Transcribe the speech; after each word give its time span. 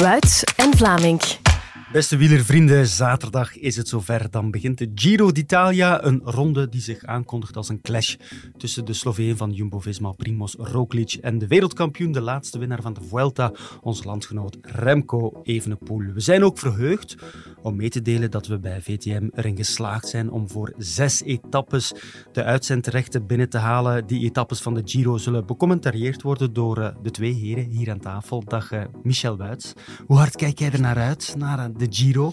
Wuits 0.00 0.44
en 0.58 0.70
Vlaming. 0.76 1.47
Beste 1.92 2.16
wielervrienden, 2.16 2.86
zaterdag 2.86 3.56
is 3.56 3.76
het 3.76 3.88
zover. 3.88 4.30
Dan 4.30 4.50
begint 4.50 4.78
de 4.78 4.90
Giro 4.94 5.32
d'Italia, 5.32 6.04
een 6.04 6.20
ronde 6.24 6.68
die 6.68 6.80
zich 6.80 7.04
aankondigt 7.04 7.56
als 7.56 7.68
een 7.68 7.80
clash 7.80 8.16
tussen 8.56 8.84
de 8.84 8.92
Sloveen 8.92 9.36
van 9.36 9.52
Jumbo-Visma 9.52 10.12
Primoz 10.12 10.54
Roglic 10.54 11.12
en 11.12 11.38
de 11.38 11.46
wereldkampioen, 11.46 12.12
de 12.12 12.20
laatste 12.20 12.58
winnaar 12.58 12.82
van 12.82 12.92
de 12.92 13.00
Vuelta, 13.08 13.52
onze 13.80 14.04
landgenoot 14.04 14.58
Remco 14.62 15.40
Evenepoel. 15.42 16.12
We 16.12 16.20
zijn 16.20 16.44
ook 16.44 16.58
verheugd 16.58 17.16
om 17.62 17.76
mee 17.76 17.88
te 17.88 18.02
delen 18.02 18.30
dat 18.30 18.46
we 18.46 18.58
bij 18.58 18.80
VTM 18.82 19.28
erin 19.34 19.56
geslaagd 19.56 20.08
zijn 20.08 20.30
om 20.30 20.48
voor 20.48 20.72
zes 20.76 21.22
etappes 21.22 21.92
de 22.32 22.44
uitzendrechten 22.44 23.26
binnen 23.26 23.48
te 23.48 23.58
halen. 23.58 24.06
Die 24.06 24.24
etappes 24.24 24.60
van 24.60 24.74
de 24.74 24.82
Giro 24.84 25.16
zullen 25.16 25.46
becommentarieerd 25.46 26.22
worden 26.22 26.52
door 26.52 26.78
eh, 26.78 26.94
de 27.02 27.10
twee 27.10 27.32
heren 27.32 27.64
hier 27.64 27.90
aan 27.90 28.00
tafel. 28.00 28.44
Dag 28.44 28.70
eh, 28.72 28.82
Michel 29.02 29.36
Wuits. 29.36 29.72
Hoe 30.06 30.16
hard 30.16 30.36
kijk 30.36 30.58
jij 30.58 30.72
er 30.72 30.80
naar 30.80 30.96
uit, 30.96 31.34
de 31.78 31.86
Giro? 31.90 32.32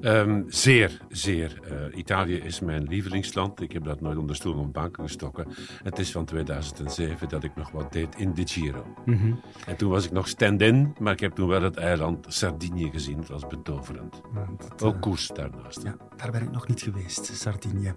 Um, 0.00 0.44
zeer, 0.48 1.00
zeer. 1.08 1.60
Uh, 1.64 1.98
Italië 1.98 2.36
is 2.36 2.60
mijn 2.60 2.82
lievelingsland. 2.82 3.60
Ik 3.60 3.72
heb 3.72 3.84
dat 3.84 4.00
nooit 4.00 4.16
onder 4.16 4.36
stoel 4.36 4.54
of 4.54 4.70
bank 4.70 4.96
gestokken. 5.00 5.46
Het 5.82 5.98
is 5.98 6.12
van 6.12 6.24
2007 6.24 7.28
dat 7.28 7.44
ik 7.44 7.56
nog 7.56 7.70
wat 7.70 7.92
deed 7.92 8.14
in 8.16 8.34
de 8.34 8.46
Giro. 8.46 8.84
Mm 9.04 9.16
-hmm. 9.18 9.40
En 9.66 9.76
toen 9.76 9.90
was 9.90 10.04
ik 10.04 10.12
nog 10.12 10.28
stand-in, 10.28 10.94
maar 10.98 11.12
ik 11.12 11.20
heb 11.20 11.34
toen 11.34 11.48
wel 11.48 11.62
het 11.62 11.76
eiland 11.76 12.26
Sardinië 12.28 12.90
gezien. 12.90 13.16
Dat 13.16 13.28
was 13.28 13.46
betoverend. 13.46 14.20
Dat, 14.58 14.82
Ook 14.82 15.00
koers 15.00 15.30
daarnaast. 15.34 15.82
Ja, 15.82 15.96
daar 16.16 16.30
ben 16.30 16.42
ik 16.42 16.50
nog 16.50 16.68
niet 16.68 16.82
geweest, 16.82 17.30
Sardinië. 17.34 17.94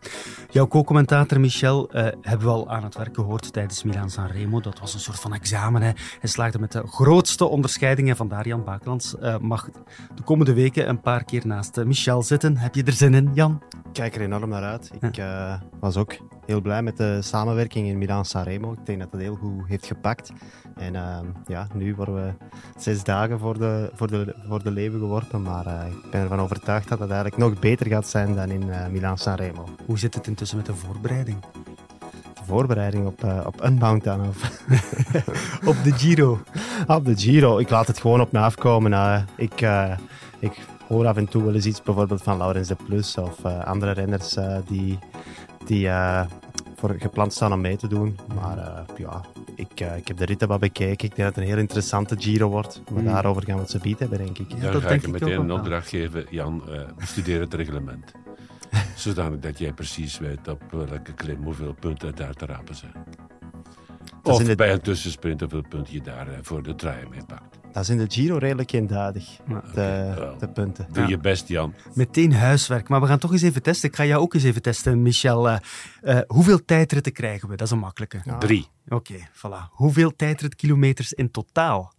Jouw 0.50 0.68
co-commentator 0.68 1.40
Michel 1.40 1.96
uh, 1.96 2.08
hebben 2.22 2.48
we 2.48 2.54
al 2.54 2.70
aan 2.70 2.84
het 2.84 2.96
werk 2.96 3.16
gehoord 3.16 3.54
tijdens 3.54 3.84
Milan-San 3.84 4.28
Remo. 4.28 4.62
Dat 4.62 4.80
was 4.80 4.94
een 4.94 5.00
soort 5.00 5.20
van 5.20 5.34
examen. 5.34 5.82
Hè. 5.82 5.92
Hij 6.20 6.30
slaagde 6.30 6.60
met 6.60 6.72
de 6.72 6.88
grootste 6.88 7.46
onderscheidingen. 7.46 8.16
Vandaar 8.16 8.48
Jan 8.48 8.64
Bakelands 8.64 9.16
uh, 9.22 9.38
mag 9.38 9.70
de 10.16 10.24
komende 10.24 10.54
weken 10.54 10.85
een 10.88 11.02
paar 11.02 11.24
keer 11.24 11.48
naast 11.48 11.78
eh, 11.78 11.86
Michel 11.86 12.24
zitten. 12.24 12.58
Heb 12.58 12.76
je 12.76 12.84
er 12.84 12.94
zin 12.94 13.14
in, 13.14 13.32
Jan? 13.34 13.62
Ik 13.70 13.94
kijk 13.94 14.16
er 14.16 14.22
enorm 14.22 14.50
naar 14.50 14.64
uit. 14.64 14.92
Ik 15.00 15.18
uh, 15.18 15.54
was 15.80 15.98
ook 15.98 16.18
heel 16.46 16.62
blij 16.62 16.82
met 16.82 16.98
de 16.98 17.22
samenwerking 17.22 17.88
in 17.88 17.98
Milaan-Sanremo. 17.98 18.72
Ik 18.72 18.86
denk 18.86 19.00
dat 19.00 19.12
het 19.12 19.22
heel 19.22 19.36
goed 19.36 19.68
heeft 19.68 19.86
gepakt. 19.86 20.32
En 20.76 20.94
uh, 20.94 21.18
ja, 21.48 21.68
nu 21.74 21.96
worden 21.96 22.16
we 22.16 22.34
zes 22.78 23.04
dagen 23.04 23.40
voor 23.40 23.60
de, 23.60 23.92
voor 23.94 24.08
de, 24.08 24.36
voor 24.48 24.64
de 24.64 24.72
leeuwen 24.72 25.00
geworpen. 25.00 25.42
Maar 25.42 25.66
uh, 25.68 25.82
ik 25.88 26.12
ben 26.12 26.22
ervan 26.22 26.40
overtuigd 26.40 26.90
dat 26.90 27.00
het 27.00 27.12
eigenlijk 27.12 27.42
nog 27.42 27.60
beter 27.60 27.88
gaat 27.88 28.08
zijn 28.08 28.36
dan 28.36 28.50
in 28.50 28.70
Milaan-Sanremo. 28.92 29.66
Hoe 29.86 30.00
zit 30.00 30.14
het 30.14 30.28
intussen 30.28 30.58
met 30.58 30.66
de 30.66 30.76
voorbereiding? 30.76 31.38
De 32.34 32.44
voorbereiding 32.46 33.06
op, 33.06 33.24
uh, 33.24 33.40
op 33.46 33.64
Unbound 33.64 34.04
dan? 34.04 34.28
Of 34.28 34.62
op 35.72 35.84
de 35.84 35.92
Giro? 35.92 36.40
op 36.88 37.06
de 37.06 37.18
Giro. 37.18 37.58
Ik 37.58 37.70
laat 37.70 37.88
het 37.88 38.00
gewoon 38.00 38.22
op 38.22 38.32
me 38.32 38.40
afkomen. 38.40 39.26
ik, 39.36 39.62
ik 40.40 40.60
hoor 40.88 41.08
af 41.08 41.18
en 41.18 41.28
toe 41.28 41.44
wel 41.44 41.54
eens 41.54 41.66
iets 41.66 41.82
bijvoorbeeld 41.82 42.22
van 42.24 42.38
Laurens 42.38 42.68
de 42.68 42.76
Plus 42.86 43.18
of 43.18 43.46
uh, 43.46 43.64
andere 43.64 43.92
renners 43.92 44.38
uh, 44.38 44.58
die, 44.68 45.00
die 45.66 45.86
uh, 45.86 46.26
voor 46.76 46.96
gepland 47.00 47.34
staan 47.34 47.54
om 47.54 47.62
mee 47.62 47.78
te 47.78 47.88
doen. 47.88 48.18
Maar 48.36 48.86
ja, 48.98 49.22
ik, 49.56 49.80
ik 49.80 50.08
heb 50.08 50.18
de 50.18 50.26
ritten 50.26 50.48
wat 50.48 50.60
bekeken. 50.60 50.92
Ik 50.92 51.16
denk 51.16 51.16
dat 51.16 51.26
het 51.26 51.38
een 51.38 51.50
heel 51.50 51.58
interessante 51.58 52.16
Giro 52.20 52.50
wordt. 52.50 52.82
Maar 52.92 53.02
mm. 53.02 53.08
daarover 53.08 53.44
gaan 53.44 53.56
we 53.56 53.62
het 53.62 53.72
zo 53.72 53.80
bied 53.80 54.00
hebben, 54.00 54.18
denk 54.18 54.38
ik. 54.38 54.52
Ja, 54.52 54.60
Dan 54.60 54.72
dat 54.72 54.82
ga 54.82 54.90
ik 54.90 55.02
je 55.02 55.08
meteen 55.08 55.40
een 55.40 55.52
opdracht 55.52 55.90
geven. 55.90 56.26
Jan, 56.30 56.64
bestudeer 56.98 57.40
het 57.40 57.54
reglement. 57.54 58.12
Zodanig 58.96 59.40
dat 59.40 59.58
jij 59.58 59.74
precies 59.74 60.18
weet 60.18 60.48
op 60.48 60.62
welke 60.72 61.14
klim 61.14 61.44
hoeveel 61.44 61.76
punten 61.80 62.16
daar 62.16 62.34
te 62.34 62.46
rapen 62.46 62.76
zijn. 62.76 62.94
Of 64.26 64.44
de... 64.44 64.56
bij 64.56 64.72
een 64.72 64.82
tussensprint 64.82 65.40
hoeveel 65.40 65.64
punten 65.70 65.94
je 65.94 66.02
daar 66.02 66.28
voor 66.42 66.64
de 66.64 66.76
trui 66.76 67.08
mee 67.10 67.26
pakt. 67.26 67.60
Dat 67.72 67.84
is 67.84 67.90
in 67.90 67.98
de 67.98 68.06
Giro 68.08 68.38
redelijk 68.38 68.72
eenduidig, 68.72 69.26
de, 69.48 69.56
okay. 69.56 70.38
de, 70.40 70.50
punten. 70.54 70.88
Doe 70.92 71.08
je 71.08 71.18
best, 71.18 71.48
Jan. 71.48 71.74
Meteen 71.94 72.34
huiswerk. 72.34 72.90
Maar 72.90 73.02
we 73.02 73.08
gaan 73.08 73.20
toch 73.20 73.32
eens 73.32 73.42
even 73.42 73.62
testen. 73.62 73.90
Ik 73.90 73.96
ga 73.96 74.06
jou 74.06 74.22
ook 74.22 74.34
eens 74.34 74.44
even 74.44 74.62
testen, 74.62 75.02
Michel. 75.02 75.50
Uh, 75.50 75.58
uh, 76.04 76.20
hoeveel 76.28 76.66
tijdritten 76.66 77.12
krijgen 77.12 77.50
we? 77.50 77.56
Dat 77.56 77.68
is 77.68 77.74
een 77.74 77.80
makkelijke. 77.80 78.22
Ja. 78.24 78.38
Drie. 78.38 78.68
Oké, 78.88 78.96
okay, 78.96 79.30
voilà. 79.32 79.70
Hoeveel 79.72 80.16
tijdritkilometers 80.16 81.14
in 81.14 81.32
totaal? 81.32 81.94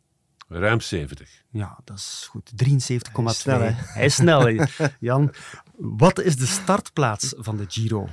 Ruim 0.48 0.81
70. 0.81 1.43
Ja, 1.50 1.78
dat 1.84 1.97
is 1.97 2.26
goed. 2.31 2.53
73,2. 2.64 2.97
Hij, 3.43 3.75
Hij 3.76 4.04
is 4.04 4.14
snel, 4.14 4.48
Jan. 5.00 5.32
Wat 5.76 6.20
is 6.20 6.37
de 6.37 6.47
startplaats 6.47 7.34
van 7.37 7.56
de 7.56 7.64
Giro? 7.69 8.08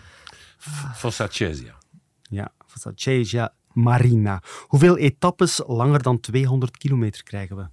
Fossacezia. 0.96 1.76
Ja, 2.22 2.52
Fossacezia. 2.68 3.54
Marina. 3.74 4.42
Hoeveel 4.68 4.98
etappes 4.98 5.62
langer 5.68 6.04
dan 6.04 6.20
200 6.20 6.78
kilometer 6.78 7.24
krijgen 7.24 7.56
we? 7.56 7.68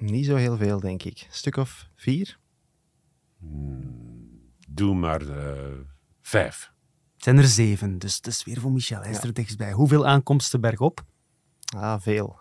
Niet 0.00 0.26
zo 0.26 0.36
heel 0.36 0.56
veel, 0.56 0.80
denk 0.80 1.02
ik. 1.02 1.26
Een 1.28 1.34
stuk 1.34 1.56
of 1.56 1.88
vier? 1.96 2.38
Hmm, 3.38 4.40
doe 4.68 4.94
maar 4.94 5.22
uh, 5.22 5.78
vijf. 6.20 6.72
Het 7.14 7.24
zijn 7.24 7.38
er 7.38 7.48
zeven, 7.48 7.98
dus 7.98 8.16
het 8.16 8.26
is 8.26 8.44
weer 8.44 8.60
voor 8.60 8.72
Michel. 8.72 9.00
Hij 9.00 9.10
is 9.10 9.16
ja. 9.16 9.22
er 9.22 9.32
dichtstbij. 9.32 9.72
Hoeveel 9.72 10.06
aankomsten 10.06 10.60
bergop? 10.60 11.04
Ah, 11.76 12.00
veel. 12.00 12.36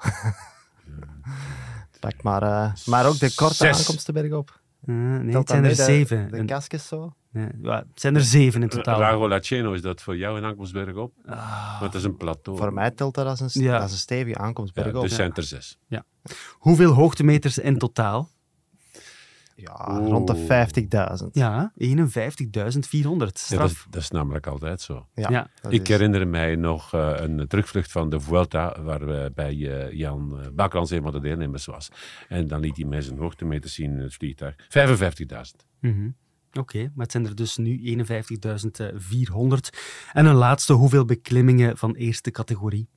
Pak 1.99 2.23
maar, 2.23 2.43
uh, 2.43 2.73
maar 2.85 3.05
ook 3.07 3.19
de 3.19 3.33
korte 3.35 3.55
Zes. 3.55 3.77
aankomsten 3.77 4.13
bergop. 4.13 4.61
Uh, 4.85 4.95
nee, 4.95 5.37
het 5.37 5.49
zijn 5.49 5.63
er 5.63 5.75
zeven. 5.75 6.31
De, 6.31 6.61
de 6.67 6.77
zo? 6.77 7.13
Ja, 7.61 7.77
het 7.77 8.01
zijn 8.01 8.15
er 8.15 8.21
zeven 8.21 8.61
in 8.61 8.69
totaal. 8.69 8.99
Rago 8.99 9.27
Laceno, 9.27 9.73
is 9.73 9.81
dat 9.81 10.01
voor 10.01 10.17
jou 10.17 10.37
een 10.37 10.45
aankomstberg 10.45 10.95
op? 10.95 11.13
Ah. 11.25 11.79
Want 11.79 11.91
dat 11.91 12.01
is 12.01 12.07
een 12.07 12.17
plateau. 12.17 12.57
Voor 12.57 12.73
mij 12.73 12.91
telt 12.91 13.15
dat 13.15 13.25
als 13.25 13.39
een, 13.39 13.61
ja. 13.61 13.77
als 13.77 13.91
een 13.91 13.97
stevige 13.97 14.37
aankomstberg 14.37 14.91
ja, 14.91 14.97
op. 14.97 15.01
Dus 15.01 15.15
zijn 15.15 15.33
er 15.33 15.43
zes. 15.43 15.77
Ja. 15.87 16.03
Hoeveel 16.53 16.91
hoogtemeters 16.91 17.57
in 17.57 17.77
totaal? 17.77 18.29
Ja, 19.59 19.99
rond 20.03 20.27
de 20.27 21.17
50.000. 21.21 21.31
Ja, 21.31 21.73
51.400. 21.77 21.77
Straf. 23.33 23.49
Ja, 23.49 23.57
dat, 23.57 23.85
dat, 23.89 24.01
is 24.01 24.09
namelijk 24.09 24.47
altijd 24.47 24.81
zo. 24.81 25.07
Ja, 25.13 25.29
ja. 25.29 25.49
Ik 25.69 25.81
is... 25.81 25.87
herinner 25.87 26.27
mij 26.27 26.55
nog 26.55 26.93
uh, 26.93 27.13
een 27.15 27.47
terugvlucht 27.47 27.91
van 27.91 28.09
de 28.09 28.19
Vuelta, 28.19 28.81
waar 28.81 29.05
we 29.05 29.31
bij 29.35 29.55
uh, 29.55 29.91
Jan 29.91 30.39
uh, 30.39 30.47
Bakrans 30.53 30.91
een 30.91 31.01
van 31.01 31.11
de 31.11 31.19
deelnemers 31.19 31.65
was. 31.65 31.89
En 32.27 32.47
dan 32.47 32.59
liet 32.59 32.77
hij 32.77 32.85
mij 32.85 33.01
zijn 33.01 33.17
hoogtemeters 33.17 33.73
zien 33.73 33.91
in 33.91 33.99
het 33.99 34.13
vliegtuig. 34.13 34.55
55.000. 34.55 34.57
Mm 35.79 35.93
-hmm. 35.93 36.15
Oké, 36.49 36.59
okay, 36.59 36.81
maar 36.81 37.03
het 37.03 37.11
zijn 37.11 37.25
er 37.25 37.35
dus 37.35 37.57
nu 37.57 38.05
51.400. 38.05 39.77
En 40.13 40.25
een 40.25 40.35
laatste, 40.35 40.73
hoeveel 40.73 41.05
beklimmingen 41.05 41.77
van 41.77 41.95
eerste 41.95 42.31
categorie? 42.31 42.87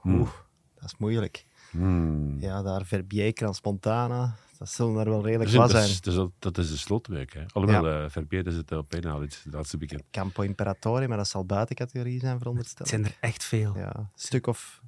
Hmm. 0.00 0.20
Oeh, 0.20 0.30
dat 0.74 0.84
is 0.84 0.94
moeilijk. 0.98 1.46
Hmm. 1.70 2.40
Ja, 2.40 2.62
daar 2.62 2.84
Verbier, 2.84 3.34
Transpontana, 3.34 4.36
dat 4.58 4.68
zullen 4.68 4.96
er 4.96 5.10
wel 5.10 5.24
redelijk 5.24 5.50
dat 5.50 5.60
wat 5.60 5.70
zijn. 5.70 5.84
Is, 5.84 6.00
dat, 6.00 6.14
is, 6.14 6.30
dat 6.38 6.58
is 6.58 6.70
de 6.70 6.76
slotweek. 6.76 7.32
Hè? 7.34 7.44
Alhoewel, 7.52 7.86
ja. 7.86 8.04
uh, 8.04 8.10
Verbier 8.10 8.46
is 8.46 8.54
het 8.54 8.72
op 8.72 9.00
na, 9.00 9.20
het 9.20 9.44
laatste 9.50 9.76
bekend. 9.76 10.02
Campo 10.10 10.42
Imperatore, 10.42 11.08
maar 11.08 11.16
dat 11.16 11.28
zal 11.28 11.44
buiten 11.44 11.76
categorie 11.76 12.20
zijn, 12.20 12.38
verondersteld. 12.38 12.78
Het 12.78 12.88
zijn 12.88 13.04
er 13.04 13.16
echt 13.20 13.44
veel. 13.44 13.76
Ja, 13.76 13.96
een 13.96 14.08
stuk 14.14 14.46
of, 14.46 14.82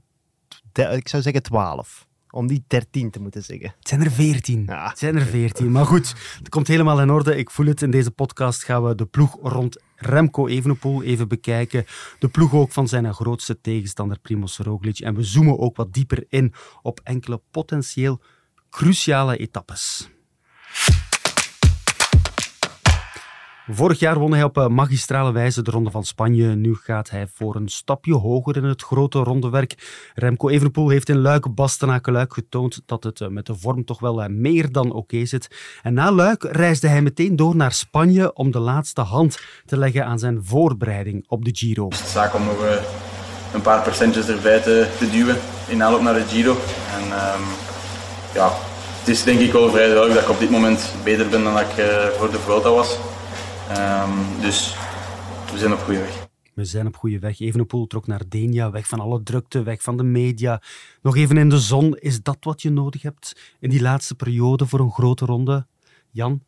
ik 0.73 1.09
zou 1.09 1.23
zeggen 1.23 1.43
twaalf 1.43 2.09
om 2.31 2.47
die 2.47 2.65
13 2.67 3.11
te 3.11 3.21
moeten 3.21 3.43
zeggen. 3.43 3.75
Het 3.79 3.89
zijn 3.89 4.05
er 4.05 4.11
14. 4.11 4.65
Ja. 4.67 4.89
Het 4.89 4.99
zijn 4.99 5.17
er 5.17 5.27
14. 5.27 5.71
Maar 5.71 5.87
goed, 5.87 6.15
het 6.39 6.49
komt 6.49 6.69
helemaal 6.69 7.01
in 7.01 7.11
orde. 7.11 7.37
Ik 7.37 7.51
voel 7.51 7.67
het. 7.67 7.83
In 7.83 7.91
deze 7.91 8.11
podcast 8.11 8.65
gaan 8.65 8.85
we 8.85 8.95
de 8.95 9.07
ploeg 9.07 9.37
rond 9.43 9.83
Remco 9.97 10.47
Evenepoel 10.47 11.03
even 11.03 11.29
bekijken. 11.29 11.85
De 12.19 12.29
ploeg 12.29 12.55
ook 12.55 12.73
van 12.73 12.89
zijn 12.89 13.15
grootste 13.15 13.61
tegenstander 13.61 14.19
Primoz 14.19 14.59
Roglic. 14.59 14.99
En 14.99 15.15
we 15.15 15.23
zoomen 15.23 15.59
ook 15.59 15.77
wat 15.77 15.93
dieper 15.93 16.25
in 16.29 16.53
op 16.83 17.01
enkele 17.03 17.41
potentieel 17.51 18.21
cruciale 18.71 19.37
etappes. 19.37 20.11
Vorig 23.73 23.99
jaar 23.99 24.19
won 24.19 24.33
hij 24.33 24.43
op 24.43 24.69
magistrale 24.69 25.33
wijze 25.33 25.63
de 25.63 25.71
Ronde 25.71 25.91
van 25.91 26.05
Spanje. 26.05 26.47
Nu 26.47 26.75
gaat 26.75 27.11
hij 27.11 27.27
voor 27.35 27.55
een 27.57 27.69
stapje 27.69 28.15
hoger 28.15 28.57
in 28.57 28.65
het 28.65 28.83
grote 28.83 29.19
rondewerk. 29.19 29.75
Remco 30.15 30.49
Evenepoel 30.49 30.89
heeft 30.89 31.09
in 31.09 31.19
Luik, 31.19 31.55
Bastenaken, 31.55 32.13
Luik 32.13 32.35
getoond 32.35 32.83
dat 32.87 33.05
het 33.05 33.31
met 33.31 33.47
de 33.47 33.55
vorm 33.55 33.85
toch 33.85 34.01
wel 34.01 34.29
meer 34.29 34.73
dan 34.73 34.93
oké 34.93 35.25
zit. 35.25 35.49
En 35.83 35.95
na 35.95 36.13
Luik 36.13 36.43
reisde 36.43 36.89
hij 36.89 37.03
meteen 37.03 37.37
door 37.37 37.57
naar 37.57 37.73
Spanje 37.73 38.33
om 38.33 38.51
de 38.51 38.59
laatste 38.59 39.01
hand 39.01 39.39
te 39.67 39.77
leggen 39.79 40.07
aan 40.07 40.19
zijn 40.19 40.45
voorbereiding 40.45 41.25
op 41.29 41.45
de 41.45 41.51
Giro. 41.53 41.89
Het 41.89 42.01
is 42.01 42.13
zaak 42.13 42.35
om 42.35 42.45
nog 42.45 42.65
een 43.53 43.63
paar 43.63 43.83
procentjes 43.83 44.29
erbij 44.29 44.61
te, 44.61 44.89
te 44.99 45.11
duwen 45.11 45.37
in 45.69 45.83
aanloop 45.83 46.03
naar 46.03 46.15
de 46.15 46.25
Giro. 46.29 46.57
En 46.95 47.05
um, 47.05 47.45
ja, 48.35 48.51
het 48.99 49.09
is 49.09 49.23
denk 49.25 49.41
ik 49.41 49.53
wel 49.53 49.71
vrij 49.71 49.87
duidelijk 49.87 50.15
dat 50.15 50.23
ik 50.23 50.31
op 50.31 50.39
dit 50.39 50.51
moment 50.51 50.95
beter 51.05 51.29
ben 51.29 51.43
dan 51.43 51.55
dat 51.55 51.63
ik 51.63 51.85
voor 52.19 52.31
de 52.31 52.39
Vuelta 52.39 52.71
was. 52.71 52.99
Um, 53.71 54.41
dus 54.41 54.75
we 55.53 55.59
zijn 55.59 55.73
op 55.73 55.79
goede 55.79 56.01
weg. 56.01 56.29
We 56.55 56.65
zijn 56.65 56.87
op 56.87 56.97
goede 56.97 57.19
weg. 57.19 57.41
Evenepoel 57.41 57.87
trok 57.87 58.07
naar 58.07 58.23
Denia, 58.29 58.71
weg 58.71 58.87
van 58.87 59.01
alle 59.01 59.23
drukte, 59.23 59.63
weg 59.63 59.83
van 59.83 59.97
de 59.97 60.03
media. 60.03 60.63
Nog 61.03 61.17
even 61.17 61.37
in 61.37 61.49
de 61.49 61.59
zon. 61.59 61.97
Is 61.97 62.23
dat 62.23 62.37
wat 62.41 62.63
je 62.63 62.71
nodig 62.71 63.03
hebt 63.03 63.57
in 63.61 63.71
die 63.71 63.81
laatste 63.81 64.15
periode 64.15 64.67
voor 64.67 64.81
een 64.81 64.91
grote 64.91 65.25
ronde? 65.25 65.67
Jan? 66.11 66.43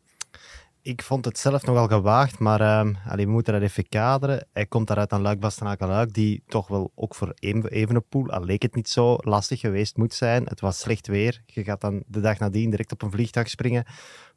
Ik 0.83 1.01
vond 1.01 1.25
het 1.25 1.37
zelf 1.37 1.65
nogal 1.65 1.87
gewaagd, 1.87 2.39
maar 2.39 2.61
uh, 2.61 3.11
allee, 3.11 3.25
we 3.25 3.31
moeten 3.31 3.53
dat 3.53 3.61
even 3.61 3.89
kaderen. 3.89 4.47
Hij 4.53 4.65
komt 4.65 4.87
daaruit 4.87 5.11
aan 5.11 5.21
Luik 5.21 5.39
Bastenaken 5.39 5.87
Luik, 5.87 6.13
die 6.13 6.43
toch 6.47 6.67
wel 6.67 6.91
ook 6.95 7.15
voor 7.15 7.33
Evenepoel, 7.39 8.29
al 8.29 8.43
leek 8.43 8.61
het 8.61 8.75
niet 8.75 8.89
zo 8.89 9.15
lastig 9.19 9.59
geweest 9.59 9.97
moet 9.97 10.13
zijn. 10.13 10.45
Het 10.45 10.59
was 10.59 10.79
slecht 10.79 11.07
weer. 11.07 11.41
Je 11.45 11.63
gaat 11.63 11.81
dan 11.81 12.03
de 12.07 12.19
dag 12.19 12.39
nadien 12.39 12.69
direct 12.69 12.91
op 12.91 13.01
een 13.01 13.11
vliegtuig 13.11 13.49
springen, 13.49 13.85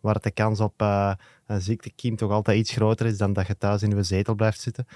waar 0.01 0.21
de 0.21 0.31
kans 0.31 0.61
op 0.61 0.83
uh, 0.83 1.13
een 1.47 1.61
ziektekiem 1.61 2.17
toch 2.17 2.31
altijd 2.31 2.59
iets 2.59 2.73
groter 2.73 3.07
is 3.07 3.19
dan 3.19 3.33
dat 3.33 3.47
je 3.47 3.59
thuis 3.59 3.83
in 3.83 3.97
je 3.97 4.03
zetel 4.03 4.35
blijft 4.35 4.61
zitten. 4.61 4.87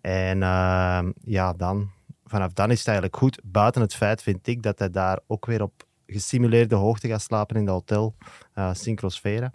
En 0.00 0.36
uh, 0.36 1.02
ja, 1.24 1.52
dan, 1.52 1.90
vanaf 2.24 2.52
dan 2.52 2.70
is 2.70 2.78
het 2.78 2.86
eigenlijk 2.86 3.16
goed. 3.16 3.40
Buiten 3.44 3.80
het 3.80 3.94
feit 3.94 4.22
vind 4.22 4.46
ik 4.46 4.62
dat 4.62 4.78
hij 4.78 4.90
daar 4.90 5.18
ook 5.26 5.46
weer 5.46 5.62
op 5.62 5.86
gesimuleerde 6.06 6.74
hoogte 6.74 7.08
gaat 7.08 7.22
slapen 7.22 7.56
in 7.56 7.62
het 7.62 7.70
hotel 7.70 8.14
uh, 8.54 8.74
Synchrosfera. 8.74 9.52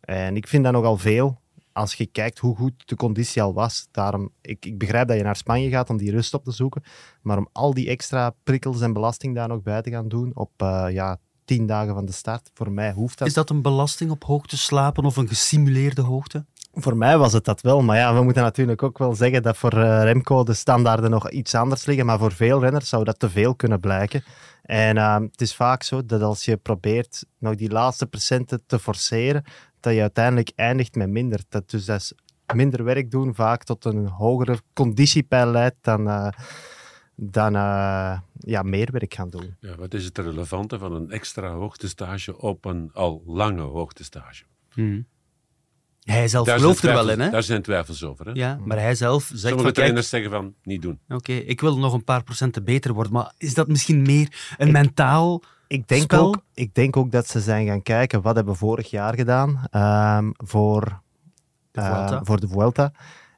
En 0.00 0.36
ik 0.36 0.48
vind 0.48 0.64
dat 0.64 0.72
nogal 0.72 0.96
veel 0.96 1.38
als 1.72 1.94
je 1.94 2.06
kijkt 2.06 2.38
hoe 2.38 2.56
goed 2.56 2.72
de 2.84 2.96
conditie 2.96 3.42
al 3.42 3.54
was. 3.54 3.88
Daarom, 3.90 4.30
ik, 4.40 4.66
ik 4.66 4.78
begrijp 4.78 5.08
dat 5.08 5.16
je 5.16 5.22
naar 5.22 5.36
Spanje 5.36 5.68
gaat 5.68 5.90
om 5.90 5.96
die 5.96 6.10
rust 6.10 6.34
op 6.34 6.44
te 6.44 6.52
zoeken. 6.52 6.82
Maar 7.22 7.38
om 7.38 7.48
al 7.52 7.74
die 7.74 7.88
extra 7.88 8.34
prikkels 8.42 8.80
en 8.80 8.92
belasting 8.92 9.34
daar 9.34 9.48
nog 9.48 9.62
bij 9.62 9.82
te 9.82 9.90
gaan 9.90 10.08
doen 10.08 10.30
op 10.34 10.50
uh, 10.62 10.86
ja, 10.90 11.18
tien 11.44 11.66
dagen 11.66 11.94
van 11.94 12.04
de 12.04 12.12
start, 12.12 12.50
voor 12.54 12.72
mij 12.72 12.92
hoeft 12.92 13.18
dat. 13.18 13.28
Is 13.28 13.34
dat 13.34 13.50
een 13.50 13.62
belasting 13.62 14.10
op 14.10 14.24
hoogte 14.24 14.56
slapen 14.56 15.04
of 15.04 15.16
een 15.16 15.28
gesimuleerde 15.28 16.02
hoogte? 16.02 16.44
Voor 16.72 16.96
mij 16.96 17.18
was 17.18 17.32
het 17.32 17.44
dat 17.44 17.60
wel. 17.60 17.82
Maar 17.82 17.96
ja, 17.96 18.14
we 18.14 18.22
moeten 18.22 18.42
natuurlijk 18.42 18.82
ook 18.82 18.98
wel 18.98 19.14
zeggen 19.14 19.42
dat 19.42 19.56
voor 19.56 19.74
uh, 19.74 20.02
Remco 20.02 20.44
de 20.44 20.54
standaarden 20.54 21.10
nog 21.10 21.30
iets 21.30 21.54
anders 21.54 21.86
liggen. 21.86 22.06
Maar 22.06 22.18
voor 22.18 22.32
veel 22.32 22.60
renners 22.60 22.88
zou 22.88 23.04
dat 23.04 23.18
te 23.18 23.30
veel 23.30 23.54
kunnen 23.54 23.80
blijken. 23.80 24.24
En 24.68 24.96
uh, 24.96 25.20
het 25.20 25.40
is 25.40 25.54
vaak 25.54 25.82
zo 25.82 26.06
dat 26.06 26.22
als 26.22 26.44
je 26.44 26.56
probeert 26.56 27.24
nog 27.38 27.54
die 27.54 27.70
laatste 27.70 28.06
procenten 28.06 28.62
te 28.66 28.78
forceren, 28.78 29.44
dat 29.80 29.94
je 29.94 30.00
uiteindelijk 30.00 30.52
eindigt 30.54 30.94
met 30.94 31.08
minder. 31.08 31.40
Dat, 31.48 31.70
dus 31.70 31.84
dat 31.84 32.00
is 32.00 32.12
minder 32.54 32.84
werk 32.84 33.10
doen 33.10 33.34
vaak 33.34 33.64
tot 33.64 33.84
een 33.84 34.06
hogere 34.06 34.58
conditiepeil 34.72 35.50
leidt 35.50 35.76
dan, 35.80 36.06
uh, 36.06 36.28
dan 37.14 37.54
uh, 37.54 38.18
ja, 38.38 38.62
meer 38.62 38.88
werk 38.92 39.14
gaan 39.14 39.30
doen. 39.30 39.56
Ja, 39.60 39.76
wat 39.76 39.94
is 39.94 40.04
het 40.04 40.18
relevante 40.18 40.78
van 40.78 40.92
een 40.92 41.10
extra 41.10 41.50
hoogtestage 41.50 42.38
op 42.38 42.64
een 42.64 42.90
al 42.92 43.22
lange 43.26 43.62
hoogtestage? 43.62 44.44
Hmm. 44.72 45.06
Hij 46.12 46.28
zelf 46.28 46.46
daar 46.46 46.58
gelooft 46.58 46.82
er 46.82 46.92
wel 46.92 47.10
in, 47.10 47.20
hè? 47.20 47.30
Daar 47.30 47.42
zijn 47.42 47.62
twijfels 47.62 48.04
over, 48.04 48.26
hè? 48.26 48.32
Ja, 48.34 48.58
maar 48.64 48.78
hij 48.78 48.94
zelf 48.94 49.22
zegt 49.24 49.40
Sommige 49.40 49.62
van, 49.62 49.72
trainers 49.72 50.08
zeggen 50.08 50.30
van, 50.30 50.54
niet 50.62 50.82
doen. 50.82 50.98
Oké, 51.04 51.14
okay, 51.14 51.36
ik 51.36 51.60
wil 51.60 51.78
nog 51.78 51.92
een 51.92 52.04
paar 52.04 52.22
procenten 52.22 52.64
beter 52.64 52.92
worden, 52.92 53.12
maar 53.12 53.32
is 53.38 53.54
dat 53.54 53.68
misschien 53.68 54.02
meer 54.02 54.54
een 54.56 54.66
ik, 54.66 54.72
mentaal 54.72 55.42
ik 55.68 55.88
denk 55.88 56.02
spel? 56.02 56.26
Ook, 56.26 56.42
ik 56.54 56.74
denk 56.74 56.96
ook 56.96 57.10
dat 57.10 57.28
ze 57.28 57.40
zijn 57.40 57.66
gaan 57.66 57.82
kijken, 57.82 58.22
wat 58.22 58.34
hebben 58.34 58.52
we 58.52 58.58
vorig 58.58 58.90
jaar 58.90 59.14
gedaan 59.14 59.64
um, 59.72 60.32
voor, 60.36 61.00
de 61.70 61.80
Vuelta. 61.80 62.14
Uh, 62.14 62.20
voor 62.22 62.40
de 62.40 62.48
Vuelta. 62.48 62.92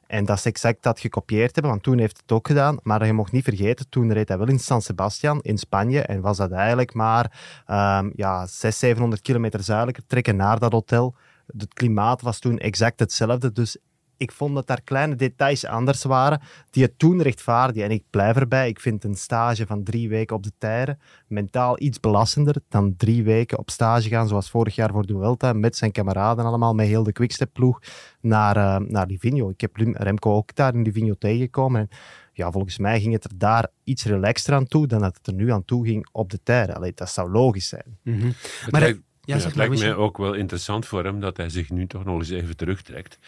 En 0.07 0.25
dat 0.25 0.39
ze 0.39 0.49
exact 0.49 0.83
dat 0.83 0.99
gekopieerd 0.99 1.53
hebben, 1.53 1.71
want 1.71 1.83
toen 1.83 1.97
heeft 1.97 2.17
het 2.21 2.31
ook 2.31 2.47
gedaan. 2.47 2.77
Maar 2.83 3.05
je 3.05 3.13
mocht 3.13 3.31
niet 3.31 3.43
vergeten, 3.43 3.89
toen 3.89 4.13
reed 4.13 4.27
hij 4.27 4.37
wel 4.37 4.47
in 4.47 4.59
San 4.59 4.81
Sebastian 4.81 5.41
in 5.41 5.57
Spanje. 5.57 6.01
En 6.01 6.21
was 6.21 6.37
dat 6.37 6.51
eigenlijk 6.51 6.93
maar 6.93 7.25
um, 7.67 8.11
ja, 8.15 8.45
600, 8.45 8.75
700 8.75 9.21
kilometer 9.21 9.63
zuidelijker 9.63 10.03
trekken 10.07 10.35
naar 10.35 10.59
dat 10.59 10.71
hotel. 10.71 11.15
Het 11.45 11.73
klimaat 11.73 12.21
was 12.21 12.39
toen 12.39 12.57
exact 12.57 12.99
hetzelfde. 12.99 13.51
Dus 13.51 13.77
ik 14.21 14.31
vond 14.31 14.55
dat 14.55 14.67
daar 14.67 14.81
kleine 14.81 15.15
details 15.15 15.65
anders 15.65 16.03
waren 16.03 16.41
die 16.69 16.83
het 16.83 16.99
toen 16.99 17.21
rechtvaardigen. 17.21 17.83
En 17.83 17.91
ik 17.91 18.03
blijf 18.09 18.35
erbij. 18.35 18.69
Ik 18.69 18.79
vind 18.79 19.03
een 19.03 19.15
stage 19.15 19.65
van 19.65 19.83
drie 19.83 20.09
weken 20.09 20.35
op 20.35 20.43
de 20.43 20.51
tijden 20.57 20.99
mentaal 21.27 21.81
iets 21.81 21.99
belastender 21.99 22.55
dan 22.69 22.95
drie 22.97 23.23
weken 23.23 23.57
op 23.57 23.69
stage 23.69 24.09
gaan, 24.09 24.27
zoals 24.27 24.49
vorig 24.49 24.75
jaar 24.75 24.91
voor 24.91 25.05
de 25.05 25.13
Vuelta, 25.13 25.53
met 25.53 25.75
zijn 25.75 25.91
kameraden 25.91 26.45
allemaal, 26.45 26.73
met 26.73 26.87
heel 26.87 27.03
de 27.03 27.11
Quickstep-ploeg, 27.11 27.79
naar, 28.21 28.57
uh, 28.57 28.89
naar 28.89 29.07
Livigno. 29.07 29.49
Ik 29.49 29.61
heb 29.61 29.75
Remco 29.75 30.35
ook 30.35 30.55
daar 30.55 30.73
in 30.73 30.81
Livigno 30.81 31.13
tegengekomen. 31.13 31.81
En 31.81 31.89
ja, 32.33 32.51
volgens 32.51 32.77
mij 32.77 33.01
ging 33.01 33.13
het 33.13 33.23
er 33.23 33.37
daar 33.37 33.67
iets 33.83 34.05
relaxter 34.05 34.53
aan 34.53 34.67
toe 34.67 34.87
dan 34.87 35.01
dat 35.01 35.17
het 35.17 35.27
er 35.27 35.33
nu 35.33 35.51
aan 35.51 35.65
toe 35.65 35.85
ging 35.85 36.07
op 36.11 36.29
de 36.29 36.39
tijden. 36.43 36.75
Allee, 36.75 36.91
dat 36.95 37.09
zou 37.09 37.31
logisch 37.31 37.67
zijn. 37.67 37.97
Mm 38.03 38.19
-hmm. 38.19 38.33
Maar 38.69 38.93
ja, 39.31 39.41
ja, 39.41 39.43
het 39.43 39.55
lijkt 39.55 39.79
mij 39.79 39.95
ook 39.95 40.17
wel 40.17 40.33
interessant 40.33 40.85
voor 40.85 41.03
hem 41.03 41.19
dat 41.19 41.37
hij 41.37 41.49
zich 41.49 41.69
nu 41.69 41.87
toch 41.87 42.03
nog 42.03 42.17
eens 42.19 42.29
even 42.29 42.57
terugtrekt 42.57 43.19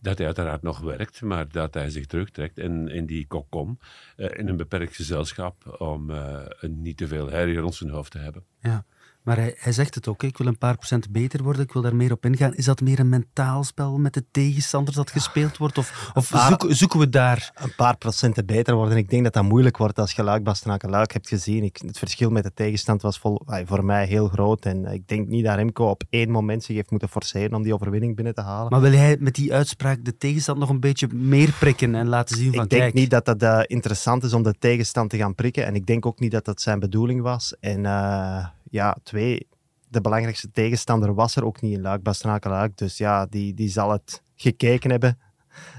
dat 0.00 0.18
hij 0.18 0.26
uiteraard 0.26 0.62
nog 0.62 0.78
werkt, 0.78 1.22
maar 1.22 1.48
dat 1.48 1.74
hij 1.74 1.90
zich 1.90 2.06
terugtrekt 2.06 2.58
in, 2.58 2.88
in 2.88 3.06
die 3.06 3.26
kokkom, 3.26 3.78
uh, 4.16 4.38
in 4.38 4.48
een 4.48 4.56
beperkt 4.56 4.96
gezelschap, 4.96 5.80
om 5.80 6.10
uh, 6.10 6.40
niet 6.60 6.96
te 6.96 7.08
veel 7.08 7.30
herrie 7.30 7.58
rond 7.58 7.74
zijn 7.74 7.90
hoofd 7.90 8.10
te 8.10 8.18
hebben. 8.18 8.44
Ja. 8.60 8.84
Maar 9.26 9.36
hij, 9.36 9.54
hij 9.58 9.72
zegt 9.72 9.94
het 9.94 10.08
ook, 10.08 10.22
ik 10.22 10.38
wil 10.38 10.46
een 10.46 10.58
paar 10.58 10.76
procent 10.76 11.10
beter 11.10 11.42
worden, 11.42 11.62
ik 11.62 11.72
wil 11.72 11.82
daar 11.82 11.96
meer 11.96 12.12
op 12.12 12.24
ingaan. 12.24 12.54
Is 12.54 12.64
dat 12.64 12.80
meer 12.80 12.98
een 12.98 13.08
mentaal 13.08 13.64
spel 13.64 13.98
met 13.98 14.14
de 14.14 14.24
tegenstander 14.30 14.94
dat 14.94 15.10
gespeeld 15.10 15.56
wordt? 15.56 15.78
Of, 15.78 16.10
of 16.14 16.30
paar, 16.30 16.48
zoeken, 16.48 16.76
zoeken 16.76 16.98
we 16.98 17.08
daar... 17.08 17.50
Een 17.54 17.74
paar 17.74 17.96
procenten 17.96 18.46
beter 18.46 18.74
worden. 18.74 18.96
Ik 18.96 19.10
denk 19.10 19.24
dat 19.24 19.32
dat 19.32 19.42
moeilijk 19.44 19.76
wordt 19.76 19.98
als 19.98 20.12
je 20.12 20.22
Luik, 20.22 20.42
Bastenaken, 20.42 20.90
Luik 20.90 21.12
hebt 21.12 21.28
gezien. 21.28 21.64
Ik, 21.64 21.80
het 21.86 21.98
verschil 21.98 22.30
met 22.30 22.42
de 22.42 22.52
tegenstand 22.54 23.02
was 23.02 23.18
vol, 23.18 23.42
voor 23.64 23.84
mij 23.84 24.06
heel 24.06 24.28
groot. 24.28 24.64
En 24.64 24.84
ik 24.84 25.08
denk 25.08 25.28
niet 25.28 25.44
dat 25.44 25.54
Remco 25.54 25.88
op 25.88 26.02
één 26.10 26.30
moment 26.30 26.64
zich 26.64 26.76
heeft 26.76 26.90
moeten 26.90 27.08
forceren 27.08 27.54
om 27.54 27.62
die 27.62 27.74
overwinning 27.74 28.16
binnen 28.16 28.34
te 28.34 28.40
halen. 28.40 28.70
Maar 28.70 28.80
wil 28.80 28.92
hij 28.92 29.16
met 29.20 29.34
die 29.34 29.54
uitspraak 29.54 30.04
de 30.04 30.16
tegenstand 30.16 30.58
nog 30.58 30.68
een 30.68 30.80
beetje 30.80 31.08
meer 31.12 31.52
prikken 31.58 31.94
en 31.94 32.08
laten 32.08 32.36
zien 32.36 32.54
van 32.54 32.64
Ik 32.64 32.70
denk 32.70 32.82
kijk, 32.82 32.94
niet 32.94 33.10
dat 33.10 33.24
dat 33.24 33.42
uh, 33.42 33.60
interessant 33.66 34.24
is 34.24 34.32
om 34.32 34.42
de 34.42 34.54
tegenstand 34.58 35.10
te 35.10 35.16
gaan 35.16 35.34
prikken. 35.34 35.66
En 35.66 35.74
ik 35.74 35.86
denk 35.86 36.06
ook 36.06 36.18
niet 36.20 36.32
dat 36.32 36.44
dat 36.44 36.60
zijn 36.60 36.78
bedoeling 36.78 37.22
was. 37.22 37.54
En... 37.60 37.84
Uh, 37.84 38.46
ja, 38.76 38.96
twee, 39.02 39.48
de 39.88 40.00
belangrijkste 40.00 40.50
tegenstander 40.50 41.14
was 41.14 41.36
er 41.36 41.44
ook 41.44 41.60
niet 41.60 41.72
in 41.72 41.80
Luik, 41.80 42.02
Bastenaken 42.02 42.50
Luik. 42.50 42.76
Dus 42.76 42.96
ja, 42.98 43.26
die, 43.26 43.54
die 43.54 43.68
zal 43.68 43.90
het 43.90 44.22
gekeken 44.34 44.90
hebben, 44.90 45.18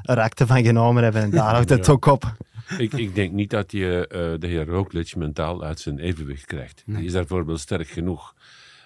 er 0.01 0.19
akte 0.19 0.47
van 0.47 0.63
genomen 0.63 1.03
hebben 1.03 1.21
en 1.21 1.29
daar 1.29 1.53
houdt 1.55 1.69
het 1.69 1.85
Ja. 1.85 1.91
ook 1.91 2.05
op. 2.05 2.35
Ik, 2.77 2.93
ik 2.93 3.15
denk 3.15 3.31
niet 3.31 3.49
dat 3.49 3.71
je 3.71 4.09
uh, 4.11 4.39
de 4.39 4.47
heer 4.47 4.65
Roglic 4.67 5.15
mentaal 5.15 5.63
uit 5.63 5.79
zijn 5.79 5.99
evenwicht 5.99 6.45
krijgt. 6.45 6.83
Nee. 6.85 6.97
Die 6.97 7.05
is 7.05 7.11
daar 7.11 7.25
bijvoorbeeld 7.25 7.59
sterk 7.59 7.87
genoeg. 7.87 8.33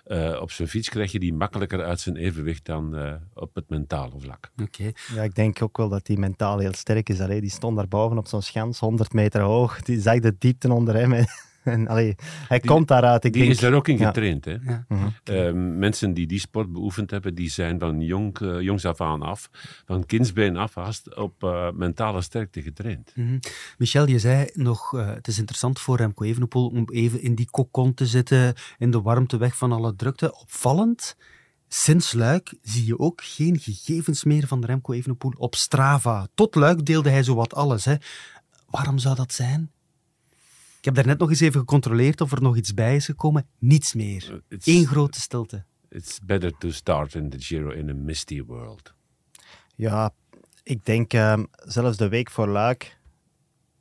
Uh, 0.08 0.42
op 0.42 0.52
zijn 0.52 0.68
fiets 0.68 0.90
krijg 0.90 1.12
je 1.12 1.20
die 1.20 1.34
makkelijker 1.34 1.84
uit 1.84 2.00
zijn 2.00 2.16
evenwicht 2.16 2.66
dan 2.66 2.96
uh, 2.96 3.14
op 3.34 3.56
het 3.56 3.70
mentale 3.70 4.12
vlak. 4.18 4.52
Oké. 4.62 4.92
Ja, 5.16 5.24
ik 5.24 5.36
denk 5.36 5.62
ook 5.62 5.78
wel 5.78 5.90
dat 5.90 6.06
die 6.06 6.18
mentaal 6.18 6.58
heel 6.58 6.74
sterk 6.74 7.10
is. 7.10 7.20
Allee, 7.22 7.42
die 7.42 7.50
stond 7.50 7.76
daar 7.78 7.88
boven 7.88 8.18
op 8.18 8.28
zo'n 8.28 8.42
schans, 8.42 8.80
100 8.80 9.14
meter 9.14 9.42
hoog. 9.42 9.82
Die 9.82 10.02
zag 10.02 10.20
de 10.20 10.36
diepte 10.40 10.74
onder 10.74 10.96
hem. 10.96 11.26
en, 11.74 11.88
allee, 11.88 12.16
hij 12.48 12.60
Die- 12.60 12.70
komt 12.70 12.88
daaruit. 12.88 13.24
Ik 13.24 13.34
Die 13.34 13.42
denk, 13.42 13.54
is 13.54 13.60
daar 13.60 13.74
ook 13.74 13.88
in 13.88 13.98
ja. 13.98 14.06
getraind. 14.08 14.46
Hè? 14.46 14.56
Ja. 14.62 14.86
Mhm. 14.88 15.08
Uh, 15.32 15.52
mensen 15.78 16.14
die 16.14 16.28
die 16.28 16.40
sport 16.40 16.72
beoefend 16.72 17.12
hebben, 17.12 17.36
die 17.36 17.50
zijn 17.50 17.80
van 17.80 18.02
jong, 18.02 18.40
uh, 18.40 18.62
jongs 18.62 18.86
af 18.86 19.02
aan 19.02 19.22
af, 19.22 19.50
van 19.86 20.06
kindsbeen 20.06 20.58
af 20.58 20.76
haast, 20.76 21.16
op 21.16 21.44
uh, 21.44 21.72
mentale 21.72 22.22
sterkte 22.22 22.62
getraind. 22.62 23.12
Mhm. 23.16 23.38
Michel, 23.78 24.08
je 24.08 24.20
zei 24.20 24.50
nog, 24.54 24.94
uh, 24.94 25.08
het 25.14 25.28
is 25.28 25.38
interessant 25.38 25.80
voor 25.80 25.98
Remco 25.98 26.24
Evenepoel 26.24 26.68
om 26.68 26.90
even 26.92 27.22
in 27.22 27.36
die 27.36 27.48
kokon 27.52 27.94
te 27.94 28.06
zitten, 28.06 28.54
in 28.78 28.92
de 28.92 29.02
warmte 29.02 29.38
weg 29.38 29.58
van 29.58 29.72
alle 29.72 29.96
drukte. 29.96 30.40
Opvallend, 30.40 31.16
sinds 31.68 32.14
Luik 32.14 32.54
zie 32.62 32.86
je 32.86 33.00
ook 33.00 33.22
geen 33.24 33.60
gegevens 33.60 34.24
meer 34.24 34.48
van 34.48 34.66
Remco 34.66 34.94
Evenepoel 34.94 35.34
op 35.38 35.56
Strava. 35.56 36.28
Tot 36.36 36.56
Luik 36.56 36.86
deelde 36.86 37.10
hij 37.10 37.24
zowat 37.24 37.54
alles. 37.54 37.86
Hè. 37.86 37.96
Waarom 38.70 38.98
zou 38.98 39.16
dat 39.16 39.34
zijn? 39.34 39.72
Ik 40.82 40.88
heb 40.88 40.96
daarnet 40.96 41.20
nog 41.20 41.30
eens 41.30 41.40
even 41.40 41.60
gecontroleerd 41.60 42.22
of 42.22 42.32
er 42.32 42.42
nog 42.42 42.58
iets 42.58 42.74
bij 42.74 42.96
is 42.96 43.06
gekomen. 43.06 43.48
Niets 43.60 43.94
meer. 43.94 44.42
It's, 44.48 44.68
Eén 44.68 44.86
grote 44.86 45.20
stilte. 45.20 45.64
It's 45.90 46.20
better 46.26 46.58
to 46.58 46.72
start 46.72 47.16
in 47.16 47.30
the 47.30 47.40
Giro 47.40 47.70
in 47.70 47.90
a 47.90 47.94
misty 47.94 48.44
world. 48.44 48.94
Ja, 49.76 50.14
ik 50.64 50.86
denk 50.86 51.14
um, 51.14 51.48
zelfs 51.66 51.98
de 51.98 52.08
week 52.08 52.32
voor 52.32 52.48
Luik 52.48 53.00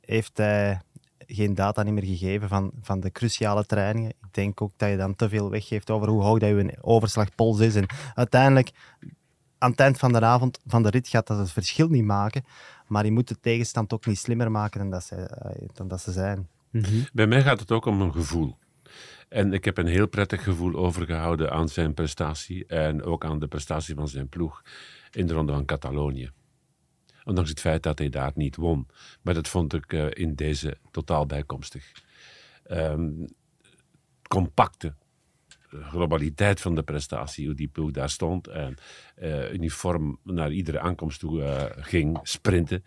heeft 0.01 0.37
hij 0.37 0.81
geen 1.17 1.55
data 1.55 1.83
niet 1.83 1.93
meer 1.93 2.05
gegeven 2.05 2.49
van, 2.49 2.71
van 2.81 2.99
de 2.99 3.11
cruciale 3.11 3.65
trainingen. 3.65 4.09
Ik 4.09 4.33
denk 4.33 4.61
ook 4.61 4.71
dat 4.77 4.89
je 4.89 4.97
dan 4.97 5.15
te 5.15 5.29
veel 5.29 5.49
weggeeft 5.49 5.89
over 5.89 6.07
hoe 6.07 6.23
hoog 6.23 6.39
dat 6.39 6.49
je 6.49 6.77
overslagpols 6.81 7.59
is. 7.59 7.75
En 7.75 7.85
uiteindelijk, 8.13 8.71
aan 9.57 9.71
het 9.71 9.79
eind 9.79 9.97
van 9.97 10.13
de 10.13 10.21
avond 10.21 10.59
van 10.65 10.83
de 10.83 10.89
rit 10.89 11.07
gaat 11.07 11.27
dat 11.27 11.37
het 11.37 11.51
verschil 11.51 11.87
niet 11.87 12.05
maken. 12.05 12.43
Maar 12.87 13.05
je 13.05 13.11
moet 13.11 13.27
de 13.27 13.39
tegenstand 13.39 13.93
ook 13.93 14.05
niet 14.05 14.17
slimmer 14.17 14.51
maken 14.51 14.79
dan 14.79 14.89
dat 14.89 15.03
ze, 15.03 15.15
uh, 15.15 15.67
dan 15.73 15.87
dat 15.87 16.01
ze 16.01 16.11
zijn. 16.11 16.47
Mhm. 16.71 17.03
Bij 17.13 17.27
mij 17.27 17.41
gaat 17.41 17.59
het 17.59 17.71
ook 17.71 17.85
om 17.85 18.01
een 18.01 18.13
gevoel. 18.13 18.57
En 19.29 19.53
ik 19.53 19.65
heb 19.65 19.77
een 19.77 19.87
heel 19.87 20.07
prettig 20.07 20.43
gevoel 20.43 20.75
overgehouden 20.75 21.51
aan 21.51 21.69
zijn 21.69 21.93
prestatie 21.93 22.65
en 22.65 23.03
ook 23.03 23.25
aan 23.25 23.39
de 23.39 23.47
prestatie 23.47 23.95
van 23.95 24.07
zijn 24.07 24.29
ploeg 24.29 24.61
in 25.11 25.27
de 25.27 25.33
Ronde 25.33 25.51
van 25.51 25.65
Catalonië. 25.65 26.31
Ondanks 27.23 27.49
het 27.49 27.59
feit 27.59 27.83
dat 27.83 27.99
hij 27.99 28.09
daar 28.09 28.31
niet 28.35 28.55
won. 28.55 28.87
Maar 29.21 29.33
dat 29.33 29.47
vond 29.47 29.73
ik 29.73 29.93
uh, 29.93 30.07
in 30.09 30.35
deze 30.35 30.77
totaal 30.91 31.25
bijkomstig. 31.25 31.91
Um, 32.71 33.25
compacte 34.27 34.93
globaliteit 35.69 36.61
van 36.61 36.75
de 36.75 36.83
prestatie, 36.83 37.45
hoe 37.45 37.55
die 37.55 37.67
ploeg 37.67 37.91
daar 37.91 38.09
stond 38.09 38.47
en 38.47 38.75
uh, 39.21 39.53
uniform 39.53 40.19
naar 40.23 40.51
iedere 40.51 40.79
aankomst 40.79 41.19
toe 41.19 41.71
ging 41.77 42.19
sprinten, 42.23 42.83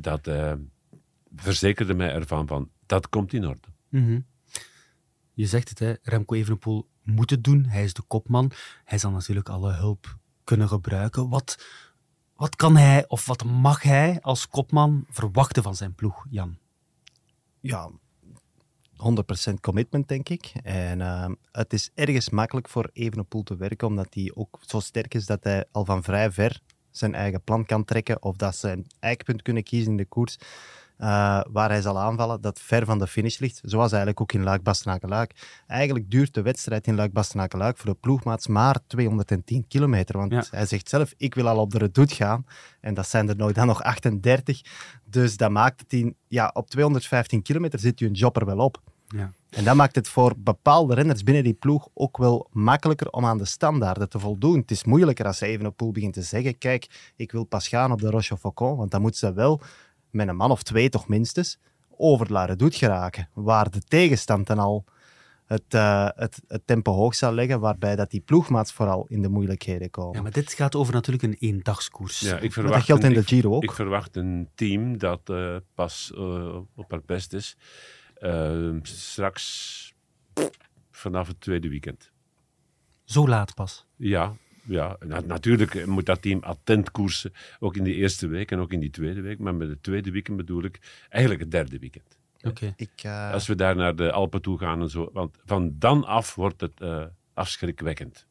dat 0.00 0.30
verzekerde 1.34 1.94
mij 1.94 2.12
ervan 2.12 2.46
van 2.46 2.70
dat 2.88 3.08
komt 3.08 3.32
in 3.32 3.46
orde. 3.46 3.68
Mm 3.88 4.04
-hmm. 4.04 4.26
Je 5.32 5.46
zegt 5.46 5.68
het, 5.68 5.78
hè, 5.78 5.94
Remco 6.02 6.34
Evenepoel 6.34 6.88
moet 7.02 7.30
het 7.30 7.44
doen. 7.44 7.64
Hij 7.64 7.84
is 7.84 7.92
de 7.92 8.02
kopman. 8.02 8.50
Hij 8.84 8.98
zal 8.98 9.10
natuurlijk 9.10 9.48
alle 9.48 9.72
hulp 9.72 10.18
kunnen 10.44 10.68
gebruiken. 10.68 11.28
Wat, 11.28 11.64
wat 12.36 12.56
kan 12.56 12.76
hij 12.76 13.08
of 13.08 13.26
wat 13.26 13.44
mag 13.44 13.82
hij 13.82 14.20
als 14.20 14.48
kopman 14.48 15.04
verwachten 15.08 15.62
van 15.62 15.76
zijn 15.76 15.94
ploeg, 15.94 16.26
Jan? 16.30 16.58
Ja, 17.60 17.90
100% 19.50 19.54
commitment, 19.60 20.08
denk 20.08 20.28
ik. 20.28 20.52
En 20.62 21.00
uh, 21.00 21.30
het 21.52 21.72
is 21.72 21.90
ergens 21.94 22.30
makkelijk 22.30 22.68
voor 22.68 22.90
Evenepoel 22.92 23.42
te 23.42 23.56
werken, 23.56 23.86
omdat 23.86 24.14
hij 24.14 24.32
ook 24.34 24.58
zo 24.66 24.80
sterk 24.80 25.14
is 25.14 25.26
dat 25.26 25.44
hij 25.44 25.64
al 25.72 25.84
van 25.84 26.02
vrij 26.02 26.30
ver 26.30 26.60
zijn 26.90 27.14
eigen 27.14 27.42
plan 27.42 27.64
kan 27.64 27.84
trekken 27.84 28.22
of 28.22 28.36
dat 28.36 28.56
ze 28.56 28.70
een 28.70 28.86
eikpunt 28.98 29.42
kunnen 29.42 29.62
kiezen 29.62 29.90
in 29.90 29.96
de 29.96 30.04
koers. 30.04 30.38
Uh, 31.00 31.40
waar 31.50 31.68
hij 31.68 31.80
zal 31.80 31.98
aanvallen, 31.98 32.40
dat 32.40 32.60
ver 32.60 32.84
van 32.84 32.98
de 32.98 33.06
finish 33.06 33.38
ligt. 33.38 33.60
Zoals 33.62 33.90
eigenlijk 33.90 34.20
ook 34.20 34.32
in 34.32 34.42
luik 34.42 34.62
bastenaken 34.62 35.28
Eigenlijk 35.66 36.10
duurt 36.10 36.34
de 36.34 36.42
wedstrijd 36.42 36.86
in 36.86 36.94
luik 36.94 37.12
bastenaken 37.12 37.76
voor 37.76 37.90
de 37.90 37.96
ploegmaats 38.00 38.46
maar 38.46 38.76
210 38.86 39.64
kilometer. 39.68 40.18
Want 40.18 40.32
ja. 40.32 40.44
hij 40.50 40.66
zegt 40.66 40.88
zelf, 40.88 41.14
ik 41.16 41.34
wil 41.34 41.48
al 41.48 41.58
op 41.58 41.70
de 41.70 41.78
redoute 41.78 42.14
gaan. 42.14 42.46
En 42.80 42.94
dat 42.94 43.08
zijn 43.08 43.28
er 43.28 43.36
nog, 43.36 43.52
dan 43.52 43.66
nog 43.66 43.82
38. 43.82 44.60
Dus 45.04 45.36
dat 45.36 45.50
maakt 45.50 45.80
het 45.80 45.92
in... 45.92 46.16
Ja, 46.28 46.50
op 46.54 46.70
215 46.70 47.42
kilometer 47.42 47.78
zit 47.78 47.98
je 47.98 48.06
een 48.06 48.12
jobber 48.12 48.46
wel 48.46 48.58
op. 48.58 48.82
Ja. 49.08 49.32
En 49.50 49.64
dat 49.64 49.74
maakt 49.74 49.94
het 49.94 50.08
voor 50.08 50.34
bepaalde 50.38 50.94
renners 50.94 51.22
binnen 51.22 51.44
die 51.44 51.54
ploeg 51.54 51.88
ook 51.94 52.16
wel 52.16 52.48
makkelijker 52.52 53.10
om 53.10 53.24
aan 53.24 53.38
de 53.38 53.44
standaarden 53.44 54.08
te 54.08 54.18
voldoen. 54.18 54.58
Het 54.58 54.70
is 54.70 54.84
moeilijker 54.84 55.26
als 55.26 55.38
ze 55.38 55.46
even 55.46 55.66
op 55.66 55.76
pool 55.76 55.92
begint 55.92 56.14
te 56.14 56.22
zeggen: 56.22 56.58
Kijk, 56.58 57.12
ik 57.16 57.32
wil 57.32 57.44
pas 57.44 57.68
gaan 57.68 57.92
op 57.92 58.00
de 58.00 58.10
Roche 58.10 58.36
Faucon, 58.38 58.76
want 58.76 58.90
dan 58.90 59.00
moet 59.00 59.16
ze 59.16 59.32
wel 59.32 59.60
met 60.10 60.28
een 60.28 60.36
man 60.36 60.50
of 60.50 60.62
twee 60.62 60.88
toch 60.88 61.08
minstens 61.08 61.58
over 61.96 62.32
La 62.32 62.44
Redoute 62.44 62.76
geraken. 62.76 63.28
Waar 63.34 63.70
de 63.70 63.80
tegenstand 63.80 64.46
dan 64.46 64.58
al 64.58 64.84
het, 65.46 65.74
uh, 65.74 66.08
het, 66.14 66.42
het, 66.48 66.62
tempo 66.64 66.92
hoog 66.92 67.14
zal 67.14 67.32
leggen, 67.32 67.60
waarbij 67.60 67.96
dat 67.96 68.10
die 68.10 68.20
ploegmaats 68.20 68.72
vooral 68.72 69.06
in 69.08 69.22
de 69.22 69.28
moeilijkheden 69.28 69.90
komen. 69.90 70.16
Ja, 70.16 70.22
maar 70.22 70.32
dit 70.32 70.52
gaat 70.52 70.74
over 70.74 70.94
natuurlijk 70.94 71.24
een 71.24 71.36
eendagskoers. 71.38 72.20
Ja, 72.20 72.38
ik 72.38 72.52
verwacht 72.52 72.74
dat 72.74 72.84
geldt 72.84 73.04
in 73.04 73.12
de 73.12 73.22
Giro 73.22 73.54
ook. 73.54 73.62
Ik 73.62 73.72
verwacht 73.72 74.16
een 74.16 74.48
team 74.54 74.98
dat 74.98 75.20
uh, 75.30 75.56
pas 75.74 76.12
uh, 76.14 76.56
op 76.74 76.90
haar 76.90 77.02
best 77.06 77.32
is 77.32 77.56
straks 78.82 79.94
vanaf 80.90 81.26
het 81.28 81.40
tweede 81.40 81.68
weekend. 81.68 82.10
Zo 83.04 83.28
laat 83.28 83.54
pas? 83.54 83.86
Ja, 83.96 84.36
ja, 84.68 84.96
natuurlijk 85.26 85.86
moet 85.86 86.06
dat 86.06 86.22
team 86.22 86.42
attent 86.42 86.90
koersen, 86.90 87.32
ook 87.58 87.76
in 87.76 87.84
de 87.84 87.94
eerste 87.94 88.26
week 88.26 88.50
en 88.50 88.58
ook 88.58 88.72
in 88.72 88.80
die 88.80 88.90
tweede 88.90 89.20
week. 89.20 89.38
Maar 89.38 89.54
met 89.54 89.68
het 89.68 89.82
tweede 89.82 90.10
weekend 90.10 90.36
bedoel 90.36 90.64
ik 90.64 90.78
eigenlijk 91.08 91.42
het 91.42 91.50
derde 91.50 91.78
weekend. 91.78 92.18
Oké. 92.42 92.74
Uh... 93.04 93.32
Als 93.32 93.46
we 93.46 93.54
daar 93.54 93.76
naar 93.76 93.96
de 93.96 94.12
Alpen 94.12 94.42
toe 94.42 94.58
gaan 94.58 94.80
en 94.80 94.90
zo. 94.90 95.10
Want 95.12 95.36
van 95.44 95.74
dan 95.78 96.04
af 96.04 96.34
wordt 96.34 96.60
het 96.60 96.80
uh, 96.80 97.04
afschrikwekkend. 97.34 98.26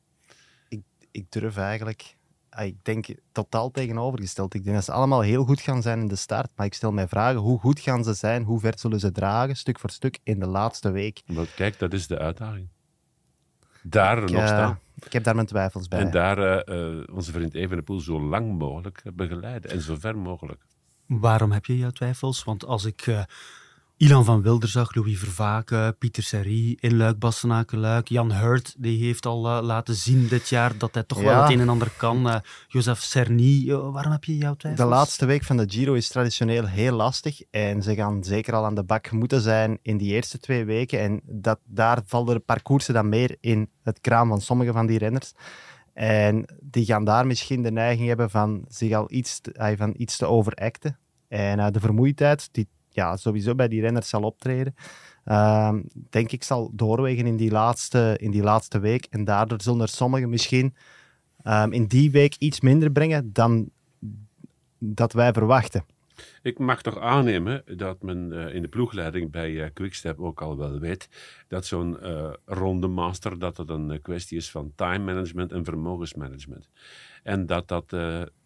Ik, 0.70 0.82
ik 1.12 1.32
durf 1.32 1.58
eigenlijk 1.58 2.15
Ah, 2.58 2.65
ik 2.65 2.75
denk 2.84 3.08
totaal 3.32 3.72
tegenovergesteld. 3.72 4.53
Ik 4.53 4.63
denk 4.63 4.75
dat 4.75 4.86
ze 4.86 4.91
allemaal 4.91 5.22
heel 5.22 5.44
goed 5.44 5.62
gaan 5.62 5.82
zijn 5.82 6.00
in 6.00 6.08
de 6.08 6.15
start. 6.15 6.50
Maar 6.56 6.65
ik 6.65 6.74
stel 6.74 6.91
mij 6.91 7.08
vragen, 7.08 7.39
hoe 7.39 7.60
goed 7.60 7.79
gaan 7.79 8.03
ze 8.03 8.13
zijn? 8.13 8.44
Hoe 8.44 8.60
ver 8.60 8.79
zullen 8.79 9.00
ze 9.00 9.12
dragen, 9.12 9.56
stuk 9.56 9.79
voor 9.79 9.89
stuk, 9.89 10.20
in 10.24 10.39
de 10.39 10.48
laatste 10.48 10.91
week? 10.91 11.22
Maar 11.25 11.46
kijk, 11.56 11.79
dat 11.79 11.94
is 11.94 12.08
de 12.08 12.17
uitdaging. 12.17 12.67
Daar 13.89 14.22
nog 14.22 14.29
uh, 14.32 14.48
staan. 14.48 14.79
Ik 15.06 15.13
heb 15.13 15.24
daar 15.24 15.36
mijn 15.36 15.48
twijfels 15.48 15.88
bij. 15.88 16.00
En 16.00 16.12
daar 16.12 16.70
uh, 16.70 17.03
onze 17.13 17.32
vriend 17.32 17.53
Evenepoel 17.53 18.00
zo 18.00 18.22
lang 18.22 18.58
mogelijk 18.58 19.03
begeleiden. 19.13 19.72
En 19.72 19.82
zo 19.82 19.96
ver 20.00 20.17
mogelijk. 20.17 20.65
Waarom 21.06 21.51
heb 21.51 21.65
je 21.65 21.77
jouw 21.77 21.91
twijfels? 21.91 22.44
Want 22.44 22.65
als 22.65 22.86
ik 22.86 23.08
Ilan 24.00 24.25
van 24.25 24.42
Wilderzag, 24.42 24.96
Louis 24.96 25.20
Vervaken, 25.20 25.98
Pieter 25.98 26.24
Serrie 26.24 26.77
in 26.80 26.98
Luik, 26.98 27.20
Bastenaken-Luik. 27.20 28.08
Jan 28.08 28.32
Hurt, 28.32 28.75
die 28.77 29.06
heeft 29.06 29.25
al 29.25 29.46
uh, 29.46 29.66
laten 29.66 29.96
zien 29.96 30.27
dit 30.27 30.50
jaar 30.50 30.77
dat 30.77 30.94
hij 30.94 31.04
toch 31.04 31.22
wel 31.22 31.42
het 31.42 31.51
een 31.51 31.60
en 31.60 31.70
ander 31.70 31.92
kan. 31.98 32.27
Uh, 32.27 32.36
Joseph 32.68 33.00
Cerny, 33.00 33.63
uh, 33.66 33.92
waarom 33.92 34.12
heb 34.12 34.24
je 34.24 34.38
jouw 34.38 34.56
twijfels? 34.56 34.88
De 34.88 34.96
laatste 34.96 35.25
week 35.25 35.44
van 35.44 35.58
de 35.58 35.66
Giro 35.68 35.94
is 35.94 36.08
traditioneel 36.08 36.66
heel 36.66 36.96
lastig. 36.96 37.42
En 37.51 37.82
ze 37.82 37.96
gaan 37.96 38.24
zeker 38.24 38.54
al 38.54 38.66
aan 38.66 38.75
de 38.75 38.84
bak 38.84 39.12
moeten 39.12 39.42
zijn 39.42 39.80
in 39.82 39.98
die 39.98 40.13
eerste 40.13 40.38
twee 40.38 40.66
weken. 40.66 41.00
En 41.00 41.22
dat, 41.25 41.60
daar 41.66 42.01
vallen 42.06 42.34
de 42.34 42.39
parcoursen 42.39 42.94
dan 42.94 43.10
meer 43.10 43.38
in 43.39 43.70
het 43.84 44.01
kraam 44.01 44.27
van 44.27 44.42
sommige 44.42 44.72
van 44.72 44.86
die 44.86 44.98
renners. 44.98 45.34
En 45.94 46.46
die 46.62 46.86
gaan 46.86 47.06
daar 47.06 47.27
misschien 47.27 47.63
de 47.63 47.72
neiging 47.72 48.08
hebben 48.08 48.30
van 48.30 48.66
zich 48.68 48.94
al 48.94 49.12
iets 49.12 49.39
te, 49.39 49.75
van 49.77 49.94
iets 49.98 50.18
te 50.18 50.25
overacten. 50.25 51.00
En 51.27 51.72
de 51.72 51.80
vermoeidheid, 51.80 52.50
die 52.51 52.68
ja, 52.98 53.18
sowieso 53.18 53.56
bij 53.56 53.68
die 53.68 53.82
renners 53.82 54.10
zal 54.10 54.22
optreden. 54.22 54.75
Uh, 55.25 55.75
denk 56.10 56.32
ik 56.32 56.44
zal 56.44 56.72
doorwegen 56.74 57.25
in 57.25 57.38
die 57.38 57.51
laatste, 57.51 58.18
in 58.20 58.32
die 58.32 58.44
laatste 58.44 58.80
week. 58.80 59.08
En 59.10 59.24
daardoor 59.24 59.62
zullen 59.62 59.82
er 59.82 59.88
sommigen 59.88 60.30
misschien 60.30 60.75
um, 61.44 61.72
in 61.72 61.86
die 61.86 62.12
week 62.12 62.36
iets 62.36 62.62
minder 62.62 62.92
brengen 62.92 63.34
dan 63.34 63.70
dat 64.80 65.13
wij 65.13 65.34
verwachten. 65.34 65.86
Ik 66.42 66.60
mag 66.60 66.82
toch 66.82 67.00
aannemen 67.00 67.63
dat 67.75 68.01
men 68.01 68.32
uh, 68.32 68.56
in 68.56 68.62
de 68.62 68.68
ploegleiding 68.68 69.32
bij 69.32 69.51
uh, 69.51 69.66
Quickstep 69.74 70.20
ook 70.20 70.42
al 70.42 70.58
wel 70.58 70.80
weet 70.80 71.10
dat 71.48 71.66
zo'n 71.66 71.98
uh, 72.01 72.34
ronde 72.46 72.88
master 72.88 73.39
dat 73.39 73.58
het 73.58 73.70
een 73.70 74.01
kwestie 74.01 74.38
is 74.38 74.51
van 74.51 74.72
time 74.75 75.04
management 75.13 75.51
en 75.51 75.63
vermogensmanagement. 75.63 76.70
En 77.24 77.46
dat 77.46 77.68
dat 77.68 77.96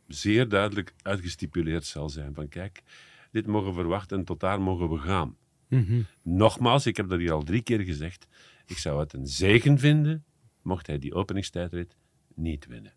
zeer 0.08 0.50
duidelijk 0.50 0.94
uitgestipuleerd 1.02 1.86
zal 1.86 2.10
zijn 2.10 2.34
van 2.34 2.48
kijk, 2.48 2.84
dit 3.32 3.48
mogen 3.48 3.74
verwachten 3.74 4.18
en 4.18 4.26
tot 4.26 4.40
daar 4.40 4.62
mogen 4.62 4.90
we 4.90 4.98
gaan. 4.98 5.36
Mhm. 5.68 6.02
Nogmaals, 6.22 6.86
ik 6.86 6.98
heb 6.98 7.10
dat 7.10 7.20
hier 7.20 7.32
al 7.32 7.44
drie 7.44 7.62
keer 7.62 7.80
gezegd. 7.80 8.28
Ik 8.66 8.78
zou 8.78 9.00
het 9.00 9.14
een 9.14 9.28
zegen 9.28 9.80
vinden 9.80 10.26
mocht 10.62 10.88
hij 10.88 11.00
die 11.00 11.14
openingstijdrit 11.14 11.96
niet 12.36 12.66
winnen. 12.66 12.94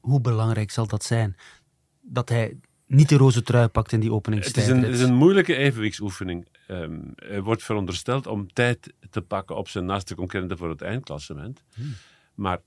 Hoe 0.00 0.20
belangrijk 0.20 0.70
zal 0.70 0.86
dat 0.86 1.04
zijn? 1.04 1.36
Dat 2.00 2.28
hij 2.28 2.56
niet 2.86 3.08
de 3.08 3.16
roze 3.16 3.42
trui 3.42 3.68
pakt 3.68 3.92
in 3.92 4.00
die 4.00 4.12
openingstijdrit. 4.12 4.66
Het 4.66 4.76
is 4.76 4.82
een, 4.84 4.92
het 4.92 5.00
is 5.00 5.08
een 5.08 5.14
moeilijke 5.14 5.56
evenwichtsoefening. 5.56 6.46
Um, 6.68 7.12
er 7.14 7.42
wordt 7.42 7.62
verondersteld 7.62 8.26
om 8.26 8.52
tijd 8.52 8.92
te 9.10 9.22
pakken 9.22 9.56
op 9.56 9.68
zijn 9.68 9.84
naaste 9.84 10.14
concurrenten 10.14 10.58
voor 10.58 10.68
het 10.68 10.82
eindklassement. 10.82 11.62
Hmm. 11.74 11.94
Maar 12.34 12.60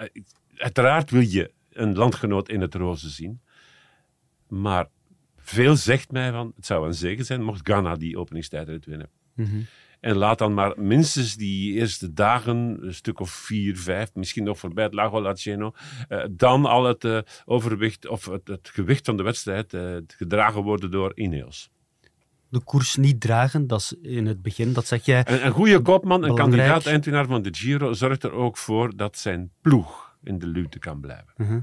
uh, 0.00 0.22
uiteraard 0.56 1.10
wil 1.10 1.20
je 1.20 1.52
een 1.72 1.96
landgenoot 1.96 2.48
in 2.48 2.60
het 2.60 2.74
roze 2.74 3.08
zien. 3.08 3.40
Maar 4.48 4.88
veel 5.48 5.76
zegt 5.76 6.12
mij 6.12 6.30
van, 6.30 6.52
het 6.56 6.66
zou 6.66 6.86
een 6.86 6.94
zegen 6.94 7.24
zijn 7.24 7.42
mocht 7.42 7.60
Ghana 7.68 7.94
die 7.94 8.18
openingstijdrit 8.18 8.86
winnen. 8.86 9.08
Mhm. 9.34 9.60
En 10.00 10.16
laat 10.16 10.38
dan 10.38 10.54
maar 10.54 10.72
minstens 10.76 11.36
die 11.36 11.72
eerste 11.72 12.12
dagen, 12.12 12.78
een 12.80 12.94
stuk 12.94 13.20
of 13.20 13.30
vier, 13.30 13.76
vijf, 13.76 14.14
misschien 14.14 14.44
nog 14.44 14.58
voorbij 14.58 14.84
het 14.84 14.94
Lago 14.94 15.20
Laceno, 15.20 15.72
uh, 16.08 16.24
dan 16.30 16.64
al 16.64 16.84
het 16.84 17.04
uh, 17.04 17.18
overwicht 17.44 18.08
of 18.08 18.24
het, 18.24 18.48
het, 18.48 18.70
gewicht 18.72 19.04
van 19.04 19.16
de 19.16 19.22
wedstrijd 19.22 19.72
uh, 19.72 19.96
gedragen 20.06 20.62
worden 20.62 20.90
door 20.90 21.12
Ineos. 21.14 21.70
De 22.48 22.60
koers 22.60 22.96
niet 22.96 23.20
dragen, 23.20 23.66
dat 23.66 23.80
is 23.80 23.94
in 24.02 24.26
het 24.26 24.42
begin, 24.42 24.72
dat 24.72 24.86
zeg 24.86 25.04
jij. 25.04 25.22
Een, 25.28 25.46
een 25.46 25.52
goede 25.52 25.80
kopman, 25.80 26.24
een 26.24 26.34
kandidaat 26.34 26.86
eindwinnaar 26.86 27.26
van 27.26 27.42
de 27.42 27.54
Giro, 27.54 27.92
zorgt 27.92 28.22
er 28.22 28.32
ook 28.32 28.56
voor 28.56 28.96
dat 28.96 29.18
zijn 29.18 29.50
ploeg 29.60 30.16
in 30.22 30.38
de 30.38 30.46
luwte 30.46 30.78
kan 30.78 31.00
blijven. 31.00 31.32
Mhm. 31.36 31.58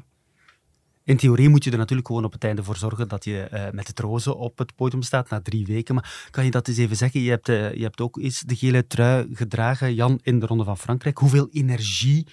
In 1.05 1.17
theorie 1.17 1.49
moet 1.49 1.63
je 1.63 1.71
er 1.71 1.77
natuurlijk 1.77 2.07
gewoon 2.07 2.23
op 2.23 2.31
het 2.31 2.43
einde 2.43 2.63
voor 2.63 2.77
zorgen 2.77 3.07
dat 3.07 3.23
je 3.23 3.47
uh, 3.53 3.69
met 3.71 3.87
het 3.87 3.99
roze 3.99 4.35
op 4.35 4.57
het 4.57 4.75
podium 4.75 5.01
staat 5.01 5.29
na 5.29 5.41
drie 5.41 5.65
weken. 5.65 5.95
Maar 5.95 6.27
kan 6.29 6.45
je 6.45 6.51
dat 6.51 6.67
eens 6.67 6.77
even 6.77 6.95
zeggen? 6.95 7.21
Je 7.21 7.29
hebt, 7.29 7.49
uh, 7.49 7.73
je 7.73 7.83
hebt 7.83 8.01
ook 8.01 8.17
eens 8.17 8.39
de 8.39 8.55
gele 8.55 8.87
trui 8.87 9.27
gedragen, 9.35 9.93
Jan, 9.93 10.19
in 10.21 10.39
de 10.39 10.45
Ronde 10.45 10.63
van 10.63 10.77
Frankrijk. 10.77 11.17
Hoeveel 11.17 11.47
energie 11.51 12.27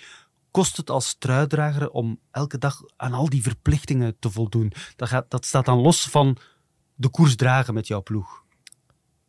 kost 0.51 0.77
het 0.77 0.91
als 0.91 1.17
truidrager 1.19 1.91
om 1.91 2.21
elke 2.31 2.59
dag 2.59 2.83
aan 2.97 3.13
al 3.13 3.29
die 3.29 3.43
verplichtingen 3.43 4.17
te 4.19 4.31
voldoen? 4.31 4.73
Dat, 4.97 5.09
gaat, 5.09 5.31
dat 5.31 5.47
staat 5.47 5.65
dan 5.65 5.79
los 5.79 6.09
van 6.09 6.37
de 6.95 7.09
koers 7.09 7.37
dragen 7.37 7.75
met 7.75 7.87
jouw 7.87 8.03
ploeg. 8.03 8.43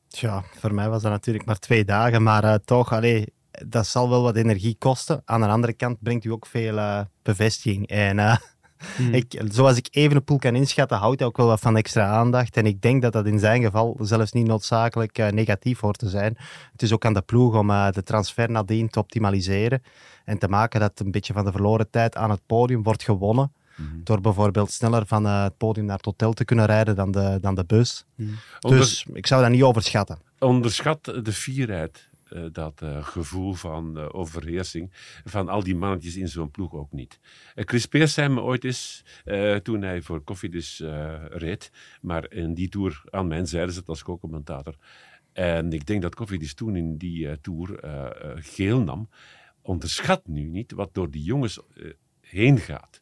Tja, 0.07 0.43
voor 0.60 0.74
mij 0.74 0.89
was 0.89 1.01
dat 1.01 1.12
natuurlijk 1.12 1.45
maar 1.45 1.60
twee 1.60 1.86
dagen, 1.86 2.24
maar 2.24 2.43
uh, 2.43 2.53
toch, 2.53 2.93
allee, 2.93 3.33
dat 3.67 3.88
zal 3.88 4.10
wel 4.10 4.21
wat 4.21 4.36
energie 4.36 4.75
kosten. 4.77 5.21
Aan 5.25 5.41
de 5.41 5.48
andere 5.48 5.74
kant 5.74 6.01
brengt 6.01 6.25
u 6.25 6.31
ook 6.31 6.45
veel 6.45 7.05
bevestiging. 7.21 7.88
En 7.88 8.39
Hmm. 8.95 9.13
Ik, 9.13 9.41
zoals 9.50 9.77
ik 9.77 9.88
even 9.91 10.15
een 10.15 10.23
poel 10.23 10.38
kan 10.38 10.55
inschatten, 10.55 10.97
houdt 10.97 11.19
hij 11.19 11.27
ook 11.27 11.38
wel 11.38 11.47
wat 11.47 11.59
van 11.59 11.77
extra 11.77 12.07
aandacht. 12.07 12.57
En 12.57 12.65
ik 12.65 12.81
denk 12.81 13.01
dat 13.01 13.13
dat 13.13 13.25
in 13.25 13.39
zijn 13.39 13.61
geval 13.61 13.97
zelfs 14.01 14.31
niet 14.31 14.47
noodzakelijk 14.47 15.17
uh, 15.17 15.27
negatief 15.27 15.79
hoort 15.79 15.97
te 15.97 16.09
zijn. 16.09 16.38
Het 16.71 16.81
is 16.81 16.93
ook 16.93 17.05
aan 17.05 17.13
de 17.13 17.21
ploeg 17.21 17.55
om 17.55 17.69
uh, 17.69 17.89
de 17.89 18.03
transfer 18.03 18.51
nadien 18.51 18.89
te 18.89 19.00
optimaliseren. 19.00 19.83
En 20.25 20.38
te 20.38 20.47
maken 20.47 20.79
dat 20.79 21.00
een 21.00 21.11
beetje 21.11 21.33
van 21.33 21.45
de 21.45 21.51
verloren 21.51 21.89
tijd 21.89 22.15
aan 22.15 22.29
het 22.29 22.41
podium 22.45 22.83
wordt 22.83 23.03
gewonnen. 23.03 23.51
Hmm. 23.75 24.01
Door 24.03 24.21
bijvoorbeeld 24.21 24.71
sneller 24.71 25.05
van 25.05 25.25
uh, 25.25 25.43
het 25.43 25.57
podium 25.57 25.85
naar 25.85 25.97
het 25.97 26.05
hotel 26.05 26.33
te 26.33 26.45
kunnen 26.45 26.65
rijden 26.65 26.95
dan 26.95 27.11
de, 27.11 27.38
dan 27.41 27.55
de 27.55 27.63
bus. 27.65 28.05
Mm. 28.15 28.35
Dus 28.59 29.05
ik 29.13 29.27
zou 29.27 29.41
dat 29.41 29.51
niet 29.51 29.63
overschatten. 29.63 30.17
Onderschat 30.39 31.03
de 31.03 31.33
fierheid 31.33 32.09
uh, 32.33 32.45
dat 32.51 32.81
uh, 32.83 33.03
gevoel 33.05 33.53
van 33.53 33.97
uh, 33.97 34.07
overheersing 34.11 34.91
van 35.23 35.50
al 35.50 35.63
die 35.63 35.75
mannetjes 35.75 36.15
in 36.15 36.27
zo'n 36.27 36.51
ploeg 36.51 36.73
ook 36.73 36.91
niet. 36.91 37.19
Chris 37.55 37.85
Peers 37.85 38.13
zei 38.13 38.29
me 38.29 38.41
ooit 38.41 38.63
eens, 38.63 39.03
toen 39.63 39.81
hij 39.81 40.01
voor 40.01 40.21
Koffiedis 40.21 40.81
reed, 41.29 41.71
maar 42.01 42.31
in 42.31 42.53
die 42.53 42.69
tour 42.69 43.03
aan 43.09 43.27
mijn 43.27 43.47
zijde 43.47 43.71
zat 43.71 43.88
als 43.88 44.03
co-commentator. 44.03 44.75
En 45.33 45.73
ik 45.73 45.85
denk 45.85 46.01
dat 46.01 46.15
Koffiedis 46.15 46.53
toen 46.53 46.75
in 46.75 46.97
die 46.97 47.41
tour 47.41 47.79
geel 48.35 48.81
nam. 48.81 49.09
Onderschat 49.61 50.27
nu 50.27 50.50
niet 50.50 50.71
wat 50.71 50.93
door 50.93 51.11
die 51.11 51.23
jongens 51.23 51.59
heen 52.21 52.57
gaat. 52.57 53.01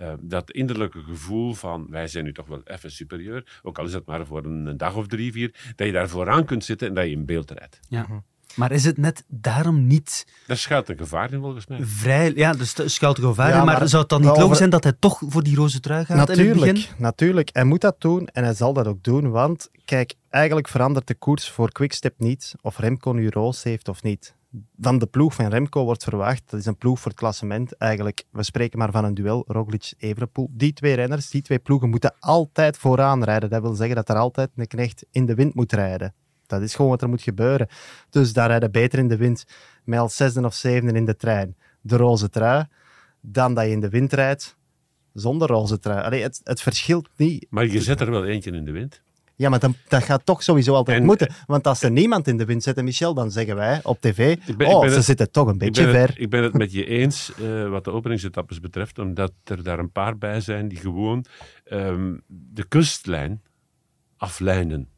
Uh, 0.00 0.14
dat 0.20 0.50
innerlijke 0.50 1.02
gevoel 1.02 1.52
van 1.52 1.86
wij 1.90 2.08
zijn 2.08 2.24
nu 2.24 2.32
toch 2.32 2.46
wel 2.46 2.62
even 2.64 2.90
superieur, 2.90 3.60
ook 3.62 3.78
al 3.78 3.84
is 3.84 3.92
het 3.92 4.06
maar 4.06 4.26
voor 4.26 4.44
een, 4.44 4.66
een 4.66 4.76
dag 4.76 4.96
of 4.96 5.06
drie, 5.06 5.32
vier, 5.32 5.72
dat 5.76 5.86
je 5.86 5.92
daar 5.92 6.08
vooraan 6.08 6.44
kunt 6.44 6.64
zitten 6.64 6.88
en 6.88 6.94
dat 6.94 7.04
je 7.04 7.10
in 7.10 7.24
beeld 7.24 7.50
rijdt. 7.50 7.80
Ja. 7.88 8.24
Maar 8.56 8.72
is 8.72 8.84
het 8.84 8.98
net 8.98 9.24
daarom 9.28 9.86
niet... 9.86 10.26
Daar 10.46 10.56
schuilt 10.56 10.88
een 10.88 10.96
gevaar 10.96 11.32
in, 11.32 11.40
volgens 11.40 11.66
mij. 11.66 11.78
Vrij, 11.82 12.32
ja, 12.34 12.54
er 12.58 12.90
schuilt 12.90 13.18
een 13.18 13.24
gevaar 13.24 13.58
in, 13.58 13.64
maar, 13.64 13.88
zou 13.88 14.02
het 14.02 14.10
dan 14.10 14.20
niet 14.20 14.36
logisch 14.36 14.58
zijn 14.58 14.70
dat 14.70 14.84
hij 14.84 14.92
toch 14.98 15.22
voor 15.26 15.42
die 15.42 15.56
roze 15.56 15.80
trui 15.80 16.04
gaat 16.04 16.16
natuurlijk, 16.16 16.60
in 16.60 16.66
het 16.66 16.74
begin? 16.74 16.94
Natuurlijk, 16.98 17.50
hij 17.52 17.64
moet 17.64 17.80
dat 17.80 18.00
doen 18.00 18.26
en 18.26 18.44
hij 18.44 18.54
zal 18.54 18.72
dat 18.72 18.86
ook 18.86 19.02
doen, 19.02 19.30
want 19.30 19.70
kijk, 19.84 20.14
eigenlijk 20.30 20.68
verandert 20.68 21.06
de 21.06 21.14
koers 21.14 21.50
voor 21.50 21.72
Quickstep 21.72 22.14
niet 22.18 22.54
of 22.60 22.78
Remco 22.78 23.12
nu 23.12 23.28
roze 23.28 23.68
heeft 23.68 23.88
of 23.88 24.02
niet. 24.02 24.34
Van 24.80 24.98
de 24.98 25.06
ploeg 25.06 25.34
van 25.34 25.46
Remco 25.46 25.84
wordt 25.84 26.04
verwacht, 26.04 26.42
dat 26.50 26.60
is 26.60 26.66
een 26.66 26.76
ploeg 26.76 27.00
voor 27.00 27.10
het 27.10 27.20
klassement 27.20 27.76
eigenlijk, 27.76 28.24
we 28.30 28.42
spreken 28.42 28.78
maar 28.78 28.90
van 28.90 29.04
een 29.04 29.14
duel, 29.14 29.44
Roglic-Evenepoel. 29.46 30.48
Die 30.50 30.72
twee 30.72 30.94
renners, 30.94 31.30
die 31.30 31.42
twee 31.42 31.58
ploegen 31.58 31.90
moeten 31.90 32.14
altijd 32.18 32.78
vooraan 32.78 33.24
rijden. 33.24 33.50
Dat 33.50 33.62
wil 33.62 33.74
zeggen 33.74 33.96
dat 33.96 34.08
er 34.08 34.16
altijd 34.16 34.50
een 34.56 34.66
knecht 34.66 35.04
in 35.10 35.26
de 35.26 35.34
wind 35.34 35.54
moet 35.54 35.72
rijden. 35.72 36.14
Dat 36.46 36.62
is 36.62 36.74
gewoon 36.74 36.90
wat 36.90 37.02
er 37.02 37.08
moet 37.08 37.22
gebeuren. 37.22 37.68
Dus 38.10 38.32
daar 38.32 38.48
rijden 38.48 38.70
beter 38.70 38.98
in 38.98 39.08
de 39.08 39.16
wind 39.16 39.44
met 39.84 39.98
als 39.98 40.16
zesde 40.16 40.44
of 40.44 40.54
zevende 40.54 40.92
in 40.92 41.04
de 41.04 41.16
trein 41.16 41.56
de 41.80 41.96
roze 41.96 42.28
trui, 42.28 42.64
dan 43.20 43.54
dat 43.54 43.64
je 43.64 43.70
in 43.70 43.80
de 43.80 43.88
wind 43.88 44.12
rijdt 44.12 44.56
zonder 45.12 45.48
roze 45.48 45.78
trui. 45.78 46.04
Allee, 46.04 46.22
het, 46.22 46.40
het 46.44 46.60
verschilt 46.60 47.08
niet. 47.16 47.46
Maar 47.50 47.66
je 47.66 47.80
zet 47.80 48.00
er 48.00 48.10
wel 48.10 48.24
eentje 48.24 48.50
in 48.50 48.64
de 48.64 48.72
wind. 48.72 49.02
Ja, 49.38 49.48
maar 49.48 49.58
dan, 49.58 49.74
dat 49.88 50.02
gaat 50.02 50.26
toch 50.26 50.42
sowieso 50.42 50.74
altijd 50.74 51.02
moeten. 51.02 51.34
Want 51.46 51.66
als 51.66 51.82
er 51.82 51.90
niemand 51.90 52.28
in 52.28 52.36
de 52.36 52.44
wind 52.44 52.62
zit, 52.62 52.82
Michel, 52.82 53.14
dan 53.14 53.30
zeggen 53.30 53.56
wij 53.56 53.80
op 53.82 54.00
tv, 54.00 54.38
ben, 54.56 54.66
oh, 54.66 54.88
ze 54.88 55.02
zitten 55.02 55.30
toch 55.30 55.48
een 55.48 55.58
beetje 55.58 55.90
ver. 55.90 56.20
ik 56.20 56.30
ben 56.30 56.42
het 56.42 56.52
met 56.52 56.72
je 56.72 56.86
eens 56.86 57.32
uh, 57.40 57.68
wat 57.68 57.84
de 57.84 57.90
openingsetappes 57.90 58.60
betreft, 58.60 58.98
omdat 58.98 59.32
er 59.44 59.62
daar 59.62 59.78
een 59.78 59.92
paar 59.92 60.18
bij 60.18 60.40
zijn 60.40 60.68
die 60.68 60.78
gewoon 60.78 61.24
um, 61.72 62.22
de 62.26 62.64
kustlijn 62.68 63.42
aflijnen. 64.16 64.88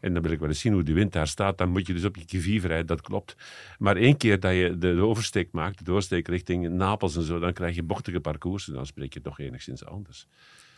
En 0.00 0.12
dan 0.12 0.22
wil 0.22 0.32
ik 0.32 0.38
wel 0.38 0.48
eens 0.48 0.60
zien 0.60 0.72
hoe 0.72 0.82
de 0.82 0.92
wind 0.92 1.12
daar 1.12 1.28
staat. 1.28 1.58
Dan 1.58 1.68
moet 1.68 1.86
je 1.86 1.92
dus 1.92 2.04
op 2.04 2.16
je 2.16 2.24
kivier 2.24 2.66
rijden, 2.66 2.86
dat 2.86 3.00
klopt. 3.00 3.36
Maar 3.78 3.96
één 3.96 4.16
keer 4.16 4.40
dat 4.40 4.52
je 4.52 4.78
de, 4.78 5.00
oversteek 5.00 5.52
maakt, 5.52 5.78
de 5.78 5.84
doorsteek 5.84 6.28
richting 6.28 6.68
Napels 6.68 7.16
en 7.16 7.22
zo, 7.22 7.38
dan 7.38 7.52
krijg 7.52 7.74
je 7.74 7.82
bochtige 7.82 8.20
parcoursen. 8.20 8.74
Dan 8.74 8.86
spreek 8.86 9.14
je 9.14 9.20
toch 9.20 9.38
enigszins 9.38 9.84
anders. 9.84 10.26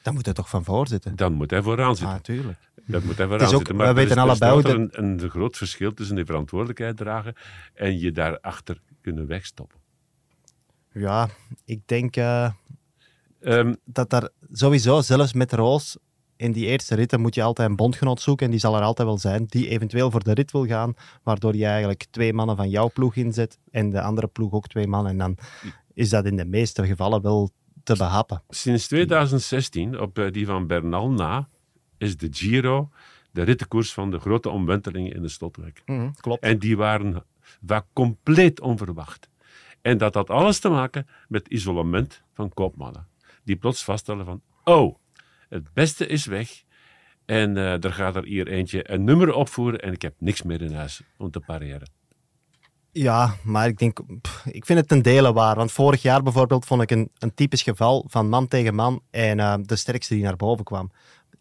Dan 0.02 0.14
moet 0.14 0.24
hij 0.24 0.34
toch 0.34 0.48
van 0.48 0.64
voor 0.64 0.86
zitten? 0.86 1.16
Dan 1.16 1.32
moet 1.32 1.50
hij 1.50 1.62
vooraan 1.62 1.96
zitten. 1.96 2.06
Ah, 2.06 2.12
natuurlijk. 2.12 2.58
Dan 2.86 3.04
moet 3.04 3.16
hij 3.16 3.26
vooraan 3.26 3.48
zitten. 3.48 3.76
Maar 3.76 3.94
wij 3.94 4.04
weten 4.04 4.22
allebei 4.22 4.62
er 4.62 4.74
een, 4.74 4.90
een 4.92 5.30
groot 5.30 5.56
verschil 5.56 5.94
tussen 5.94 6.16
de 6.16 6.24
verantwoordelijkheid 6.24 6.96
dragen 6.96 7.34
en 7.74 7.98
je 7.98 8.12
daarachter 8.12 8.80
kunnen 9.00 9.26
wegstoppen. 9.26 9.78
Ja, 10.92 11.28
ik 11.64 11.80
denk 11.86 12.16
uh, 12.16 12.50
um, 13.40 13.76
dat 13.84 14.10
daar 14.10 14.28
sowieso, 14.52 15.00
zelfs 15.00 15.32
met 15.32 15.52
Roos, 15.52 15.96
in 16.40 16.52
die 16.52 16.66
eerste 16.66 16.94
ritten 16.94 17.20
moet 17.20 17.34
je 17.34 17.42
altijd 17.42 17.68
een 17.68 17.76
bondgenoot 17.76 18.20
zoeken 18.20 18.44
en 18.46 18.50
die 18.50 18.60
zal 18.60 18.76
er 18.76 18.82
altijd 18.82 19.08
wel 19.08 19.18
zijn, 19.18 19.44
die 19.46 19.68
eventueel 19.68 20.10
voor 20.10 20.24
de 20.24 20.32
rit 20.32 20.52
wil 20.52 20.66
gaan, 20.66 20.94
waardoor 21.22 21.56
je 21.56 21.66
eigenlijk 21.66 22.06
twee 22.10 22.32
mannen 22.32 22.56
van 22.56 22.70
jouw 22.70 22.90
ploeg 22.90 23.16
inzet 23.16 23.58
en 23.70 23.90
de 23.90 24.00
andere 24.00 24.26
ploeg 24.26 24.52
ook 24.52 24.66
twee 24.66 24.86
mannen. 24.86 25.12
En 25.12 25.18
dan 25.18 25.36
is 25.94 26.10
dat 26.10 26.24
in 26.24 26.36
de 26.36 26.44
meeste 26.44 26.86
gevallen 26.86 27.22
wel 27.22 27.50
te 27.82 27.96
behappen. 27.96 28.42
Sinds 28.48 28.86
2016, 28.86 30.00
op 30.00 30.18
eh, 30.18 30.32
die 30.32 30.46
van 30.46 30.66
Bernal 30.66 31.10
na, 31.10 31.48
is 31.98 32.16
de 32.16 32.28
Giro 32.30 32.90
de 33.30 33.42
rittenkoers 33.42 33.92
van 33.92 34.10
de 34.10 34.18
grote 34.18 34.48
omwentelingen 34.48 35.14
in 35.14 35.22
de 35.22 35.28
Slotweg. 35.28 35.72
Mm, 35.86 36.14
klopt. 36.20 36.42
En 36.42 36.58
die 36.58 36.76
waren, 36.76 37.24
waren 37.60 37.86
compleet 37.92 38.60
onverwacht. 38.60 39.28
En 39.82 39.98
dat 39.98 40.14
had 40.14 40.30
alles 40.30 40.58
te 40.58 40.68
maken 40.68 41.06
met 41.28 41.48
isolement 41.48 42.22
van 42.32 42.54
koopmannen. 42.54 43.06
Die 43.44 43.56
plots 43.56 43.84
vaststellen 43.84 44.24
van, 44.24 44.40
oh, 44.64 44.98
het 45.50 45.72
beste 45.72 46.06
is 46.06 46.26
weg. 46.26 46.62
En 47.24 47.56
uh, 47.56 47.84
er 47.84 47.92
gaat 47.92 48.16
er 48.16 48.24
hier 48.24 48.48
eentje 48.48 48.90
een 48.90 49.04
nummer 49.04 49.32
opvoeren 49.32 49.80
en 49.80 49.92
ik 49.92 50.02
heb 50.02 50.14
niks 50.18 50.42
meer 50.42 50.62
in 50.62 50.74
huis 50.74 51.02
om 51.16 51.30
te 51.30 51.40
pareren. 51.40 51.90
Ja, 52.92 53.34
maar 53.42 53.66
ik 53.68 53.78
denk, 53.78 54.00
ik 54.44 54.64
vind 54.64 54.78
het 54.78 54.88
ten 54.88 55.02
dele 55.02 55.32
waar. 55.32 55.56
Want 55.56 55.72
vorig 55.72 56.02
jaar 56.02 56.22
bijvoorbeeld 56.22 56.64
vond 56.64 56.82
ik 56.82 56.90
een, 56.90 57.10
een 57.18 57.34
typisch 57.34 57.62
geval 57.62 58.04
van 58.08 58.28
man 58.28 58.48
tegen 58.48 58.74
man 58.74 59.02
en 59.10 59.38
uh, 59.38 59.54
de 59.62 59.76
sterkste 59.76 60.14
die 60.14 60.22
naar 60.22 60.36
boven 60.36 60.64
kwam. 60.64 60.90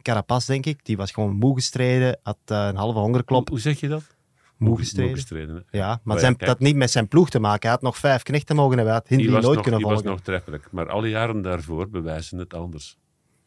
Carapaz, 0.01 0.45
denk 0.45 0.65
ik, 0.65 0.85
die 0.85 0.97
was 0.97 1.11
gewoon 1.11 1.35
moe 1.35 1.55
gestreden, 1.55 2.19
had 2.23 2.37
uh, 2.51 2.67
een 2.69 2.75
halve 2.75 2.99
hongerklop. 2.99 3.49
Hoe, 3.49 3.59
zeg 3.59 3.79
je 3.79 3.87
dat? 3.87 4.03
Moe 4.57 4.77
gestreden. 4.77 5.15
gestreden 5.15 5.65
ja, 5.71 5.99
maar 6.03 6.19
zijn, 6.19 6.35
dat 6.37 6.59
niet 6.59 6.75
met 6.75 6.91
zijn 6.91 7.07
ploeg 7.07 7.29
te 7.29 7.39
maken. 7.39 7.61
Hij 7.61 7.71
had 7.71 7.81
nog 7.81 7.97
vijf 7.97 8.23
knechten 8.23 8.55
mogen 8.55 8.77
hebben. 8.77 8.93
Hij 8.93 9.01
had 9.03 9.07
Hindley 9.17 9.41
nooit 9.41 9.55
nog, 9.55 9.63
kunnen 9.63 9.81
volgen. 9.81 10.01
Die 10.01 10.09
was 10.09 10.17
nog 10.17 10.25
treffelijk. 10.25 10.67
Maar 10.71 10.89
alle 10.89 11.09
jaren 11.09 11.41
daarvoor 11.41 11.89
bewijzen 11.89 12.37
het 12.37 12.53
anders. 12.53 12.97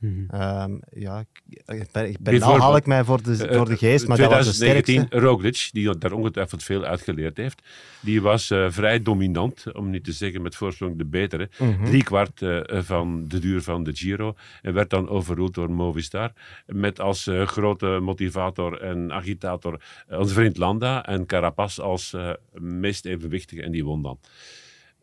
Mm 0.03 0.81
ja, 0.91 1.25
ik 1.67 1.89
ben, 1.93 2.09
ik 2.09 2.19
ben 2.21 2.39
nou 2.39 2.61
haal 2.61 2.77
ik 2.77 2.87
mij 2.87 3.05
voor 3.05 3.23
de, 3.23 3.37
voor 3.37 3.69
de 3.69 3.77
geest, 3.77 4.07
maar 4.07 4.17
2019, 4.17 4.95
dat 4.95 5.11
was 5.11 5.21
de 5.21 5.27
Roglic, 5.27 5.69
die 5.73 5.99
daar 5.99 6.13
ongetwijfeld 6.13 6.63
veel 6.63 6.85
uitgeleerd 6.85 7.37
heeft, 7.37 7.63
die 8.01 8.23
was 8.23 8.51
uh, 8.51 8.67
vrij 8.71 9.03
dominant, 9.03 9.73
om 9.73 9.91
niet 9.91 10.05
te 10.05 10.13
zeggen 10.13 10.43
met 10.43 10.57
voorsprong 10.57 10.99
de 10.99 11.05
betere. 11.05 11.49
Mm 11.59 11.75
-hmm. 11.75 11.85
Drie 11.85 12.03
kwart 12.03 12.41
uh, 12.41 12.61
van 12.71 13.29
de 13.29 13.39
duur 13.39 13.63
van 13.63 13.85
de 13.85 13.95
Giro 13.95 14.35
en 14.63 14.75
werd 14.75 14.91
dan 14.91 15.09
overroeld 15.09 15.55
door 15.55 15.71
Movistar. 15.71 16.33
Met 16.67 17.01
als 17.01 17.27
uh, 17.27 17.47
grote 17.47 17.99
motivator 18.03 18.81
en 18.81 19.13
agitator 19.13 19.81
onze 20.09 20.35
vriend 20.35 20.57
Landa 20.57 21.05
en 21.05 21.27
Carapaz 21.27 21.79
als 21.79 22.17
meest 22.53 23.05
evenwichtige 23.05 23.63
en 23.63 23.73
die 23.73 23.85
won 23.85 24.03
dan. 24.03 24.19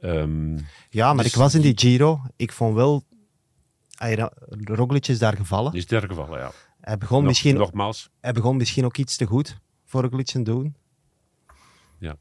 Um, 0.01 0.65
ja, 0.89 1.13
maar 1.13 1.23
dus, 1.23 1.33
ik 1.33 1.39
was 1.39 1.55
in 1.55 1.61
die 1.61 1.77
Giro. 1.77 2.21
Ik 2.35 2.51
vond 2.51 2.75
wel 2.75 3.03
Roglic 4.63 5.07
is 5.07 5.19
daar 5.19 5.35
gevallen. 5.35 5.73
Is 5.73 5.87
daar 5.87 6.07
gevallen, 6.07 6.39
ja. 6.39 6.51
Hij 6.81 6.97
begon, 6.97 7.23
misschien, 7.25 7.55
nogmaals. 7.55 8.09
hij 8.21 8.33
begon 8.33 8.57
misschien 8.57 8.85
ook 8.85 8.97
iets 8.97 9.17
te 9.17 9.25
goed 9.25 9.57
voor 9.85 10.01
Roglic 10.01 10.25
te 10.25 10.41
doen. 10.41 10.75
Ja. 11.99 12.15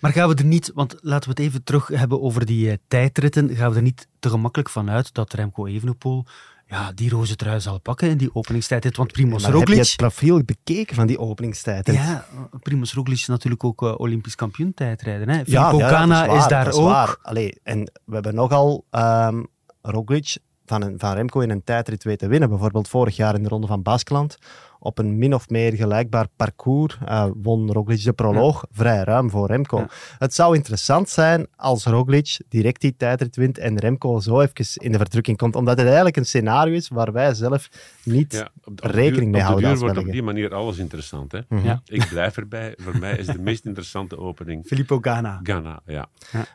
Maar 0.00 0.12
gaan 0.12 0.28
we 0.28 0.34
er 0.34 0.44
niet, 0.44 0.70
want 0.74 0.96
laten 1.00 1.30
we 1.30 1.42
het 1.42 1.48
even 1.48 1.64
terug 1.64 1.88
hebben 1.88 2.22
over 2.22 2.46
die 2.46 2.66
uh, 2.66 2.74
tijdritten, 2.88 3.56
gaan 3.56 3.70
we 3.70 3.76
er 3.76 3.82
niet 3.82 4.08
te 4.18 4.28
gemakkelijk 4.28 4.70
van 4.70 4.90
uit 4.90 5.14
dat 5.14 5.32
Remco 5.32 5.66
Evenepoel 5.66 6.26
ja, 6.68 6.92
die 6.92 7.10
roze 7.10 7.36
trui 7.36 7.60
zal 7.60 7.80
pakken 7.80 8.08
in 8.08 8.16
die 8.16 8.34
openingstijdrit. 8.34 8.96
Want 8.96 9.12
Primoz 9.12 9.44
ja, 9.44 9.50
Roglic... 9.50 9.68
Heb 9.68 9.76
je 9.76 9.82
het 9.82 9.96
profiel 9.96 10.44
bekeken 10.44 10.94
van 10.94 11.06
die 11.06 11.18
openingstijdrit? 11.18 11.96
Ja, 11.96 12.26
Primoz 12.62 12.92
Roglic 12.92 13.16
is 13.16 13.26
natuurlijk 13.26 13.64
ook 13.64 13.82
uh, 13.82 13.94
Olympisch 13.98 14.34
kampioen 14.34 14.74
tijdrijden. 14.74 15.28
Hè? 15.28 15.40
Ja, 15.44 15.70
Filippo 15.70 16.34
is, 16.34 16.42
is, 16.42 16.48
daar 16.48 16.72
ook. 16.72 17.18
Allee, 17.22 17.60
en 17.62 17.90
we 18.04 18.14
hebben 18.14 18.34
nogal 18.34 18.84
um, 18.90 19.46
Roglic 19.82 20.36
van, 20.66 20.82
een, 20.82 20.98
van 20.98 21.14
Remco 21.14 21.40
in 21.40 21.50
een 21.50 21.64
tijdrit 21.64 22.04
weten 22.04 22.28
winnen. 22.28 22.48
Bijvoorbeeld 22.48 22.88
vorig 22.88 23.16
jaar 23.16 23.34
in 23.34 23.42
de 23.42 23.48
Ronde 23.48 23.66
van 23.66 23.82
Baskeland. 23.82 24.38
Op 24.78 24.98
een 24.98 25.18
min 25.18 25.34
of 25.34 25.48
meer 25.48 25.72
gelijkbaar 25.72 26.26
parcours 26.36 26.98
uh, 27.08 27.26
won 27.42 27.72
Roglic 27.72 28.04
de 28.04 28.12
proloog 28.12 28.64
vrij 28.70 29.04
ruim 29.04 29.30
voor 29.30 29.46
Remco. 29.46 29.86
Het 30.18 30.34
zou 30.34 30.56
interessant 30.56 31.08
zijn 31.08 31.46
als 31.56 31.84
Roglic 31.84 32.38
direct 32.48 32.80
die 32.80 32.96
tijdrit 32.96 33.36
wint 33.36 33.58
en 33.58 33.78
Remco 33.78 34.20
zo 34.20 34.40
even 34.40 34.82
in 34.82 34.92
de 34.92 34.98
verdrukking 34.98 35.36
komt. 35.36 35.56
Omdat 35.56 35.76
het 35.76 35.86
eigenlijk 35.86 36.16
een 36.16 36.26
scenario 36.26 36.74
is 36.74 36.88
waar 36.88 37.12
wij 37.12 37.34
zelf 37.34 37.68
niet 38.02 38.44
rekening 38.74 39.32
mee 39.32 39.42
houden. 39.42 39.70
Op 39.70 39.74
de 39.74 39.80
duur 39.80 39.92
wordt 39.92 40.06
op 40.06 40.12
die 40.12 40.22
manier 40.22 40.54
alles 40.54 40.78
interessant. 40.78 41.32
Hè? 41.32 41.40
Mhm. 41.48 41.76
Ik 41.84 42.08
blijf 42.08 42.36
erbij. 42.36 42.74
Voor 42.78 42.98
mij 42.98 43.16
is 43.16 43.26
de 43.26 43.40
meest 43.40 43.64
interessante 43.64 44.18
opening... 44.18 44.66
Filippo 44.66 44.98
Ganna. 45.00 45.40
Ganna, 45.42 45.80
ja. 45.86 46.06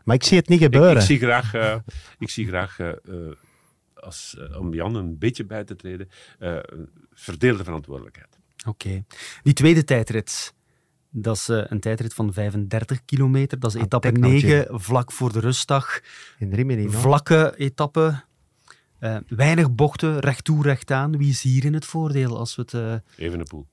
Maar 0.04 0.16
ik 0.16 0.24
zie 0.24 0.38
het 0.38 0.48
niet 0.48 0.62
gebeuren. 0.62 0.96
Ik, 0.96 1.02
zie 1.02 1.20
graag... 1.20 1.56
Uh, 1.56 1.76
ik 2.20 2.30
zie 2.30 2.48
graag 2.48 2.80
uh, 2.80 2.88
als, 4.02 4.36
uh, 4.40 4.60
om 4.60 4.74
Jan 4.74 4.96
een 4.96 5.18
beetje 5.18 5.46
bij 5.46 5.64
te 5.64 5.76
treden, 5.76 6.10
uh, 6.40 6.58
verdeelde 7.14 7.64
verantwoordelijkheid. 7.64 8.40
Oké. 8.68 9.04
Die 9.44 9.54
tweede 9.54 9.84
tijdrit, 9.84 10.54
dat 11.10 11.36
is 11.36 11.50
uh, 11.50 11.64
een 11.68 11.80
tijdrit 11.80 12.14
van 12.14 12.34
35 12.34 13.06
kilometer. 13.06 13.60
Dat 13.60 13.70
is 13.70 13.78
ah, 13.78 13.84
etappe 13.84 14.12
9, 14.12 14.80
vlak 14.80 15.12
voor 15.12 15.34
de 15.34 15.40
rustdag. 15.40 16.00
In 16.40 16.54
Rimini, 16.54 16.90
Vlakke 16.90 17.54
etappe. 17.58 18.24
weinig 19.28 19.72
bochten, 19.72 20.20
recht 20.20 20.44
toe, 20.44 20.64
recht 20.64 20.92
aan. 20.92 21.18
Wie 21.18 21.30
is 21.30 21.42
hier 21.42 21.66
in 21.66 21.74
het 21.74 21.86
voordeel 21.86 22.38
als 22.38 22.56
we 22.56 22.62
het... 22.62 23.02
Even 23.16 23.40
een 23.40 23.48
poel. 23.48 23.68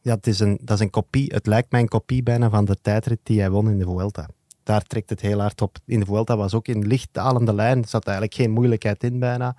Ja, 0.00 0.14
het 0.14 0.26
is 0.26 0.40
een, 0.40 0.58
dat 0.62 0.76
is 0.76 0.82
een 0.82 0.90
kopie. 0.90 1.32
Het 1.34 1.46
lijkt 1.46 1.70
mij 1.70 1.80
een 1.80 1.88
kopie 1.88 2.22
bijna 2.22 2.50
van 2.50 2.64
de 2.64 2.76
tijdrit 2.82 3.20
die 3.22 3.40
hij 3.40 3.50
won 3.50 3.70
in 3.70 3.78
de 3.78 3.84
Vuelta 3.84 4.28
daar 4.66 4.82
trekt 4.82 5.10
het 5.10 5.20
heel 5.20 5.40
hard 5.40 5.62
op. 5.62 5.76
In 5.84 6.00
de 6.00 6.06
Vuelta 6.06 6.36
was 6.36 6.54
ook 6.54 6.68
in 6.68 6.86
licht 6.86 7.08
dalende 7.12 7.54
lijn, 7.54 7.82
er 7.82 7.88
zat 7.88 8.04
eigenlijk 8.04 8.36
geen 8.36 8.50
moeilijkheid 8.50 9.04
in 9.04 9.18
bijna. 9.18 9.56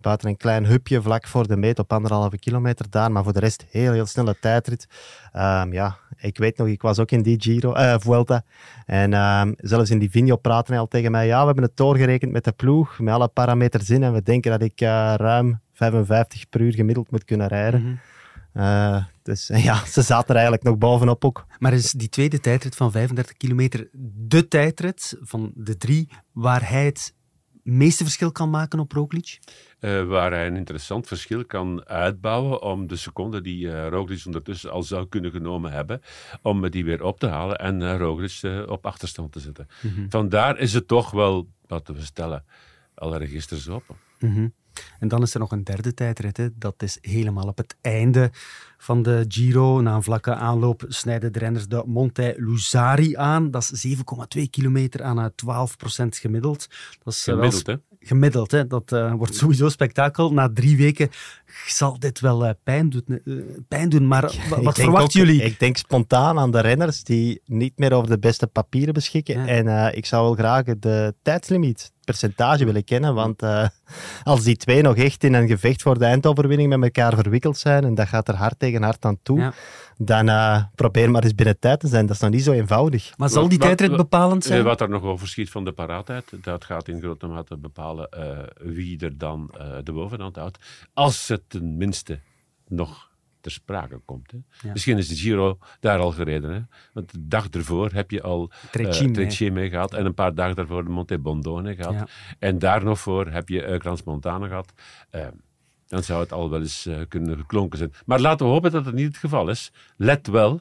Buiten 0.00 0.28
een 0.28 0.36
klein 0.36 0.66
hupje 0.66 1.02
vlak 1.02 1.26
voor 1.26 1.46
de 1.46 1.56
meet 1.56 1.78
op 1.78 1.92
anderhalve 1.92 2.38
kilometer 2.38 2.86
daar, 2.90 3.12
maar 3.12 3.22
voor 3.22 3.32
de 3.32 3.40
rest 3.40 3.66
heel, 3.70 3.92
heel 3.92 4.06
snelle 4.06 4.36
tijdrit. 4.40 4.86
Um, 5.36 5.72
ja, 5.72 5.96
ik 6.16 6.38
weet 6.38 6.56
nog, 6.56 6.68
ik 6.68 6.82
was 6.82 6.98
ook 6.98 7.10
in 7.10 7.22
die 7.22 7.40
Giro, 7.40 7.76
uh, 7.76 7.94
Vuelta. 7.98 8.44
En 8.86 9.12
um, 9.12 9.54
zelfs 9.56 9.90
in 9.90 9.98
die 9.98 10.10
Vigno 10.10 10.36
praten 10.36 10.72
hij 10.72 10.80
al 10.80 10.88
tegen 10.88 11.10
mij, 11.10 11.26
ja, 11.26 11.40
we 11.40 11.46
hebben 11.46 11.64
het 11.64 11.76
doorgerekend 11.76 12.32
met 12.32 12.44
de 12.44 12.52
ploeg, 12.52 12.98
met 12.98 13.14
alle 13.14 13.28
parameters 13.28 13.90
in, 13.90 14.02
en 14.02 14.12
we 14.12 14.22
denken 14.22 14.50
dat 14.50 14.62
ik 14.62 14.80
uh, 14.80 15.14
ruim 15.16 15.60
55 15.72 16.48
per 16.48 16.60
uur 16.60 16.74
gemiddeld 16.74 17.10
moet 17.10 17.24
kunnen 17.24 17.46
rijden. 17.46 17.80
-hmm. 17.80 17.98
Uh, 18.56 19.04
dus 19.22 19.46
ja, 19.68 19.84
ze 19.84 20.02
zaten 20.02 20.28
er 20.28 20.34
eigenlijk 20.34 20.62
nog 20.62 20.78
bovenop 20.78 21.24
ook. 21.24 21.46
Maar 21.58 21.72
is 21.72 21.90
die 21.90 22.08
tweede 22.08 22.40
tijdrit 22.40 22.76
van 22.76 22.92
35 22.92 23.36
kilometer 23.36 23.88
de 24.14 24.48
tijdrit 24.48 25.16
van 25.20 25.52
de 25.54 25.76
drie 25.76 26.08
waar 26.32 26.68
hij 26.68 26.84
het 26.84 27.14
meeste 27.62 28.02
verschil 28.02 28.32
kan 28.32 28.50
maken 28.50 28.78
op 28.78 28.92
Roglic? 28.92 29.38
Uh, 29.80 30.04
waar 30.04 30.30
hij 30.30 30.46
een 30.46 30.56
interessant 30.56 31.06
verschil 31.06 31.44
kan 31.44 31.86
uitbouwen 31.86 32.62
om 32.62 32.86
de 32.86 32.96
seconde 32.96 33.40
die 33.40 33.66
uh, 33.66 33.88
Roglic 33.88 34.22
ondertussen 34.26 34.70
al 34.70 34.82
zou 34.82 35.06
kunnen 35.06 35.30
genomen 35.30 35.72
hebben, 35.72 36.00
om 36.42 36.70
die 36.70 36.84
weer 36.84 37.02
op 37.02 37.18
te 37.18 37.26
halen 37.26 37.58
en 37.58 37.80
uh, 37.80 37.96
Roglic 37.96 38.68
op 38.68 38.86
achterstand 38.86 39.32
te 39.32 39.40
zetten. 39.40 39.66
Mm 39.80 40.10
Vandaar 40.10 40.58
is 40.58 40.72
het 40.72 40.88
toch 40.88 41.10
wel, 41.10 41.48
laten 41.66 41.94
we 41.94 42.00
stellen, 42.00 42.44
alle 42.94 43.18
registers 43.18 43.68
open. 43.68 43.96
Mm 44.18 44.52
En 44.98 45.08
dan 45.08 45.22
is 45.22 45.34
er 45.34 45.40
nog 45.40 45.50
een 45.50 45.64
derde 45.64 45.94
tijdrit. 45.94 46.36
Hè. 46.36 46.48
Dat 46.58 46.82
is 46.82 46.98
helemaal 47.00 47.46
op 47.46 47.56
het 47.56 47.76
einde 47.80 48.30
van 48.78 49.02
de 49.02 49.24
Giro. 49.28 49.80
Na 49.80 49.94
een 49.94 50.02
vlakke 50.02 50.34
aanloop 50.34 50.84
snijden 50.88 51.32
de 51.32 51.38
renners 51.38 51.68
de 51.68 51.82
Monte 51.86 52.34
Luzari 52.36 53.16
aan. 53.16 53.50
Dat 53.50 53.70
is 53.72 53.96
7,2 54.36 54.42
kilometer 54.50 55.02
aan 55.02 55.30
12% 55.30 55.34
gemiddeld. 56.08 56.66
Dat 57.02 57.12
is 57.14 57.22
gemiddeld, 57.22 57.66
hè? 57.66 57.74
Gemiddeld. 58.06 58.50
Hè. 58.50 58.66
Dat 58.66 58.92
uh, 58.92 59.12
wordt 59.12 59.34
sowieso 59.42 59.68
spektakel. 59.68 60.32
Na 60.32 60.50
drie 60.54 60.76
weken 60.76 61.10
zal 61.66 61.98
dit 61.98 62.20
wel 62.20 62.44
uh, 62.44 62.50
pijn, 62.64 62.90
doen, 62.90 63.20
uh, 63.24 63.42
pijn 63.68 63.88
doen. 63.88 64.06
Maar 64.06 64.34
wat 64.62 64.78
verwachten 64.78 65.20
jullie? 65.20 65.42
Ik 65.42 65.58
denk 65.58 65.76
spontaan 65.76 66.38
aan 66.38 66.50
de 66.50 66.60
renners 66.60 67.04
die 67.04 67.40
niet 67.44 67.78
meer 67.78 67.92
over 67.92 68.08
de 68.08 68.18
beste 68.18 68.46
papieren 68.46 68.94
beschikken. 68.94 69.46
En 69.46 69.94
ik 69.96 70.06
zou 70.06 70.24
wel 70.24 70.34
graag 70.34 70.64
de 70.64 71.14
tijdslimiet, 71.22 71.92
percentage 72.04 72.64
willen 72.64 72.84
kennen. 72.84 73.14
Want 73.14 73.42
als 74.22 74.42
die 74.42 74.56
twee 74.56 74.82
nog 74.82 74.96
echt 74.96 75.24
in 75.24 75.34
een 75.34 75.48
gevecht 75.48 75.82
voor 75.82 75.98
de 75.98 76.04
eindoverwinning 76.04 76.68
met 76.68 76.82
elkaar 76.82 77.14
verwikkeld 77.14 77.58
zijn 77.58 77.84
en 77.84 77.94
dat 77.94 78.08
gaat 78.08 78.28
er 78.28 78.34
hard 78.34 78.58
tegen 78.58 78.82
hard 78.82 79.04
aan 79.04 79.18
toe, 79.22 79.38
ja. 79.38 79.52
Dan 79.96 80.28
uh, 80.28 80.64
probeer 80.74 81.10
maar 81.10 81.22
eens 81.22 81.34
binnen 81.34 81.58
tijd 81.58 81.80
te 81.80 81.88
zijn. 81.88 82.06
Dat 82.06 82.14
is 82.14 82.22
nog 82.22 82.30
niet 82.30 82.42
zo 82.42 82.52
eenvoudig. 82.52 83.12
Maar 83.16 83.28
zal 83.28 83.48
die 83.48 83.58
tijdrit 83.58 83.96
bepalend 83.96 84.44
zijn? 84.44 84.64
Wat 84.64 84.80
er 84.80 84.88
nog 84.88 85.02
over 85.02 85.28
schiet 85.28 85.50
van 85.50 85.64
de 85.64 85.72
paraatheid, 85.72 86.32
dat 86.42 86.64
gaat 86.64 86.88
in 86.88 87.00
grote 87.00 87.26
mate 87.26 87.56
bepalen 87.56 88.08
uh, 88.18 88.74
wie 88.74 89.00
er 89.00 89.18
dan 89.18 89.50
uh, 89.54 89.76
de 89.82 89.92
bovenhand 89.92 90.36
houdt. 90.36 90.58
Als 90.94 91.28
het 91.28 91.42
tenminste 91.48 92.20
nog 92.68 93.10
ter 93.40 93.54
sprake 93.54 94.00
komt. 94.04 94.30
Hè. 94.30 94.38
Ja. 94.62 94.72
Misschien 94.72 94.98
is 94.98 95.08
de 95.08 95.16
Giro 95.16 95.58
daar 95.80 95.98
al 95.98 96.10
gereden. 96.10 96.50
Hè. 96.50 96.60
Want 96.92 97.12
de 97.12 97.28
dag 97.28 97.48
ervoor 97.48 97.90
heb 97.92 98.10
je 98.10 98.22
al 98.22 98.50
Trecce 98.70 99.50
mee 99.50 99.70
gehad. 99.70 99.94
En 99.94 100.06
een 100.06 100.14
paar 100.14 100.34
dagen 100.34 100.56
daarvoor 100.56 100.84
de 100.84 100.90
Monte 100.90 101.18
Bondone 101.18 101.74
gehad. 101.74 101.92
Ja. 101.92 102.06
En 102.38 102.58
daar 102.58 102.84
nog 102.84 102.98
voor 102.98 103.26
heb 103.26 103.48
je 103.48 103.66
uh, 103.66 103.78
Grans 103.78 104.02
Montana 104.02 104.46
gehad 104.46 104.72
dan 105.86 106.02
zou 106.02 106.20
het 106.20 106.32
al 106.32 106.50
wel 106.50 106.60
eens 106.60 106.86
uh, 106.86 107.00
kunnen 107.08 107.36
geklonken 107.36 107.78
zijn. 107.78 107.92
Maar 108.06 108.20
laten 108.20 108.46
we 108.46 108.52
hopen 108.52 108.70
dat 108.70 108.84
het 108.84 108.94
niet 108.94 109.06
het 109.06 109.16
geval 109.16 109.48
is. 109.48 109.72
Let 109.96 110.26
wel, 110.26 110.60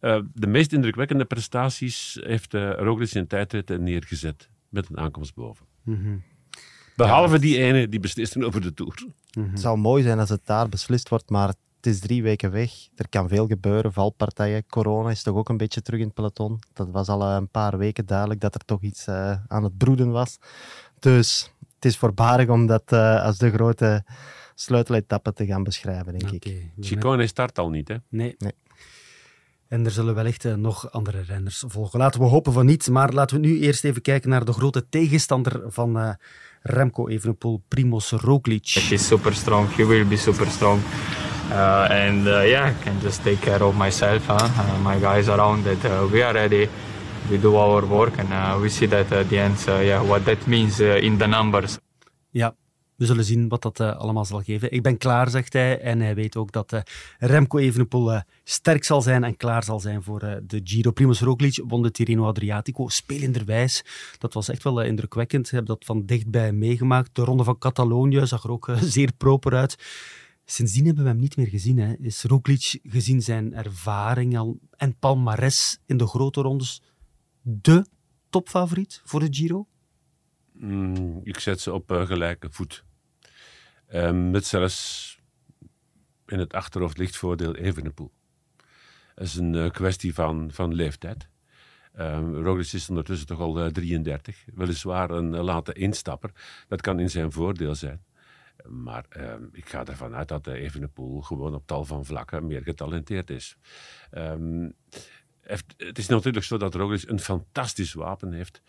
uh, 0.00 0.18
de 0.34 0.46
meest 0.46 0.72
indrukwekkende 0.72 1.24
prestaties 1.24 2.18
heeft 2.22 2.54
uh, 2.54 2.72
Roglic 2.72 3.10
in 3.10 3.26
tijdrit 3.26 3.78
neergezet 3.78 4.48
met 4.68 4.88
een 4.88 4.98
aankomst 4.98 5.34
boven. 5.34 5.66
Mm 5.82 5.94
-hmm. 6.02 6.22
Behalve 6.96 7.34
ja, 7.34 7.40
die 7.40 7.58
ene 7.58 7.88
die 7.88 8.00
beslist 8.00 8.42
over 8.42 8.60
de 8.60 8.74
Tour. 8.74 9.02
Mm 9.04 9.12
-hmm. 9.42 9.50
Het 9.50 9.60
zou 9.60 9.78
mooi 9.78 10.02
zijn 10.02 10.18
als 10.18 10.28
het 10.28 10.46
daar 10.46 10.68
beslist 10.68 11.08
wordt, 11.08 11.30
maar 11.30 11.48
het 11.48 11.86
is 11.86 12.00
drie 12.00 12.22
weken 12.22 12.50
weg. 12.50 12.70
Er 12.94 13.08
kan 13.08 13.28
veel 13.28 13.46
gebeuren, 13.46 13.92
valpartijen. 13.92 14.66
Corona 14.66 15.10
is 15.10 15.22
toch 15.22 15.36
ook 15.36 15.48
een 15.48 15.56
beetje 15.56 15.82
terug 15.82 16.00
in 16.00 16.06
het 16.06 16.14
peloton. 16.14 16.58
Dat 16.72 16.90
was 16.90 17.08
al 17.08 17.22
een 17.22 17.48
paar 17.48 17.78
weken 17.78 18.06
duidelijk 18.06 18.40
dat 18.40 18.54
er 18.54 18.64
toch 18.64 18.82
iets 18.82 19.08
aan 19.48 19.64
het 19.64 19.78
broeden 19.78 20.10
was. 20.10 20.38
Dus 20.98 21.52
het 21.74 21.84
is 21.84 21.96
voorbarig 21.96 22.48
om 22.48 22.66
dat 22.66 22.92
als 22.92 23.38
de 23.38 23.50
grote 23.50 24.04
sleuteletappe 24.54 25.32
te 25.32 25.46
gaan 25.46 25.62
beschrijven, 25.62 26.18
denk 26.18 26.32
okay. 26.32 26.70
ik. 26.76 26.84
Chicone 26.84 27.26
start 27.26 27.58
al 27.58 27.70
niet, 27.70 27.88
hè? 27.88 27.96
Nee. 28.08 28.34
nee. 28.38 28.52
En 29.68 29.84
er 29.84 29.90
zullen 29.90 30.14
wellicht 30.14 30.44
uh, 30.44 30.54
nog 30.54 30.92
andere 30.92 31.22
renners 31.22 31.64
volgen. 31.66 31.98
Laten 31.98 32.20
we 32.20 32.26
hopen 32.26 32.52
van 32.52 32.66
niet. 32.66 32.88
Maar 32.88 33.12
laten 33.12 33.40
we 33.40 33.46
nu 33.46 33.60
eerst 33.60 33.84
even 33.84 34.02
kijken 34.02 34.30
naar 34.30 34.44
de 34.44 34.52
grote 34.52 34.88
tegenstander 34.88 35.62
van 35.66 35.98
uh, 35.98 36.10
Remco 36.62 37.08
Evenepoel, 37.08 37.62
Primoz 37.68 38.12
Roglic. 38.12 38.86
Is 38.90 39.06
super 39.06 39.34
strong. 39.34 39.74
He 39.76 39.86
will 39.86 40.06
be 40.06 40.16
super 40.16 40.46
strong. 40.46 40.80
Uh, 41.50 42.06
and 42.06 42.26
uh, 42.26 42.46
yeah, 42.48 42.70
I 42.70 42.74
can 42.84 42.98
just 43.02 43.22
take 43.22 43.38
care 43.38 43.64
of 43.64 43.76
myself. 43.76 44.26
Huh? 44.26 44.34
Uh, 44.34 44.92
my 44.92 45.00
guys 45.00 45.28
around 45.28 45.64
that 45.64 45.84
uh, 45.84 46.10
we 46.10 46.24
are 46.24 46.32
ready. 46.32 46.68
We 47.30 47.38
do 47.40 47.56
our 47.56 47.86
work 47.86 48.18
and 48.18 48.60
we 48.60 48.68
see 48.68 48.88
that 48.88 49.12
at 49.12 49.28
the 49.28 49.38
end, 49.38 49.64
yeah, 49.66 50.06
what 50.06 50.24
that 50.24 50.46
means 50.46 50.80
in 50.80 51.18
the 51.18 51.26
numbers. 51.26 51.78
Ja, 52.30 52.54
we 52.96 53.06
zullen 53.06 53.24
zien 53.24 53.48
wat 53.48 53.62
dat 53.62 53.80
uh, 53.80 53.96
allemaal 53.96 54.24
zal 54.24 54.42
geven. 54.42 54.72
Ik 54.72 54.82
ben 54.82 54.98
klaar, 54.98 55.30
zegt 55.30 55.52
hij. 55.52 55.80
En 55.80 56.00
hij 56.00 56.14
weet 56.14 56.36
ook 56.36 56.52
dat 56.52 56.72
uh, 56.72 56.80
Remco 57.18 57.58
Evenepoel 57.58 58.12
uh, 58.12 58.20
sterk 58.44 58.84
zal 58.84 59.02
zijn 59.02 59.24
en 59.24 59.36
klaar 59.36 59.64
zal 59.64 59.80
zijn 59.80 60.02
voor 60.02 60.18
de 60.20 60.60
Giro. 60.64 60.90
Primoz 60.90 61.20
Roglic 61.20 61.62
won 61.66 61.82
de 61.82 61.90
Tirreno 61.90 62.26
Adriatico 62.26 62.88
spelenderwijs. 62.88 63.84
Dat 64.18 64.34
was 64.34 64.48
echt 64.48 64.62
wel 64.62 64.82
indrukwekkend. 64.82 65.46
Ik 65.46 65.52
heb 65.52 65.66
dat 65.66 65.84
van 65.84 66.06
dichtbij 66.06 66.52
meegemaakt. 66.52 67.14
De 67.14 67.22
Ronde 67.22 67.44
van 67.44 67.58
Catalonië 67.58 68.26
zag 68.26 68.44
er 68.44 68.50
ook 68.50 68.70
zeer 68.94 69.12
proper 69.12 69.54
uit. 69.54 69.76
Sindsdien 70.44 70.86
hebben 70.86 71.04
we 71.04 71.10
hem 71.10 71.18
niet 71.18 71.36
meer 71.36 71.46
gezien. 71.46 71.78
Hè. 71.78 71.94
Is 72.00 72.22
Roglic, 72.22 72.78
gezien 72.82 73.22
zijn 73.22 73.54
ervaring 73.54 74.38
al, 74.38 74.58
en 74.76 74.96
palmares 74.98 75.78
in 75.86 75.96
de 75.96 76.06
grote 76.06 76.40
rondes, 76.40 76.82
de 77.42 77.86
topfavoriet 78.30 79.00
voor 79.04 79.20
de 79.20 79.28
Giro? 79.30 79.66
Mm, 80.54 81.20
ik 81.24 81.38
zet 81.38 81.60
ze 81.60 81.72
op 81.72 81.92
uh, 81.92 82.06
gelijke 82.06 82.50
voet. 82.50 82.84
Um, 83.92 84.30
met 84.30 84.46
zelfs 84.46 85.18
in 86.26 86.38
het 86.38 86.52
achterhoofd 86.52 86.98
ligt 86.98 87.16
voordeel 87.16 87.54
Evenepoel. 87.54 88.12
Dat 89.14 89.26
is 89.26 89.34
een 89.34 89.54
uh, 89.54 89.70
kwestie 89.70 90.14
van, 90.14 90.50
van 90.52 90.74
leeftijd. 90.74 91.28
Um, 91.98 92.42
Roglic 92.42 92.72
is 92.72 92.88
ondertussen 92.88 93.26
toch 93.26 93.40
al 93.40 93.64
uh, 93.64 93.66
33. 93.66 94.44
Weliswaar 94.54 95.10
een 95.10 95.36
late 95.36 95.72
instapper. 95.72 96.30
Dat 96.68 96.80
kan 96.80 97.00
in 97.00 97.10
zijn 97.10 97.32
voordeel 97.32 97.74
zijn. 97.74 98.04
Maar 98.68 99.04
um, 99.16 99.48
ik 99.52 99.68
ga 99.68 99.84
ervan 99.84 100.14
uit 100.14 100.28
dat 100.28 100.46
Evenepoel 100.46 101.20
gewoon 101.20 101.54
op 101.54 101.66
tal 101.66 101.84
van 101.84 102.04
vlakken 102.04 102.46
meer 102.46 102.62
getalenteerd 102.62 103.30
is. 103.30 103.56
Het 105.76 105.98
is 105.98 106.06
natuurlijk 106.06 106.44
zo 106.44 106.56
dat 106.56 106.74
Roglic 106.74 107.08
een 107.08 107.20
fantastisch 107.20 107.92
wapen 107.92 108.32
heeft 108.32 108.62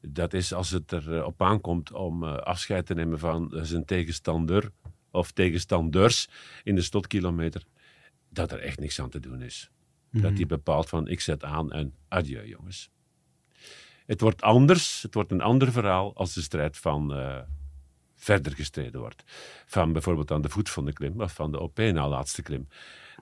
dat 0.00 0.34
is 0.34 0.52
als 0.52 0.70
het 0.70 0.92
erop 0.92 1.42
aankomt 1.42 1.92
om 1.92 2.24
uh, 2.24 2.36
afscheid 2.36 2.86
te 2.86 2.94
nemen 2.94 3.18
van 3.18 3.50
zijn 3.62 3.84
tegenstander 3.84 4.70
of 5.10 5.30
tegenstanders 5.30 6.28
in 6.62 6.74
de 6.74 6.82
stotkilometer, 6.82 7.62
dat 8.28 8.52
er 8.52 8.58
echt 8.58 8.78
niks 8.78 9.00
aan 9.00 9.10
te 9.10 9.20
doen 9.20 9.42
is. 9.42 9.70
Dat 10.10 10.22
hij 10.22 10.32
mhm. 10.32 10.46
bepaalt 10.46 10.88
van 10.88 11.08
ik 11.08 11.20
zet 11.20 11.44
aan 11.44 11.72
en 11.72 11.94
adieu 12.08 12.46
jongens. 12.46 12.90
Het 14.06 14.20
wordt 14.20 14.42
anders, 14.42 15.02
het 15.02 15.14
wordt 15.14 15.30
een 15.30 15.40
ander 15.40 15.72
verhaal 15.72 16.14
als 16.14 16.34
de 16.34 16.42
strijd 16.42 16.76
van 16.76 17.16
uh, 17.18 17.38
verder 18.14 18.54
gestreden 18.54 19.00
wordt. 19.00 19.22
Van 19.66 19.92
bijvoorbeeld 19.92 20.30
aan 20.30 20.42
de 20.42 20.48
voet 20.48 20.70
van 20.70 20.84
de 20.84 20.92
klim 20.92 21.20
of 21.20 21.34
van 21.34 21.52
de 21.52 21.60
OP 21.60 21.78
na 21.78 22.08
laatste 22.08 22.42
klim. 22.42 22.68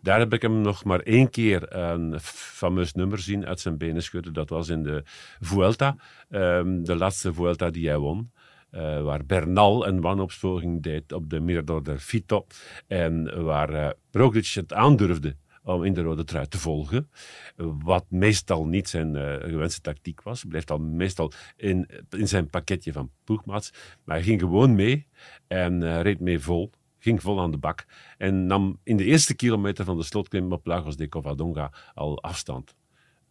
Daar 0.02 0.18
heb 0.18 0.32
ik 0.32 0.42
hem 0.42 0.60
nog 0.60 0.84
maar 0.84 1.00
één 1.00 1.30
keer 1.30 1.76
een 1.76 2.20
fameus 2.20 2.92
nummer 2.92 3.18
zien 3.18 3.46
uit 3.46 3.60
zijn 3.60 3.78
benen 3.78 4.02
schudden. 4.02 4.32
Dat 4.32 4.48
was 4.48 4.68
in 4.68 4.82
de 4.82 5.02
Vuelta, 5.40 5.96
um, 6.30 6.84
de 6.84 6.96
laatste 6.96 7.34
Vuelta 7.34 7.70
die 7.70 7.88
hij 7.88 7.98
won. 7.98 8.30
Uh, 8.70 9.02
waar 9.02 9.24
Bernal 9.24 9.86
een 9.86 10.00
wanopsporing 10.00 10.82
deed 10.82 11.12
op 11.12 11.30
de 11.30 11.40
Mirador 11.40 11.82
del 11.82 11.96
Fito. 11.96 12.46
En 12.86 13.44
waar 13.44 13.70
uh, 14.12 14.30
het 14.54 14.72
aandurfde 14.72 15.36
om 15.62 15.84
in 15.84 15.94
de 15.94 16.02
rode 16.02 16.24
trui 16.24 16.48
te 16.48 16.58
volgen. 16.58 17.10
Wat 17.56 18.04
meestal 18.08 18.66
niet 18.66 18.88
zijn 18.88 19.14
uh, 19.14 19.34
gewenste 19.34 19.80
tactiek 19.80 20.22
was. 20.22 20.44
Bleef 20.44 20.64
dan 20.64 20.96
meestal 20.96 21.32
in, 21.56 21.88
in 22.10 22.28
zijn 22.28 22.50
pakketje 22.50 22.92
van 22.92 23.10
ploegmaats. 23.24 23.72
Maar 24.04 24.16
hij 24.16 24.24
ging 24.24 24.40
gewoon 24.40 24.74
mee 24.74 25.06
en 25.46 26.02
reed 26.02 26.20
mee 26.20 26.40
vol 26.40 26.70
ging 26.98 27.22
vol 27.22 27.40
aan 27.40 27.50
de 27.50 27.58
bak 27.58 27.86
en 28.18 28.46
nam 28.46 28.78
in 28.82 28.96
de 28.96 29.04
eerste 29.04 29.34
kilometer 29.34 29.84
van 29.84 29.96
de 29.96 30.02
slotklim 30.02 30.52
op 30.52 30.66
Lagos 30.66 30.96
de 30.96 31.08
Covadonga 31.08 31.72
al 31.94 32.22
afstand 32.22 32.74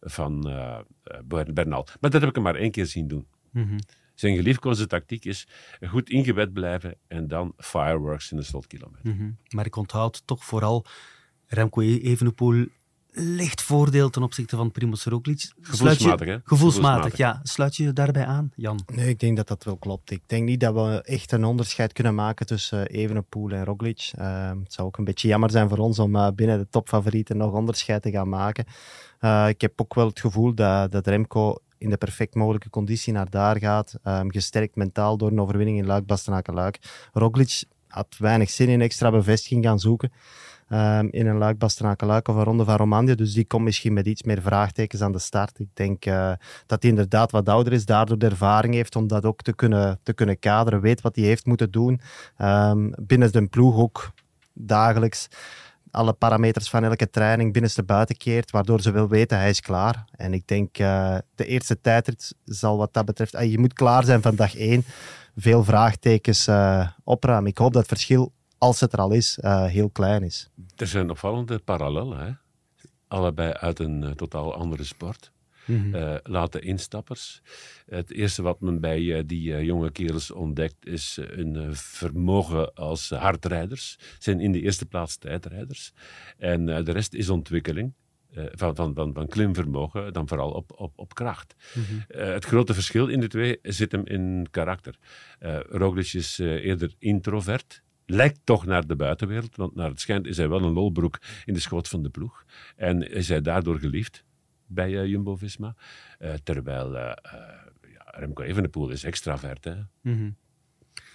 van 0.00 0.48
uh, 0.48 0.78
Bernal. 1.52 1.86
Maar 2.00 2.10
dat 2.10 2.20
heb 2.20 2.28
ik 2.28 2.34
hem 2.34 2.44
maar 2.44 2.54
één 2.54 2.70
keer 2.70 2.86
zien 2.86 3.08
doen. 3.08 3.26
Mm 3.50 3.78
Zijn 4.14 4.36
geliefkoosde 4.36 4.86
tactiek 4.86 5.24
is 5.24 5.48
goed 5.80 6.10
ingebed 6.10 6.52
blijven 6.52 6.96
en 7.06 7.28
dan 7.28 7.52
fireworks 7.56 8.30
in 8.30 8.36
de 8.36 8.42
slotkilometer. 8.42 9.14
Mm 9.14 9.36
Maar 9.48 9.66
ik 9.66 9.76
onthoud 9.76 10.26
toch 10.26 10.44
vooral 10.44 10.84
Remco 11.46 11.80
Evenepoel 11.80 12.66
licht 13.10 13.62
voordeel 13.62 14.10
ten 14.10 14.22
opzichte 14.22 14.56
van 14.56 14.70
Primoz 14.70 15.06
Roglic. 15.06 15.50
Gevoelsmatig, 15.60 16.26
hè? 16.26 16.36
Gevoelsmatig, 16.44 17.16
ja. 17.16 17.40
Sluit 17.42 17.76
je 17.76 17.92
daarbij 17.92 18.26
aan, 18.26 18.52
Jan? 18.56 18.80
Nee, 18.94 19.08
ik 19.08 19.20
denk 19.20 19.36
dat 19.36 19.48
dat 19.48 19.64
wel 19.64 19.76
klopt. 19.76 20.10
Ik 20.10 20.22
denk 20.26 20.44
niet 20.44 20.60
dat 20.60 20.74
we 20.74 21.02
echt 21.02 21.32
een 21.32 21.44
onderscheid 21.44 21.92
kunnen 21.92 22.14
maken 22.14 22.46
tussen 22.46 22.86
Evenepoel 22.86 23.50
en 23.50 23.64
Roglic. 23.64 24.12
Uh, 24.18 24.48
het 24.48 24.72
zou 24.72 24.88
ook 24.88 24.98
een 24.98 25.04
beetje 25.04 25.28
jammer 25.28 25.50
zijn 25.50 25.68
voor 25.68 25.78
ons 25.78 25.98
om 25.98 26.16
uh, 26.16 26.28
binnen 26.34 26.58
de 26.58 26.68
topfavorieten 26.70 27.36
nog 27.36 27.52
onderscheid 27.52 28.02
te 28.02 28.10
gaan 28.10 28.28
maken. 28.28 28.64
Uh, 29.20 29.48
ik 29.48 29.60
heb 29.60 29.80
ook 29.80 29.94
wel 29.94 30.06
het 30.06 30.20
gevoel 30.20 30.54
dat, 30.54 30.92
dat 30.92 31.06
Remco 31.06 31.56
in 31.78 31.90
de 31.90 31.96
perfect 31.96 32.34
mogelijke 32.34 32.70
conditie 32.70 33.12
naar 33.12 33.30
daar 33.30 33.58
gaat. 33.58 33.94
Um, 34.04 34.32
gesterkt 34.32 34.76
mentaal 34.76 35.16
door 35.16 35.30
een 35.30 35.40
overwinning 35.40 35.78
in 35.78 35.86
Luik, 35.86 36.06
Bastenaken, 36.06 36.54
Luik. 36.54 36.78
Roglic 37.12 37.64
had 37.88 38.16
weinig 38.18 38.50
zin 38.50 38.68
in 38.68 38.80
extra 38.80 39.10
bevestiging 39.10 39.64
gaan 39.64 39.78
zoeken. 39.78 40.12
Um, 40.68 41.08
in 41.10 41.26
een 41.26 41.38
Luik 41.38 41.58
Bastenaken-Luik 41.58 42.28
of 42.28 42.36
een 42.36 42.44
Ronde 42.44 42.64
van 42.64 42.76
Romandie. 42.76 43.14
Dus 43.14 43.32
die 43.32 43.46
komt 43.46 43.64
misschien 43.64 43.92
met 43.92 44.06
iets 44.06 44.22
meer 44.22 44.42
vraagtekens 44.42 45.02
aan 45.02 45.12
de 45.12 45.18
start. 45.18 45.58
Ik 45.58 45.68
denk 45.74 46.06
uh, 46.06 46.32
dat 46.66 46.82
hij 46.82 46.90
inderdaad 46.90 47.30
wat 47.30 47.48
ouder 47.48 47.72
is, 47.72 47.84
daardoor 47.84 48.18
de 48.18 48.26
ervaring 48.26 48.74
heeft 48.74 48.96
om 48.96 49.08
dat 49.08 49.24
ook 49.24 49.42
te 49.42 49.52
kunnen, 49.52 49.98
te 50.02 50.12
kunnen 50.12 50.38
kaderen, 50.38 50.80
weet 50.80 51.00
wat 51.00 51.16
hij 51.16 51.24
heeft 51.24 51.46
moeten 51.46 51.70
doen. 51.70 52.00
Um, 52.38 52.92
binnen 53.00 53.32
de 53.32 53.46
ploeg 53.46 53.76
ook 53.76 54.10
dagelijks 54.52 55.28
alle 55.90 56.12
parameters 56.12 56.70
van 56.70 56.84
elke 56.84 57.10
training 57.10 57.52
binnenste 57.52 57.82
buiten 57.82 58.16
keert, 58.16 58.50
waardoor 58.50 58.80
ze 58.80 58.90
wil 58.90 59.08
weten 59.08 59.38
hij 59.38 59.50
is 59.50 59.60
klaar. 59.60 60.04
En 60.10 60.32
ik 60.32 60.46
denk 60.46 60.78
uh, 60.78 61.16
de 61.34 61.46
eerste 61.46 61.80
tijdrit 61.80 62.34
zal 62.44 62.76
wat 62.76 62.92
dat 62.92 63.04
betreft, 63.04 63.34
uh, 63.34 63.50
je 63.50 63.58
moet 63.58 63.72
klaar 63.72 64.04
zijn 64.04 64.22
van 64.22 64.34
dag 64.34 64.56
één, 64.56 64.84
veel 65.36 65.64
vraagtekens 65.64 66.48
uh, 66.48 66.88
opruimen. 67.04 67.50
Ik 67.50 67.58
hoop 67.58 67.72
dat 67.72 67.86
verschil, 67.86 68.32
als 68.58 68.80
het 68.80 68.92
er 68.92 68.98
al 68.98 69.12
is, 69.12 69.38
heel 69.66 69.90
klein 69.90 70.22
is. 70.22 70.50
Er 70.76 70.86
zijn 70.86 71.10
opvallende 71.10 71.58
parallellen, 71.58 72.18
hè? 72.18 72.32
allebei 73.08 73.52
uit 73.52 73.78
een 73.78 74.12
totaal 74.16 74.54
andere 74.54 74.84
sport. 74.84 75.32
Mm 75.64 76.16
laten 76.22 76.62
instappers. 76.62 77.42
Het 77.86 78.12
eerste 78.12 78.42
wat 78.42 78.60
men 78.60 78.80
bij 78.80 79.00
uh, 79.00 79.22
die 79.26 79.50
uh, 79.50 79.62
jonge 79.62 79.90
kerels 79.90 80.30
ontdekt 80.30 80.86
is 80.86 81.18
hun 81.30 81.76
vermogen 81.76 82.74
als 82.74 83.10
hardrijders. 83.10 83.98
Zijn 84.18 84.40
in 84.40 84.52
de 84.52 84.60
eerste 84.60 84.86
plaats 84.86 85.16
tijdrijders. 85.16 85.92
En 86.38 86.66
de 86.66 86.92
rest 86.92 87.14
is 87.14 87.28
ontwikkeling. 87.28 87.92
van, 88.32 88.76
van, 88.76 88.94
van, 88.94 89.12
van 89.12 89.26
klimvermogen, 89.26 90.12
dan 90.12 90.28
vooral 90.28 90.50
op, 90.50 90.72
op, 90.76 90.92
op 90.96 91.14
kracht. 91.14 91.54
Mm 91.74 91.84
-hmm. 91.84 92.04
het 92.32 92.44
grote 92.44 92.74
verschil 92.74 93.08
in 93.08 93.20
de 93.20 93.28
twee 93.28 93.58
zit 93.62 93.92
hem 93.92 94.06
in 94.06 94.46
karakter. 94.50 94.98
Roglic 95.68 96.12
is 96.12 96.38
eerder 96.38 96.94
introvert, 96.98 97.82
lijkt 98.10 98.40
toch 98.44 98.66
naar 98.66 98.86
de 98.86 98.96
buitenwereld, 98.96 99.56
want 99.56 99.74
naar 99.74 99.90
het 99.90 100.00
schijnt 100.00 100.26
is 100.26 100.36
hij 100.36 100.48
wel 100.48 100.62
een 100.62 100.72
lolbroek 100.72 101.18
in 101.44 101.54
de 101.54 101.60
schoot 101.60 101.88
van 101.88 102.02
de 102.02 102.08
ploeg. 102.08 102.44
En 102.76 103.10
is 103.10 103.28
hij 103.28 103.40
daardoor 103.40 103.78
geliefd 103.78 104.24
bij 104.66 104.90
uh, 104.90 105.06
Jumbo-Visma. 105.06 105.74
Uh, 106.18 106.34
terwijl 106.34 106.94
uh, 106.94 107.12
ja, 107.92 108.04
Remco 108.04 108.42
Evenepoel 108.42 108.90
is 108.90 109.04
extravert. 109.04 109.64
Hè? 109.64 109.74
Mm 109.74 109.86
-hmm. 110.02 110.36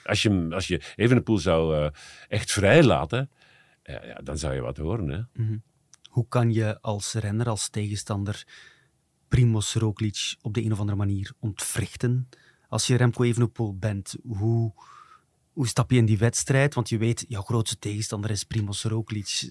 Als 0.03 0.21
je, 0.21 0.47
als 0.51 0.67
je 0.67 0.81
Evenepoel 0.95 1.37
zou 1.37 1.91
echt 2.27 2.51
vrij 2.51 2.83
laten, 2.83 3.29
ja, 3.83 4.19
dan 4.23 4.37
zou 4.37 4.53
je 4.53 4.61
wat 4.61 4.77
horen. 4.77 5.09
Hè? 5.09 5.17
Mm 5.17 5.47
-hmm. 5.47 5.63
Hoe 6.09 6.27
kan 6.27 6.53
je 6.53 6.81
als 6.81 7.13
renner, 7.13 7.49
als 7.49 7.69
tegenstander, 7.69 8.47
Primoz 9.27 9.75
Roglic 9.75 10.35
op 10.41 10.53
de 10.53 10.63
een 10.63 10.71
of 10.71 10.79
andere 10.79 10.97
manier 10.97 11.31
ontwrichten? 11.39 12.29
Als 12.67 12.87
je 12.87 12.95
Remco 12.95 13.23
Evenepoel 13.23 13.77
bent, 13.77 14.15
hoe, 14.23 14.73
hoe 15.53 15.67
stap 15.67 15.91
je 15.91 15.97
in 15.97 16.05
die 16.05 16.17
wedstrijd? 16.17 16.73
Want 16.73 16.89
je 16.89 16.97
weet, 16.97 17.25
jouw 17.27 17.41
grootste 17.41 17.79
tegenstander 17.79 18.29
is 18.29 18.43
Primoz 18.43 18.83
Roglic. 18.83 19.49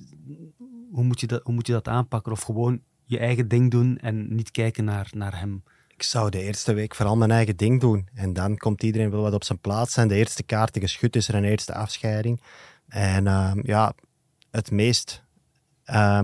Hoe 0.90 1.04
moet 1.04 1.20
je 1.20 1.26
dat, 1.26 1.42
hoe 1.42 1.54
moet 1.54 1.66
je 1.66 1.72
dat 1.72 1.88
aanpakken? 1.88 2.32
Of 2.32 2.42
gewoon 2.42 2.82
je 3.04 3.18
eigen 3.18 3.48
ding 3.48 3.70
doen 3.70 3.98
en 3.98 4.34
niet 4.34 4.50
kijken 4.50 4.84
naar, 4.84 5.10
naar 5.14 5.38
hem? 5.38 5.62
Ik 5.88 6.02
zou 6.02 6.30
de 6.30 6.42
eerste 6.42 6.72
week 6.72 6.94
vooral 6.94 7.16
mijn 7.16 7.30
eigen 7.30 7.56
ding 7.56 7.80
doen. 7.80 8.08
En 8.14 8.32
dan 8.32 8.56
komt 8.56 8.82
iedereen 8.82 9.10
wel 9.10 9.22
wat 9.22 9.34
op 9.34 9.44
zijn 9.44 9.58
plaats 9.58 9.92
zijn. 9.92 10.08
De 10.08 10.14
eerste 10.14 10.42
kaarten 10.42 10.80
geschud 10.80 11.16
is 11.16 11.28
er 11.28 11.34
een 11.34 11.44
eerste 11.44 11.74
afscheiding. 11.74 12.40
En 12.88 13.24
uh, 13.24 13.52
ja, 13.62 13.94
het 14.50 14.70
meest... 14.70 15.24
Uh, 15.86 16.22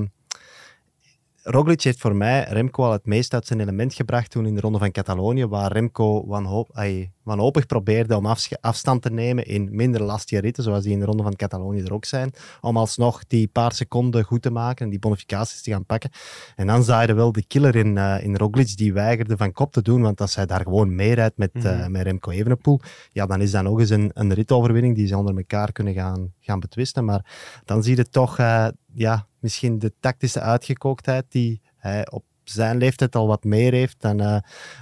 Roglic 1.51 1.83
heeft 1.83 2.01
voor 2.01 2.17
mij 2.17 2.47
Remco 2.49 2.85
al 2.85 2.93
het 2.93 3.07
meest 3.07 3.35
uit 3.35 3.47
zijn 3.47 3.61
element 3.61 3.95
gebracht 3.95 4.31
toen 4.31 4.47
in 4.47 4.55
de 4.55 4.61
Ronde 4.61 4.79
van 4.79 4.91
Catalonië, 4.91 5.47
waar 5.47 5.73
Remco 5.73 6.27
wanhoop, 6.27 6.71
ay, 6.73 7.13
wanhopig 7.23 7.67
probeerde 7.67 8.17
om 8.17 8.27
afstand 8.61 9.03
te 9.03 9.11
nemen 9.11 9.47
in 9.47 9.69
minder 9.71 10.03
lastige 10.03 10.41
ritten, 10.41 10.63
zoals 10.63 10.83
die 10.83 10.93
in 10.93 10.99
de 10.99 11.05
Ronde 11.05 11.23
van 11.23 11.37
Catalonië 11.37 11.83
er 11.83 11.93
ook 11.93 12.05
zijn, 12.05 12.33
om 12.61 12.77
alsnog 12.77 13.27
die 13.27 13.49
paar 13.49 13.73
seconden 13.73 14.25
goed 14.25 14.43
te 14.43 14.51
maken 14.51 14.85
en 14.85 14.91
die 14.91 14.99
bonificaties 14.99 15.63
te 15.63 15.71
gaan 15.71 15.85
pakken. 15.85 16.11
En 16.57 16.67
dan 16.67 16.85
zaaide 16.85 17.15
wel 17.15 17.33
de 17.33 17.45
killer 17.47 17.77
in, 17.77 17.97
uh, 17.97 18.25
in 18.25 18.37
Roglic, 18.37 18.77
die 18.77 18.93
weigerde 18.93 19.37
van 19.37 19.53
kop 19.53 19.73
te 19.73 19.83
doen, 19.83 20.03
want 20.03 20.21
als 20.21 20.35
hij 20.35 20.47
daar 20.47 20.63
gewoon 20.63 20.95
mee 20.95 21.15
rijdt 21.15 21.37
met, 21.37 21.55
mm 21.55 21.63
-hmm. 21.63 21.81
uh, 21.81 21.87
met 21.87 22.03
Remco 22.03 22.31
Evenepoel, 22.31 22.81
ja, 23.13 23.27
dan 23.27 23.41
is 23.41 23.51
dat 23.51 23.63
nog 23.63 23.81
eens 23.81 23.91
een, 23.91 24.11
een 24.15 24.35
ritoverwinning 24.35 24.95
die 24.95 25.07
ze 25.07 25.17
onder 25.17 25.37
elkaar 25.37 25.73
kunnen 25.73 25.95
gaan, 25.95 26.33
gaan 26.41 26.61
betwisten. 26.61 27.05
Maar 27.05 27.25
dan 27.65 27.83
zie 27.83 27.97
je 27.97 28.09
toch... 28.09 28.39
Uh, 28.39 28.69
ja, 28.95 29.28
misschien 29.40 29.79
de 29.79 29.92
tactische 30.01 30.40
uitgekooktheid 30.40 31.24
die 31.29 31.61
hij 31.77 32.11
op 32.11 32.24
zijn 32.44 32.77
leeftijd 32.77 33.16
al 33.16 33.27
wat 33.27 33.44
meer 33.44 33.72
heeft 33.72 34.01
dan, 34.01 34.20
uh, 34.20 34.38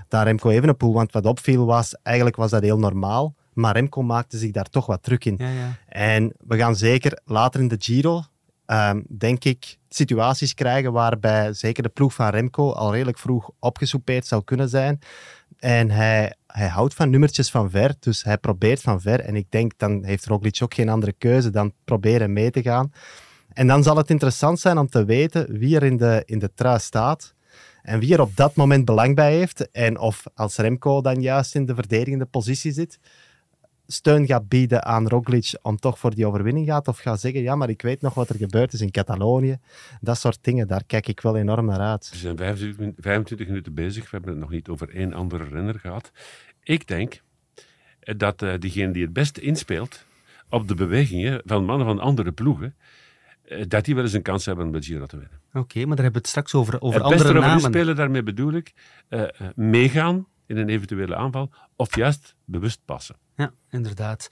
dan 0.08 0.22
Remco 0.22 0.50
Evenepoel. 0.50 0.92
Want 0.92 1.12
wat 1.12 1.26
opviel 1.26 1.66
was, 1.66 1.94
eigenlijk 2.02 2.36
was 2.36 2.50
dat 2.50 2.62
heel 2.62 2.78
normaal. 2.78 3.34
Maar 3.52 3.74
Remco 3.74 4.02
maakte 4.02 4.38
zich 4.38 4.50
daar 4.50 4.68
toch 4.68 4.86
wat 4.86 5.02
druk 5.02 5.24
in. 5.24 5.34
Ja, 5.38 5.48
ja. 5.48 5.76
En 5.88 6.32
we 6.38 6.56
gaan 6.56 6.76
zeker 6.76 7.20
later 7.24 7.60
in 7.60 7.68
de 7.68 7.76
Giro, 7.78 8.22
um, 8.66 9.04
denk 9.08 9.44
ik, 9.44 9.76
situaties 9.88 10.54
krijgen 10.54 10.92
waarbij 10.92 11.52
zeker 11.52 11.82
de 11.82 11.88
ploeg 11.88 12.14
van 12.14 12.28
Remco 12.28 12.72
al 12.72 12.92
redelijk 12.92 13.18
vroeg 13.18 13.50
opgesoupeerd 13.58 14.26
zou 14.26 14.44
kunnen 14.44 14.68
zijn. 14.68 14.98
En 15.58 15.90
hij, 15.90 16.34
hij 16.46 16.68
houdt 16.68 16.94
van 16.94 17.10
nummertjes 17.10 17.50
van 17.50 17.70
ver, 17.70 17.94
dus 17.98 18.24
hij 18.24 18.38
probeert 18.38 18.80
van 18.80 19.00
ver. 19.00 19.20
En 19.20 19.36
ik 19.36 19.46
denk, 19.48 19.72
dan 19.76 20.04
heeft 20.04 20.26
Roglic 20.26 20.58
ook 20.62 20.74
geen 20.74 20.88
andere 20.88 21.12
keuze 21.12 21.50
dan 21.50 21.72
proberen 21.84 22.32
mee 22.32 22.50
te 22.50 22.62
gaan. 22.62 22.92
En 23.56 23.66
dan 23.66 23.82
zal 23.82 23.96
het 23.96 24.10
interessant 24.10 24.60
zijn 24.60 24.78
om 24.78 24.88
te 24.88 25.04
weten 25.04 25.58
wie 25.58 25.76
er 25.76 25.82
in 25.82 25.96
de, 25.96 26.22
in 26.26 26.38
de 26.38 26.50
trui 26.54 26.78
staat 26.78 27.34
en 27.82 27.98
wie 27.98 28.12
er 28.12 28.20
op 28.20 28.36
dat 28.36 28.54
moment 28.54 28.84
belang 28.84 29.14
bij 29.14 29.32
heeft. 29.32 29.70
En 29.70 29.98
of 29.98 30.24
als 30.34 30.56
Remco 30.56 31.00
dan 31.00 31.20
juist 31.22 31.54
in 31.54 31.66
de 31.66 31.74
verdedigende 31.74 32.24
positie 32.24 32.72
zit, 32.72 32.98
steun 33.86 34.26
gaat 34.26 34.48
bieden 34.48 34.84
aan 34.84 35.08
Roglic 35.08 35.58
om 35.62 35.76
toch 35.76 35.98
voor 35.98 36.14
die 36.14 36.26
overwinning 36.26 36.66
gaat. 36.66 36.88
Of 36.88 36.98
gaat 36.98 37.20
zeggen, 37.20 37.42
ja, 37.42 37.54
maar 37.54 37.68
ik 37.68 37.82
weet 37.82 38.00
nog 38.00 38.14
wat 38.14 38.28
er 38.28 38.36
gebeurd 38.36 38.72
is 38.72 38.80
in 38.80 38.90
Catalonië. 38.90 39.58
Dat 40.00 40.18
soort 40.18 40.38
dingen, 40.40 40.68
daar 40.68 40.84
kijk 40.86 41.08
ik 41.08 41.20
wel 41.20 41.36
enorm 41.36 41.66
naar 41.66 41.80
uit. 41.80 42.10
We 42.10 42.16
zijn 42.16 42.36
25, 42.36 43.04
25 43.04 43.46
minuten 43.46 43.74
bezig. 43.74 44.02
We 44.02 44.10
hebben 44.10 44.30
het 44.30 44.40
nog 44.40 44.50
niet 44.50 44.68
over 44.68 44.94
één 44.94 45.12
andere 45.12 45.44
renner 45.44 45.78
gehad. 45.78 46.12
Ik 46.62 46.86
denk 46.86 47.22
dat 48.16 48.42
uh, 48.42 48.54
diegene 48.58 48.92
die 48.92 49.02
het 49.02 49.12
beste 49.12 49.40
inspeelt 49.40 50.04
op 50.48 50.68
de 50.68 50.74
bewegingen 50.74 51.42
van 51.44 51.64
mannen 51.64 51.86
van 51.86 51.98
andere 51.98 52.32
ploegen, 52.32 52.74
dat 53.68 53.84
die 53.84 53.94
wel 53.94 54.04
eens 54.04 54.12
een 54.12 54.22
kans 54.22 54.46
hebben 54.46 54.66
om 54.66 54.72
de 54.72 54.82
Giro 54.82 55.06
te 55.06 55.18
winnen. 55.18 55.40
Oké, 55.48 55.58
okay, 55.58 55.84
maar 55.84 55.96
daar 55.96 56.04
hebben 56.04 56.22
we 56.22 56.28
het 56.28 56.28
straks 56.28 56.54
over, 56.54 56.80
over 56.80 56.94
het 56.94 57.12
andere 57.12 57.32
beste 57.32 57.46
namen. 57.46 57.60
spelen, 57.60 57.96
daarmee 57.96 58.22
bedoel 58.22 58.52
ik, 58.52 58.72
uh, 59.08 59.22
meegaan 59.54 60.26
in 60.46 60.56
een 60.56 60.68
eventuele 60.68 61.16
aanval, 61.16 61.50
of 61.76 61.96
juist 61.96 62.36
bewust 62.44 62.80
passen. 62.84 63.16
Ja, 63.36 63.52
inderdaad. 63.70 64.28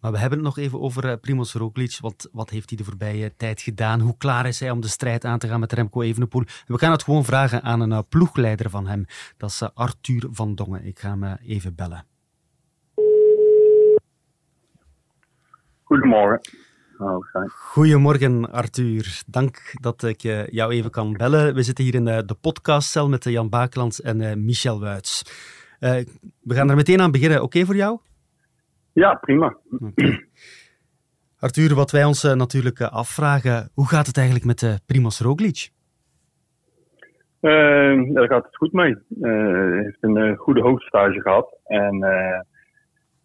Maar 0.00 0.12
we 0.12 0.18
hebben 0.18 0.38
het 0.38 0.48
nog 0.48 0.58
even 0.58 0.80
over 0.80 1.04
uh, 1.04 1.12
Primoz 1.20 1.54
Roglic. 1.54 1.98
Wat, 2.00 2.28
wat 2.32 2.50
heeft 2.50 2.68
hij 2.68 2.78
de 2.78 2.84
voorbije 2.84 3.36
tijd 3.36 3.60
gedaan? 3.60 4.00
Hoe 4.00 4.16
klaar 4.16 4.46
is 4.46 4.60
hij 4.60 4.70
om 4.70 4.80
de 4.80 4.88
strijd 4.88 5.24
aan 5.24 5.38
te 5.38 5.48
gaan 5.48 5.60
met 5.60 5.72
Remco 5.72 6.02
Evenepoel? 6.02 6.44
We 6.66 6.78
gaan 6.78 6.92
het 6.92 7.02
gewoon 7.02 7.24
vragen 7.24 7.62
aan 7.62 7.80
een 7.80 7.90
uh, 7.90 7.98
ploegleider 8.08 8.70
van 8.70 8.86
hem. 8.86 9.04
Dat 9.36 9.50
is 9.50 9.62
uh, 9.62 9.68
Arthur 9.74 10.28
van 10.30 10.54
Dongen. 10.54 10.84
Ik 10.84 10.98
ga 10.98 11.18
hem 11.18 11.36
even 11.46 11.74
bellen. 11.74 12.06
Goedemorgen. 15.82 16.40
Oh, 16.98 17.24
Goedemorgen 17.48 18.52
Arthur, 18.52 19.22
dank 19.26 19.74
dat 19.80 20.02
ik 20.02 20.24
uh, 20.24 20.46
jou 20.46 20.72
even 20.72 20.90
kan 20.90 21.12
bellen. 21.12 21.54
We 21.54 21.62
zitten 21.62 21.84
hier 21.84 21.94
in 21.94 22.06
uh, 22.06 22.18
de 22.26 22.36
podcastcel 22.40 23.08
met 23.08 23.26
uh, 23.26 23.32
Jan 23.32 23.48
Bakelands 23.48 24.00
en 24.00 24.44
Michel 24.44 24.80
Wuits. 24.80 25.22
we 25.78 26.54
gaan 26.54 26.70
er 26.70 26.76
meteen 26.76 27.00
aan 27.00 27.10
beginnen, 27.10 27.36
oké 27.36 27.46
okay 27.46 27.64
voor 27.64 27.76
jou? 27.76 27.98
Ja, 28.92 29.14
prima. 29.14 29.56
Okay. 29.78 30.28
Arthur, 31.38 31.74
wat 31.74 31.90
wij 31.90 32.04
ons 32.04 32.22
natuurlijk 32.22 32.80
afvragen, 32.80 33.70
hoe 33.74 33.88
gaat 33.88 34.06
het 34.06 34.16
eigenlijk 34.16 34.46
met 34.46 34.80
Primoz 34.86 35.20
Roglic? 35.20 35.70
daar 37.40 38.26
gaat 38.28 38.44
het 38.44 38.56
goed 38.56 38.72
mee. 38.72 38.96
Hij 39.20 39.82
heeft 39.82 39.98
een 40.00 40.36
goede 40.36 40.60
hoofdstage 40.60 41.20
gehad 41.20 41.58
en 41.64 41.94
uh, 41.94 42.40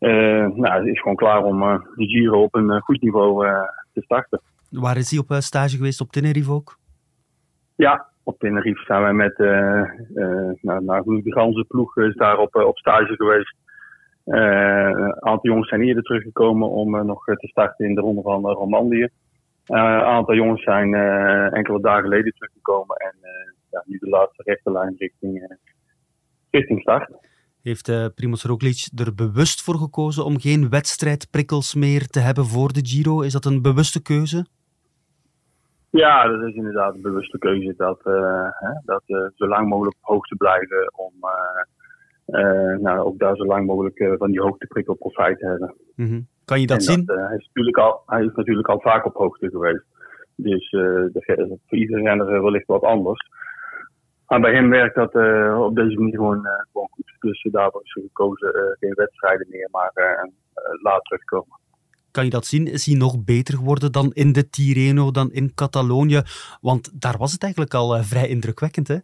nou, 0.08 0.68
hij 0.68 0.92
is 0.92 1.00
gewoon 1.00 1.16
klaar 1.16 1.44
om 1.44 1.62
uh, 1.62 1.80
de 1.96 2.06
Giro 2.06 2.44
op 2.44 2.56
een 2.56 2.70
uh, 2.70 2.82
goed 2.82 3.02
niveau 3.02 3.46
te 3.94 4.02
starten. 4.02 4.42
Waar 4.70 4.98
is 4.98 5.12
hij 5.12 5.20
op 5.20 5.42
stage 5.42 5.76
geweest? 5.78 6.02
Op 6.02 6.12
Tenerife 6.12 6.52
ook? 6.52 6.78
Ja, 7.76 8.08
op 8.24 8.40
Tenerife 8.40 8.84
zijn 8.86 9.02
wij 9.02 9.14
met 9.14 9.38
nou, 10.62 10.84
nou, 10.84 11.22
de 11.24 11.32
ganse 11.32 11.66
ploeg 11.68 11.98
is 11.98 12.16
daar 12.16 12.38
op, 12.38 12.56
op 12.56 12.78
stage 12.78 13.16
geweest. 13.16 13.56
een 14.26 15.24
aantal 15.24 15.50
jongens 15.50 15.70
zijn 15.70 15.82
eerder 15.82 16.04
teruggekomen 16.04 16.70
om 16.70 17.06
nog 17.06 17.24
te 17.26 17.48
starten 17.48 17.86
in 17.86 17.96
de 17.96 18.02
ronde 18.02 18.22
van 18.22 18.46
Romandie. 18.46 19.10
een 19.66 19.78
aantal 20.04 20.36
jongens 20.36 20.64
zijn 20.64 20.94
enkele 21.54 21.82
dagen 21.82 22.04
geleden 22.04 22.34
teruggekomen 22.34 22.96
en 22.96 23.16
ja, 23.72 23.84
nu 23.86 23.98
de 23.98 24.10
laatste 24.10 24.44
rechte 24.44 24.72
lijn 24.72 24.96
richting, 24.98 25.58
richting 26.50 26.82
start. 26.82 27.12
Heeft 27.64 27.88
uh, 27.88 28.06
Primoz 28.16 28.44
Roglic 28.44 28.90
er 28.96 29.16
bewust 29.16 29.64
voor 29.64 29.76
gekozen 29.76 30.26
om 30.26 30.40
geen 30.40 30.70
wedstrijdprikkels 30.70 31.76
meer 31.76 32.08
te 32.08 32.20
hebben 32.20 32.46
voor 32.46 32.74
de 32.74 32.86
Giro? 32.86 33.22
Is 33.22 33.34
dat 33.34 33.46
een 33.46 33.62
bewuste 33.62 34.02
keuze? 34.02 34.46
Ja, 35.90 36.28
dat 36.28 36.42
is 36.42 36.56
inderdaad 36.56 36.96
een 36.96 37.02
bewuste 37.02 37.38
keuze. 37.38 37.74
Dat, 37.78 38.00
uh, 38.04 38.48
hè, 38.50 38.72
dat 38.86 39.04
uh, 39.08 39.18
zo 39.36 39.48
lang 39.48 39.70
mogelijk 39.70 39.96
op 40.02 40.08
hoogte 40.08 40.36
blijven 40.36 40.94
om 40.96 41.14
nou, 42.82 43.00
ook 43.00 43.20
daar 43.20 43.36
zo 43.36 43.46
lang 43.46 43.66
mogelijk 43.66 44.16
van 44.18 44.32
die 44.32 44.42
hoogteprikkel 44.42 44.94
profijt 44.94 45.40
te 45.40 45.46
hebben. 45.46 45.76
Mm 45.96 46.08
-hmm. 46.08 46.28
Kan 46.46 46.60
je 46.60 46.68
dat 46.68 46.78
en 46.78 46.84
zien? 46.84 47.04
Hij, 47.06 47.38
is 47.38 47.46
natuurlijk 47.46 47.78
al, 47.78 48.04
hij 48.06 48.24
is 48.24 48.34
natuurlijk 48.36 48.68
al 48.68 48.80
vaak 48.80 49.06
op 49.06 49.16
hoogte 49.16 49.50
geweest. 49.50 49.84
Dus 50.36 50.70
de, 50.70 51.60
voor 51.68 51.78
iedere 51.78 52.02
renner 52.02 52.42
wellicht 52.42 52.68
wat 52.68 52.84
anders. 52.84 53.30
Maar 54.28 54.40
bij 54.40 54.54
hem 54.54 54.70
werkt 54.70 54.96
dat 54.96 55.16
op 55.58 55.76
deze 55.76 55.98
manier 55.98 56.16
gewoon, 56.16 56.48
gewoon 56.72 56.88
goed. 56.92 57.11
Dus 57.22 57.48
daarvoor 57.52 57.82
is 57.84 57.92
gekozen 57.92 58.78
geen 58.80 58.94
wedstrijden 58.94 59.48
meer, 59.50 59.68
maar 59.72 59.92
laat 60.82 61.04
terugkomen 61.04 61.60
kan 62.12 62.24
je 62.24 62.30
dat 62.30 62.46
zien? 62.46 62.68
Is 62.68 62.86
hij 62.86 62.96
nog 62.96 63.24
beter 63.24 63.58
geworden 63.58 63.92
dan 63.92 64.12
in 64.14 64.32
de 64.32 64.50
Tirreno, 64.50 65.12
dan 65.12 65.32
in 65.32 65.54
Catalonië? 65.56 66.22
Want 66.62 67.02
daar 67.02 67.18
was 67.18 67.32
het 67.32 67.44
eigenlijk 67.44 67.74
al 67.74 68.04
vrij 68.04 68.28
indrukwekkend, 68.28 68.88
hè? 68.88 68.98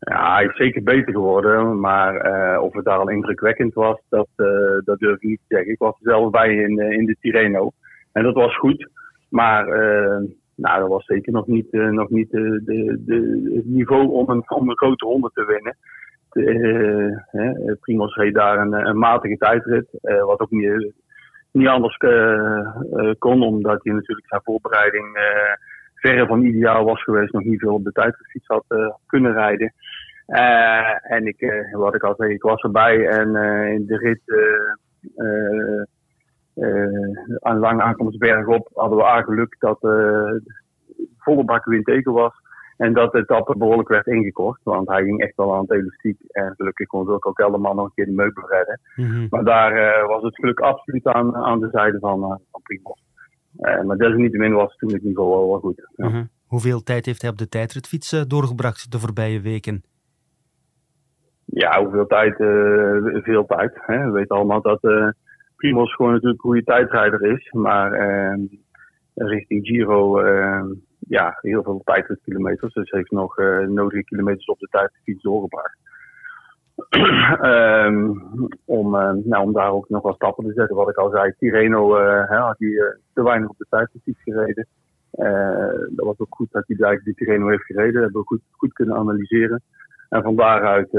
Ja, 0.00 0.34
hij 0.34 0.44
is 0.44 0.56
zeker 0.56 0.82
beter 0.82 1.12
geworden. 1.12 1.80
Maar 1.80 2.26
uh, 2.26 2.62
of 2.62 2.72
het 2.72 2.84
daar 2.84 2.98
al 2.98 3.10
indrukwekkend 3.10 3.74
was, 3.74 4.00
dat, 4.08 4.28
uh, 4.36 4.46
dat 4.84 4.98
durf 4.98 5.14
ik 5.14 5.28
niet 5.28 5.38
te 5.38 5.54
zeggen. 5.54 5.72
Ik 5.72 5.78
was 5.78 5.94
er 5.94 6.10
zelf 6.10 6.30
bij 6.30 6.54
in, 6.54 6.78
in 6.78 7.06
de 7.06 7.16
Tirreno. 7.20 7.70
En 8.12 8.22
dat 8.22 8.34
was 8.34 8.56
goed. 8.56 8.90
Maar 9.28 9.66
nou, 10.54 10.80
dat 10.80 10.88
was 10.88 11.04
zeker 11.04 11.32
nog 11.32 11.46
niet, 11.46 11.72
nog 11.72 12.10
niet 12.10 12.30
de, 12.30 12.62
de, 12.64 13.50
het 13.54 13.66
niveau 13.66 14.08
om 14.08 14.28
een, 14.28 14.50
om 14.50 14.68
een 14.68 14.76
grote 14.76 15.04
ronde 15.04 15.30
te 15.34 15.44
winnen. 15.44 15.76
Primos 17.80 18.14
reed 18.14 18.34
daar 18.34 18.58
een, 18.58 18.72
een 18.72 18.98
matige 18.98 19.36
tijdrit. 19.36 19.88
wat 20.00 20.40
ook 20.40 20.50
niet 20.50 20.92
niet 21.58 21.68
anders 21.68 21.96
eh, 21.96 22.58
eh, 22.58 23.14
kon, 23.18 23.42
omdat 23.42 23.80
hij 23.82 23.92
natuurlijk 23.92 24.28
zijn 24.28 24.40
voorbereiding 24.44 25.16
eh, 25.16 25.52
verre 25.94 26.26
van 26.26 26.42
ideaal 26.42 26.84
was 26.84 27.02
geweest, 27.02 27.32
nog 27.32 27.44
niet 27.44 27.60
veel 27.60 27.74
op 27.74 27.84
de 27.84 27.92
tijdfiets 27.92 28.46
had 28.46 28.64
kunnen 29.06 29.32
rijden. 29.32 29.72
en 31.02 31.26
ik, 31.26 31.66
wat 31.72 31.94
ik 31.94 32.02
al 32.02 32.14
zei, 32.16 32.32
ik 32.32 32.42
was 32.42 32.62
erbij 32.62 33.06
en 33.08 33.36
in 33.72 33.86
de 33.86 33.96
rit 33.96 34.22
aan 37.40 37.58
lange 37.58 37.82
aankomst 37.82 38.18
bergop 38.18 38.68
hadden 38.74 38.98
we 38.98 39.04
aangeluk 39.04 39.56
dat 39.58 39.78
volle 41.18 41.44
bak 41.44 41.64
wind 41.64 41.84
tegen 41.84 42.12
was. 42.12 42.32
En 42.78 42.92
dat 42.92 43.12
de 43.12 43.18
etappe 43.18 43.56
behoorlijk 43.56 43.88
werd 43.88 44.06
ingekort. 44.06 44.60
Want 44.62 44.88
hij 44.88 45.02
ging 45.02 45.20
echt 45.20 45.36
wel 45.36 45.54
aan 45.54 45.60
het 45.60 45.72
elastiek. 45.72 46.20
En 46.28 46.54
gelukkig 46.56 46.86
kon 46.86 47.08
ook 47.08 47.26
ook 47.26 47.38
helemaal 47.38 47.74
nog 47.74 47.84
een 47.84 47.92
keer 47.94 48.04
de 48.04 48.12
meubel 48.12 48.48
redden. 48.48 48.80
Mhm. 48.96 49.26
Maar 49.30 49.44
daar 49.44 49.72
uh, 49.76 50.06
was 50.06 50.22
het 50.22 50.34
geluk 50.34 50.60
absoluut 50.60 51.06
aan, 51.06 51.36
aan 51.36 51.60
de 51.60 51.68
zijde 51.72 51.98
van, 51.98 52.22
uh, 52.22 52.34
van 52.50 52.62
Primoz. 52.62 53.00
Uh, 53.58 53.82
maar 53.82 53.96
desalniettemin 53.96 54.52
was 54.52 54.70
het 54.70 54.78
toen 54.78 54.92
het 54.92 55.02
niveau 55.02 55.28
wel, 55.30 55.48
wel 55.48 55.58
goed. 55.58 55.88
Ja. 55.96 56.08
Mhm. 56.08 56.24
Hoeveel 56.46 56.82
tijd 56.82 57.06
heeft 57.06 57.22
hij 57.22 57.30
op 57.30 57.38
de 57.38 57.48
tijdritfiets 57.48 58.24
doorgebracht 58.26 58.92
de 58.92 58.98
voorbije 58.98 59.40
weken? 59.40 59.82
Ja, 61.44 61.82
hoeveel 61.82 62.06
tijd? 62.06 62.36
veel 63.24 63.46
tijd. 63.46 63.72
Hè. 63.74 64.04
We 64.04 64.10
weten 64.10 64.36
allemaal 64.36 64.62
dat 64.62 64.80
Primoz 65.56 65.94
gewoon 65.94 66.12
natuurlijk 66.12 66.42
een 66.42 66.50
goede 66.50 66.64
tijdrijder 66.64 67.22
is. 67.22 67.52
Maar 67.52 67.92
ehm, 67.92 68.40
richting 69.14 69.66
Giro 69.66 70.20
ja, 71.08 71.38
heel 71.40 71.62
veel 71.62 71.80
tijdritkilometers. 71.84 72.74
Dus 72.74 72.90
heeft 72.90 73.10
nog 73.10 73.38
uh, 73.38 73.66
nodige 73.66 74.04
kilometers 74.04 74.46
op 74.46 74.58
de 74.58 74.68
tijdfiets 74.70 75.22
doorgebracht. 75.22 75.76
um, 77.42 78.22
om, 78.78 78.94
uh, 78.94 79.12
nou, 79.24 79.44
om 79.44 79.52
daar 79.52 79.70
ook 79.70 79.88
nog 79.88 80.02
wat 80.02 80.14
stappen 80.14 80.44
te 80.44 80.52
zetten. 80.52 80.76
Wat 80.76 80.88
ik 80.88 80.96
al 80.96 81.10
zei, 81.10 81.34
Tireno 81.38 82.00
uh, 82.00 82.30
had 82.30 82.58
hij 82.58 82.96
te 83.14 83.22
weinig 83.22 83.48
op 83.48 83.58
de 83.58 83.66
tijdfiets 83.68 84.22
gereden. 84.22 84.66
dat 85.96 86.06
was 86.06 86.18
ook 86.18 86.34
goed 86.34 86.52
dat 86.52 86.64
hij 86.66 86.76
eigenlijk 86.76 87.04
die 87.04 87.26
Tireno 87.26 87.48
heeft 87.48 87.64
gereden. 87.64 87.92
Dat 87.92 88.02
hebben 88.02 88.20
we 88.20 88.26
goed, 88.26 88.42
goed 88.50 88.72
kunnen 88.72 88.96
analyseren. 88.96 89.62
En 90.08 90.22
van 90.22 90.36
daaruit 90.36 90.90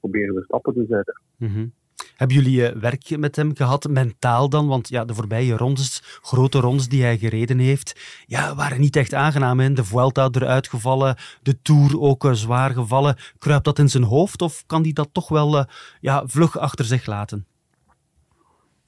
proberen 0.00 0.34
we 0.34 0.42
stappen 0.42 0.74
te 0.74 0.84
zetten. 0.88 1.20
Mm 1.36 1.72
hebben 2.16 2.36
jullie 2.36 2.66
eh, 2.66 2.80
werk 2.80 3.18
met 3.18 3.36
hem 3.36 3.56
gehad, 3.56 3.88
mentaal 3.88 4.48
dan? 4.48 4.68
Want 4.68 4.88
ja, 4.88 5.04
de 5.04 5.14
voorbije 5.14 5.56
rondes, 5.56 6.18
grote 6.22 6.60
rondes 6.60 6.88
die 6.88 7.02
hij 7.02 7.16
gereden 7.16 7.58
heeft, 7.58 8.24
ja, 8.26 8.54
waren 8.54 8.80
niet 8.80 8.96
echt 8.96 9.14
aangenaam. 9.14 9.60
Hè? 9.60 9.72
De 9.72 9.84
Vuelta 9.84 10.28
eruit 10.32 10.68
gevallen, 10.68 11.16
de 11.42 11.62
Tour 11.62 12.00
ook 12.00 12.24
uh, 12.24 12.32
zwaar 12.32 12.70
gevallen. 12.70 13.16
Kruipt 13.38 13.64
dat 13.64 13.78
in 13.78 13.88
zijn 13.88 14.04
hoofd 14.04 14.42
of 14.42 14.66
kan 14.66 14.82
hij 14.82 14.92
dat 14.92 15.08
toch 15.12 15.28
wel 15.28 15.54
uh, 15.54 15.62
ja, 16.00 16.22
vlug 16.26 16.58
achter 16.58 16.84
zich 16.84 17.06
laten? 17.06 17.46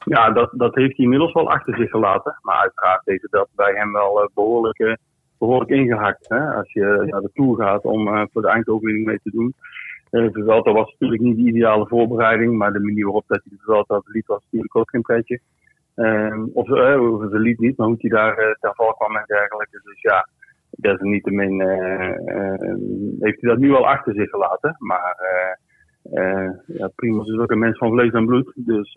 Ja, 0.04 0.30
dat, 0.30 0.50
dat 0.52 0.74
heeft 0.74 0.96
hij 0.96 1.04
inmiddels 1.04 1.32
wel 1.32 1.50
achter 1.50 1.76
zich 1.76 1.90
gelaten. 1.90 2.38
Maar 2.42 2.56
uiteraard 2.56 3.02
heeft 3.04 3.26
dat 3.30 3.48
bij 3.54 3.72
hem 3.74 3.92
wel 3.92 4.30
behoorlijk, 4.34 4.98
behoorlijk 5.38 5.70
ingehakt. 5.70 6.28
Hè? 6.28 6.54
Als 6.54 6.72
je 6.72 7.06
naar 7.10 7.20
de 7.20 7.30
Tour 7.32 7.56
gaat 7.56 7.82
om 7.84 8.28
voor 8.32 8.42
de 8.42 8.48
eindoverwinning 8.48 9.06
mee 9.06 9.20
te 9.22 9.30
doen 9.30 9.54
de 10.22 10.30
Vuelta 10.32 10.72
was 10.72 10.90
natuurlijk 10.90 11.22
niet 11.22 11.36
de 11.36 11.42
ideale 11.42 11.86
voorbereiding, 11.86 12.56
maar 12.56 12.72
de 12.72 12.80
manier 12.80 13.04
waarop 13.04 13.24
dat 13.26 13.40
hij 13.44 13.56
de 13.56 13.64
Vuelta 13.64 14.00
verliet 14.00 14.26
was 14.26 14.42
natuurlijk 14.42 14.76
ook 14.76 14.90
geen 14.90 15.02
pretje. 15.02 15.40
Um, 15.94 16.50
of, 16.52 16.68
uh, 16.68 17.12
of 17.12 17.30
verliet 17.30 17.58
niet, 17.58 17.76
maar 17.76 17.86
hoe 17.86 17.96
hij 17.98 18.10
daar 18.10 18.38
uh, 18.38 18.54
ter 18.60 18.74
val 18.74 18.94
kwam 18.94 19.16
en 19.16 19.24
dergelijke. 19.26 19.80
Dus 19.82 20.00
ja, 20.00 20.28
desalniettemin 20.70 21.60
uh, 21.60 22.14
heeft 23.20 23.40
hij 23.40 23.50
dat 23.50 23.58
nu 23.58 23.72
al 23.72 23.86
achter 23.86 24.14
zich 24.14 24.30
gelaten. 24.30 24.76
Maar 24.78 25.16
ja, 26.66 26.90
is 26.96 27.38
ook 27.38 27.50
een 27.50 27.58
mens 27.58 27.78
van 27.78 27.90
vlees 27.90 28.12
en 28.12 28.26
bloed, 28.26 28.52
dus 28.54 28.92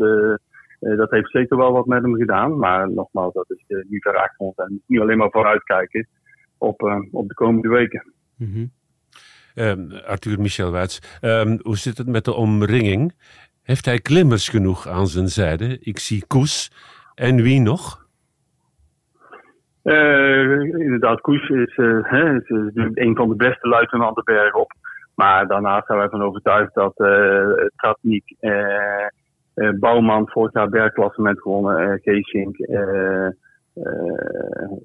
dat 0.80 1.12
heeft 1.12 1.32
zeker 1.32 1.58
wel 1.58 1.72
wat 1.72 1.86
met 1.86 2.04
hem 2.04 2.16
gedaan. 2.16 2.58
Maar 2.58 2.92
nogmaals, 2.92 3.34
dat 3.34 3.50
is 3.50 3.64
nu 3.68 4.00
ver 4.00 4.16
achter 4.16 4.46
ons 4.46 4.56
en 4.56 4.82
niet 4.86 5.00
alleen 5.00 5.18
maar 5.18 5.32
vooruitkijken 5.32 6.08
op, 6.58 6.82
op 7.12 7.28
de 7.28 7.34
komende 7.34 7.70
weken. 7.70 8.14
Mm 8.36 8.72
Um, 9.56 9.92
Arthur 10.08 10.40
Michel 10.40 10.72
Wuits, 10.72 11.20
um, 11.22 11.60
hoe 11.62 11.78
zit 11.78 11.98
het 11.98 12.08
met 12.08 12.26
de 12.26 12.34
omringing? 12.34 13.14
Heeft 13.64 13.86
hij 13.86 14.00
klimmers 14.00 14.50
genoeg 14.50 14.88
aan 14.88 15.08
zijn 15.08 15.28
zijde? 15.28 15.78
Ik 15.80 16.00
zie 16.00 16.24
Koes. 16.28 16.72
En 17.16 17.36
wie 17.42 17.62
nog? 17.62 18.08
Uh, 19.84 20.62
inderdaad, 20.62 21.22
Koes 21.22 21.50
is, 21.50 21.78
uh, 21.78 22.00
hè, 22.02 22.36
is, 22.36 22.50
een 22.94 23.16
van 23.16 23.30
de 23.30 23.36
beste 23.36 23.68
luitenanten 23.68 24.24
bergop. 24.24 24.74
Maar 25.16 25.48
daarnaast 25.48 25.86
zijn 25.86 26.00
wij 26.00 26.10
van 26.10 26.24
overtuigd 26.24 26.74
dat 26.74 26.94
uh, 26.96 27.68
Tratnik, 27.76 28.36
Bouwman 29.80 30.30
vorig 30.30 30.54
jaar 30.54 30.70
bergklassement 30.70 31.42
gewonnen, 31.42 31.88
uh, 31.88 31.94
Geesink, 32.02 32.58
uh, 32.58 33.28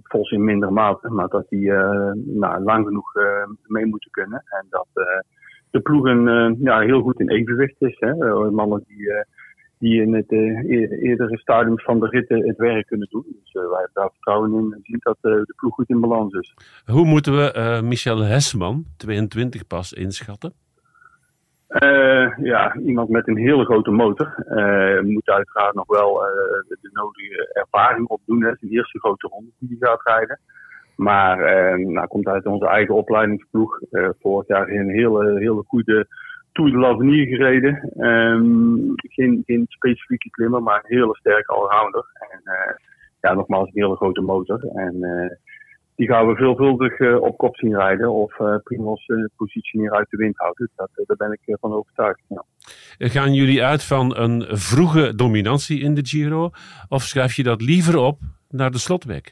Vos 0.02 0.30
in 0.30 0.44
minder 0.44 0.72
mate, 0.72 1.08
maar 1.08 1.28
dat 1.28 1.48
die 1.48 1.66
uh, 1.66 2.12
nou, 2.14 2.62
lang 2.62 2.86
genoeg 2.86 3.14
uh, 3.14 3.24
mee 3.66 3.86
moeten 3.86 4.10
kunnen. 4.10 4.44
En 4.46 4.66
dat 4.70 4.86
de 5.70 5.80
ploegen 5.80 6.56
ja, 6.60 6.80
heel 6.80 7.00
goed 7.00 7.20
in 7.20 7.28
evenwicht 7.28 7.74
is. 7.78 7.96
Hè? 7.98 8.14
mannen 8.50 8.84
die, 8.86 9.24
die 9.78 10.02
in 10.02 10.14
het 10.14 10.32
eerdere 11.02 11.38
stadium 11.38 11.78
van 11.78 12.00
de 12.00 12.06
ritten 12.06 12.46
het 12.46 12.56
werk 12.56 12.86
kunnen 12.86 13.08
doen. 13.10 13.24
Dus 13.42 13.52
wij 13.52 13.62
hebben 13.62 13.90
daar 13.92 14.10
vertrouwen 14.10 14.52
in 14.52 14.72
en 14.72 14.80
zien 14.82 15.00
dat 15.00 15.16
de 15.20 15.54
ploeg 15.56 15.74
goed 15.74 15.90
in 15.90 16.00
balans 16.00 16.32
is. 16.34 16.54
Hoe 16.86 17.04
moeten 17.04 17.32
we 17.32 17.80
Michel 17.82 18.20
Hesman, 18.20 18.84
22 18.96 19.66
pas, 19.66 19.92
inschatten? 19.92 20.52
Uh, 21.82 22.38
ja, 22.38 22.76
iemand 22.76 23.08
met 23.08 23.28
een 23.28 23.36
hele 23.36 23.64
grote 23.64 23.90
motor. 23.90 24.44
Uh, 24.48 25.00
moet 25.00 25.28
uiteraard 25.28 25.74
nog 25.74 25.86
wel 25.86 26.22
uh, 26.22 26.28
de, 26.68 26.90
nodige 26.92 27.50
ervaring 27.52 28.06
opdoen. 28.06 28.42
Hè. 28.42 28.52
Eerste 28.68 28.98
grote 28.98 29.28
ronde 29.28 29.50
die 29.58 29.76
hij 29.80 29.88
gaat 29.88 30.06
rijden. 30.06 30.40
Maar 30.96 31.38
nou, 31.80 32.06
komt 32.06 32.26
uit 32.26 32.46
onze 32.46 32.66
eigen 32.66 32.94
opleidingsploeg. 32.94 33.80
vorig 34.20 34.48
jaar 34.48 34.68
een 34.68 34.88
hele, 34.88 35.38
hele 35.38 35.62
goede 35.66 36.06
Tour 36.52 36.70
de 36.70 36.78
l'Avenir 36.78 37.26
gereden. 37.26 37.92
Um, 38.06 38.92
geen, 38.96 39.42
geen 39.46 39.64
specifieke 39.68 40.30
klimmer, 40.30 40.62
maar 40.62 40.76
een 40.76 40.96
hele 40.96 41.16
sterke 41.16 41.52
allrounder. 41.52 42.04
En 42.30 42.42
ja, 43.20 43.34
nogmaals 43.34 43.66
een 43.66 43.82
hele 43.82 43.96
grote 43.96 44.20
motor. 44.20 44.60
En 44.74 45.00
die 45.96 46.08
gaan 46.08 46.26
we 46.26 46.34
veelvuldig 46.34 46.98
uh, 46.98 47.20
op 47.20 47.38
kop 47.38 47.56
zien 47.56 47.74
rijden 47.74 48.12
of 48.12 48.38
uh, 48.38 48.56
Primos 48.62 49.08
uh, 49.08 49.24
positie 49.36 49.80
hier 49.80 49.92
uit 49.92 50.10
de 50.10 50.16
wind 50.16 50.36
houden. 50.36 50.70
Dat, 50.76 50.90
daar 50.94 51.16
ben 51.16 51.38
ik 51.40 51.56
van 51.60 51.72
overtuigd. 51.72 52.22
Ja. 52.28 52.44
Gaan 52.98 53.34
jullie 53.34 53.64
uit 53.64 53.84
van 53.84 54.16
een 54.16 54.44
vroege 54.48 55.14
dominantie 55.14 55.80
in 55.80 55.94
de 55.94 56.06
Giro 56.06 56.50
of 56.88 57.02
schrijf 57.02 57.34
je 57.34 57.42
dat 57.42 57.60
liever 57.60 57.98
op 57.98 58.18
naar 58.50 58.70
de 58.70 58.78
slotweg? 58.78 59.22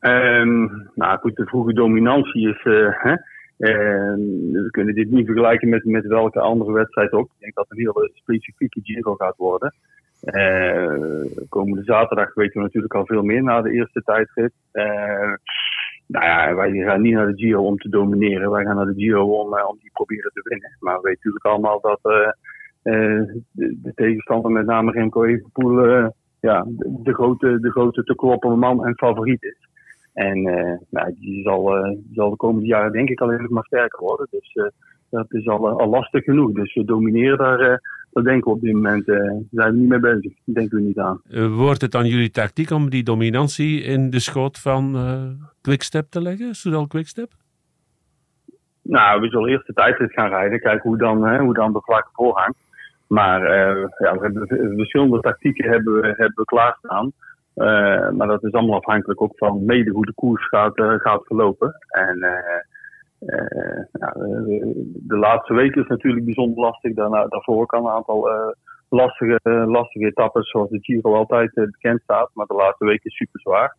Um, 0.00 0.90
nou 0.94 1.18
goed, 1.18 1.36
de 1.36 1.46
vroege 1.46 1.72
dominantie 1.72 2.48
is. 2.48 2.60
Hè, 2.62 3.14
ehm, 3.58 4.20
we 4.52 4.68
kunnen 4.70 4.94
dit 4.94 5.10
niet 5.10 5.26
vergelijken 5.26 5.68
met, 5.68 5.84
met 5.84 6.06
welke 6.06 6.40
andere 6.40 6.72
wedstrijd 6.72 7.12
ook. 7.12 7.26
Ik 7.26 7.40
denk 7.40 7.54
dat 7.54 7.66
het 7.68 7.78
een 7.78 7.84
hele 7.84 8.10
specifieke 8.14 8.80
Giro 8.82 9.14
gaat 9.14 9.36
worden. 9.36 9.74
Uh, 10.34 11.24
komende 11.48 11.82
zaterdag 11.82 12.34
weten 12.34 12.54
we 12.54 12.66
natuurlijk 12.66 12.94
al 12.94 13.06
veel 13.06 13.22
meer 13.22 13.42
na 13.42 13.62
de 13.62 13.70
eerste 13.70 14.02
tijdrit. 14.02 14.52
Uh, 14.72 15.34
nou 16.06 16.24
ja, 16.24 16.54
wij 16.54 16.70
gaan 16.70 17.00
niet 17.00 17.14
naar 17.14 17.26
de 17.26 17.36
Giro 17.36 17.62
om 17.62 17.76
te 17.76 17.88
domineren. 17.88 18.50
Wij 18.50 18.64
gaan 18.64 18.76
naar 18.76 18.86
de 18.86 18.94
Giro 18.94 19.40
om, 19.40 19.54
uh, 19.54 19.68
om 19.68 19.78
die 19.80 19.90
proberen 19.92 20.30
te 20.34 20.40
winnen. 20.42 20.76
Maar 20.80 20.94
we 20.94 21.02
weten 21.02 21.20
natuurlijk 21.22 21.44
allemaal 21.44 21.80
dat 21.80 21.98
de, 22.02 23.42
de, 23.52 23.92
tegenstander, 23.94 24.50
met 24.50 24.66
name 24.66 24.90
Remco 24.90 25.24
Evenepoel, 25.24 25.86
ja, 26.40 26.64
de, 27.02 27.14
grote, 27.14 27.60
de 27.60 27.70
grote 27.70 28.02
te 28.02 28.14
kloppen 28.14 28.58
man 28.58 28.86
en 28.86 28.96
favoriet 28.96 29.42
is. 29.42 29.68
En 30.12 30.42
nou, 30.90 31.14
die, 31.18 31.42
zal, 31.42 31.62
zal 32.12 32.30
de 32.30 32.36
komende 32.36 32.66
jaren 32.66 32.92
denk 32.92 33.08
ik 33.08 33.20
alleen 33.20 33.46
maar 33.48 33.64
sterker 33.64 34.00
worden. 34.00 34.26
Dus 34.30 34.70
dat 35.16 35.32
is 35.34 35.48
al, 35.48 35.80
al 35.80 35.88
lastig 35.88 36.24
genoeg. 36.24 36.52
Dus 36.52 36.74
we 36.74 36.84
domineren 36.84 37.38
daar 37.38 37.80
dat 38.12 38.24
denken 38.24 38.50
we 38.50 38.56
op 38.56 38.62
dit 38.62 38.72
moment. 38.72 39.08
Uh, 39.08 39.16
zijn 39.50 39.72
we 39.72 39.78
niet 39.78 39.88
mee 39.88 40.00
bezig. 40.00 40.32
Daar 40.44 40.54
denken 40.54 40.78
we 40.78 40.84
niet 40.84 40.98
aan. 40.98 41.20
wordt 41.56 41.80
het 41.80 41.90
dan 41.90 42.06
jullie 42.06 42.30
tactiek 42.30 42.70
om 42.70 42.90
die 42.90 43.02
dominantie 43.02 43.82
in 43.82 44.10
de 44.10 44.20
schoot 44.20 44.58
van 44.58 44.96
Quickstep 45.60 46.06
te 46.10 46.22
leggen? 46.22 46.54
Soudal 46.54 46.86
Quickstep? 46.86 47.32
Nou, 48.82 49.20
we 49.20 49.28
zullen 49.28 49.48
eerst 49.48 49.66
de 49.66 49.72
tijdrit 49.72 50.12
gaan 50.12 50.28
rijden. 50.28 50.60
Kijken 50.60 50.88
hoe 50.88 50.98
dan, 50.98 51.26
hè, 51.26 51.38
hoe 51.38 51.54
dan 51.54 51.72
de 51.72 51.80
vlakke 51.82 52.08
voorhangt. 52.12 52.58
Maar 53.06 53.42
uh, 53.42 53.88
ja, 53.98 54.14
we 54.14 54.20
hebben 54.20 54.76
verschillende 54.76 55.20
tactieken 55.20 55.70
hebben 55.70 55.94
we, 55.94 56.06
hebben 56.06 56.34
we 56.34 56.44
klaarstaan. 56.44 57.12
Uh, 57.56 58.10
maar 58.10 58.26
dat 58.26 58.44
is 58.44 58.52
allemaal 58.52 58.78
afhankelijk 58.78 59.22
ook 59.22 59.32
van 59.36 59.64
mede 59.64 59.90
hoe 59.90 60.06
de 60.06 60.14
koers 60.14 60.48
gaat, 60.48 60.78
uh, 60.78 60.94
gaat 60.94 61.24
verlopen. 61.24 61.74
En 61.88 62.18
ja, 63.92 64.12
de 64.94 65.16
laatste 65.16 65.54
week 65.54 65.74
is 65.74 65.86
natuurlijk 65.86 66.24
bijzonder 66.24 66.58
lastig. 66.58 66.94
Daarna, 66.94 67.26
daarvoor 67.26 67.66
kan 67.66 67.86
een 67.86 67.92
aantal 67.92 68.28
lastige, 68.88 69.40
lastige 69.66 70.06
etappes, 70.06 70.50
zoals 70.50 70.70
de 70.70 70.78
Giro 70.80 71.14
altijd 71.14 71.54
bekend 71.54 72.02
staat. 72.02 72.30
Maar 72.32 72.46
de 72.46 72.54
laatste 72.54 72.84
week 72.84 73.04
is 73.04 73.16
super 73.16 73.40
zwaar. 73.40 73.76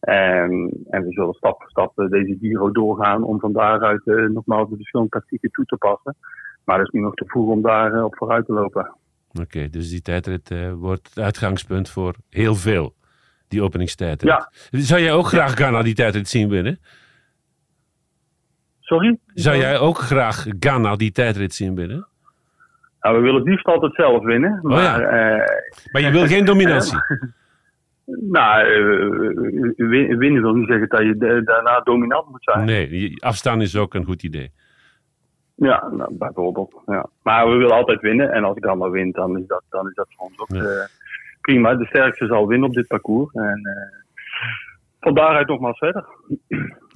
En, 0.00 0.70
en 0.90 1.04
we 1.04 1.12
zullen 1.12 1.34
stap 1.34 1.60
voor 1.60 1.70
stap 1.70 2.10
deze 2.10 2.36
Giro 2.40 2.70
doorgaan 2.70 3.22
om 3.22 3.40
van 3.40 3.52
daaruit 3.52 4.04
nogmaals 4.04 4.70
de 4.70 4.76
verschillende 4.76 5.10
tactieken 5.10 5.50
toe 5.50 5.64
te 5.64 5.76
passen. 5.76 6.16
Maar 6.64 6.78
het 6.78 6.86
is 6.86 6.92
nu 6.92 7.00
nog 7.00 7.14
te 7.14 7.24
vroeg 7.26 7.50
om 7.50 7.62
daar 7.62 7.94
eh, 7.94 8.04
op 8.04 8.16
vooruit 8.16 8.46
te 8.46 8.52
lopen. 8.52 8.96
Oké, 9.40 9.68
dus 9.68 9.90
die 9.90 10.02
tijdrit 10.02 10.50
uh, 10.50 10.72
wordt 10.72 11.08
het 11.08 11.24
uitgangspunt 11.24 11.90
voor 11.90 12.14
heel 12.30 12.54
veel, 12.54 12.94
die 13.48 13.62
openingstijdrit. 13.62 14.30
Ja. 14.30 14.50
Zou 14.70 15.00
jij 15.00 15.12
ook 15.12 15.26
graag 15.26 15.54
Ghana 15.54 15.82
die 15.82 15.94
tijdrit 15.94 16.28
zien 16.28 16.48
winnen? 16.48 16.78
Sorry? 18.84 19.18
Zou 19.34 19.56
jij 19.56 19.78
ook 19.78 19.98
graag 19.98 20.46
Ghana 20.60 20.96
die 20.96 21.12
tijdrit 21.12 21.54
zien 21.54 21.74
winnen? 21.74 22.06
Nou, 23.00 23.16
we 23.16 23.22
willen 23.22 23.40
het 23.40 23.48
liefst 23.48 23.66
altijd 23.66 23.94
zelf 23.94 24.24
winnen. 24.24 24.60
Maar, 24.62 24.76
oh 24.76 24.82
ja. 24.82 25.00
uh, 25.00 25.46
maar 25.92 26.02
je 26.02 26.10
wil 26.10 26.26
geen 26.26 26.44
dominantie? 26.44 26.98
nou, 28.36 28.66
winnen 29.76 30.42
wil 30.42 30.54
niet 30.54 30.68
zeggen 30.68 30.88
dat 30.88 31.00
je 31.00 31.42
daarna 31.44 31.80
dominant 31.80 32.30
moet 32.30 32.42
zijn. 32.42 32.64
Nee, 32.64 33.22
afstaan 33.22 33.60
is 33.60 33.76
ook 33.76 33.94
een 33.94 34.04
goed 34.04 34.22
idee. 34.22 34.52
Ja, 35.54 35.88
nou, 35.92 36.14
bijvoorbeeld. 36.14 36.82
Ja. 36.86 37.06
Maar 37.22 37.48
we 37.50 37.56
willen 37.56 37.76
altijd 37.76 38.00
winnen. 38.00 38.32
En 38.32 38.44
als 38.44 38.56
ik 38.56 38.62
dan 38.62 38.78
maar 38.78 38.90
win, 38.90 39.10
dan 39.10 39.38
is 39.38 39.46
dat, 39.46 39.62
dan 39.68 39.88
is 39.88 39.94
dat 39.94 40.06
voor 40.16 40.26
ons 40.26 40.38
ook 40.38 40.50
uh, 40.50 40.84
prima. 41.40 41.74
De 41.74 41.86
sterkste 41.86 42.26
zal 42.26 42.46
winnen 42.46 42.68
op 42.68 42.74
dit 42.74 42.86
parcours. 42.86 43.32
En 43.32 43.60
uh, 43.62 44.02
van 45.04 45.14
daaruit 45.14 45.48
nogmaals 45.48 45.78
verder. 45.78 46.04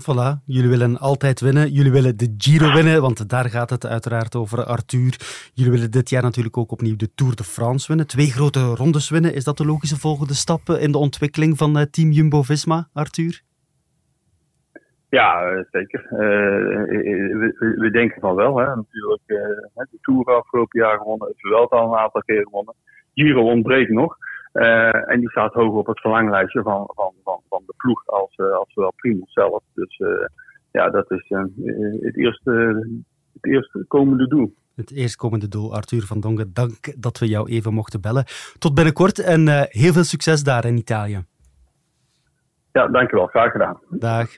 Voilà, 0.06 0.42
jullie 0.44 0.70
willen 0.70 0.98
altijd 0.98 1.40
winnen. 1.40 1.70
Jullie 1.70 1.92
willen 1.92 2.16
de 2.16 2.34
Giro 2.38 2.72
winnen, 2.72 3.00
want 3.00 3.28
daar 3.28 3.44
gaat 3.44 3.70
het 3.70 3.86
uiteraard 3.86 4.36
over, 4.36 4.64
Arthur. 4.64 5.12
Jullie 5.54 5.72
willen 5.72 5.90
dit 5.90 6.08
jaar 6.10 6.22
natuurlijk 6.22 6.56
ook 6.56 6.72
opnieuw 6.72 6.96
de 6.96 7.14
Tour 7.14 7.36
de 7.36 7.44
France 7.44 7.88
winnen. 7.88 8.06
Twee 8.06 8.26
grote 8.26 8.60
rondes 8.60 9.10
winnen. 9.10 9.34
Is 9.34 9.44
dat 9.44 9.56
de 9.56 9.66
logische 9.66 9.98
volgende 9.98 10.34
stap 10.34 10.68
in 10.68 10.92
de 10.92 10.98
ontwikkeling 10.98 11.58
van 11.58 11.76
uh, 11.76 11.82
Team 11.82 12.10
Jumbo-Visma, 12.10 12.88
Arthur? 12.92 13.42
Ja, 15.08 15.42
eh, 15.42 15.64
zeker. 15.70 16.08
Uh, 16.12 16.18
we, 17.38 17.74
we, 17.78 17.90
denken 17.90 18.20
van 18.20 18.34
wel. 18.34 18.58
Hè. 18.58 18.66
Natuurlijk, 18.66 19.22
uh, 19.26 19.38
de 19.74 19.98
Tour 20.00 20.24
afgelopen 20.24 20.80
jaar 20.80 20.98
gewonnen, 20.98 21.28
het 21.28 21.40
Vuelta 21.40 21.76
al 21.76 21.92
een 21.92 21.98
aantal 21.98 22.22
keer 22.22 22.42
gewonnen. 22.42 22.74
Giro 23.14 23.42
ontbreekt 23.42 23.90
nog. 23.90 24.16
Uh, 24.52 25.10
en 25.10 25.20
die 25.20 25.30
staat 25.30 25.52
hoog 25.52 25.74
op 25.74 25.86
het 25.86 26.00
verlanglijstje 26.00 26.62
van, 26.62 26.90
van, 26.94 27.12
van 27.24 27.37
de 27.68 27.74
ploeg 27.76 28.06
als, 28.06 28.38
als 28.38 28.74
wel 28.74 28.92
Primus 28.96 29.32
zelf. 29.32 29.62
Dus 29.74 30.00
ja, 30.72 30.90
dat 30.90 31.10
is 31.10 31.24
het, 32.00 32.16
eerste, 32.16 32.52
het 33.32 33.46
eerste 33.52 33.84
komende 33.88 34.28
doel. 34.28 34.54
Het 34.74 34.92
eerstkomende 34.92 35.48
doel, 35.48 35.74
Arthur 35.74 36.02
van 36.02 36.20
Dongen. 36.20 36.52
Dank 36.52 37.02
dat 37.02 37.18
we 37.18 37.28
jou 37.28 37.50
even 37.50 37.74
mochten 37.74 38.00
bellen. 38.00 38.24
Tot 38.58 38.74
binnenkort 38.74 39.18
en 39.18 39.48
heel 39.68 39.92
veel 39.92 40.04
succes 40.04 40.42
daar 40.42 40.64
in 40.64 40.76
Italië. 40.76 41.24
Ja, 42.72 42.86
dankjewel. 42.86 43.26
Graag 43.26 43.52
gedaan. 43.52 43.78
Dag. 43.88 44.28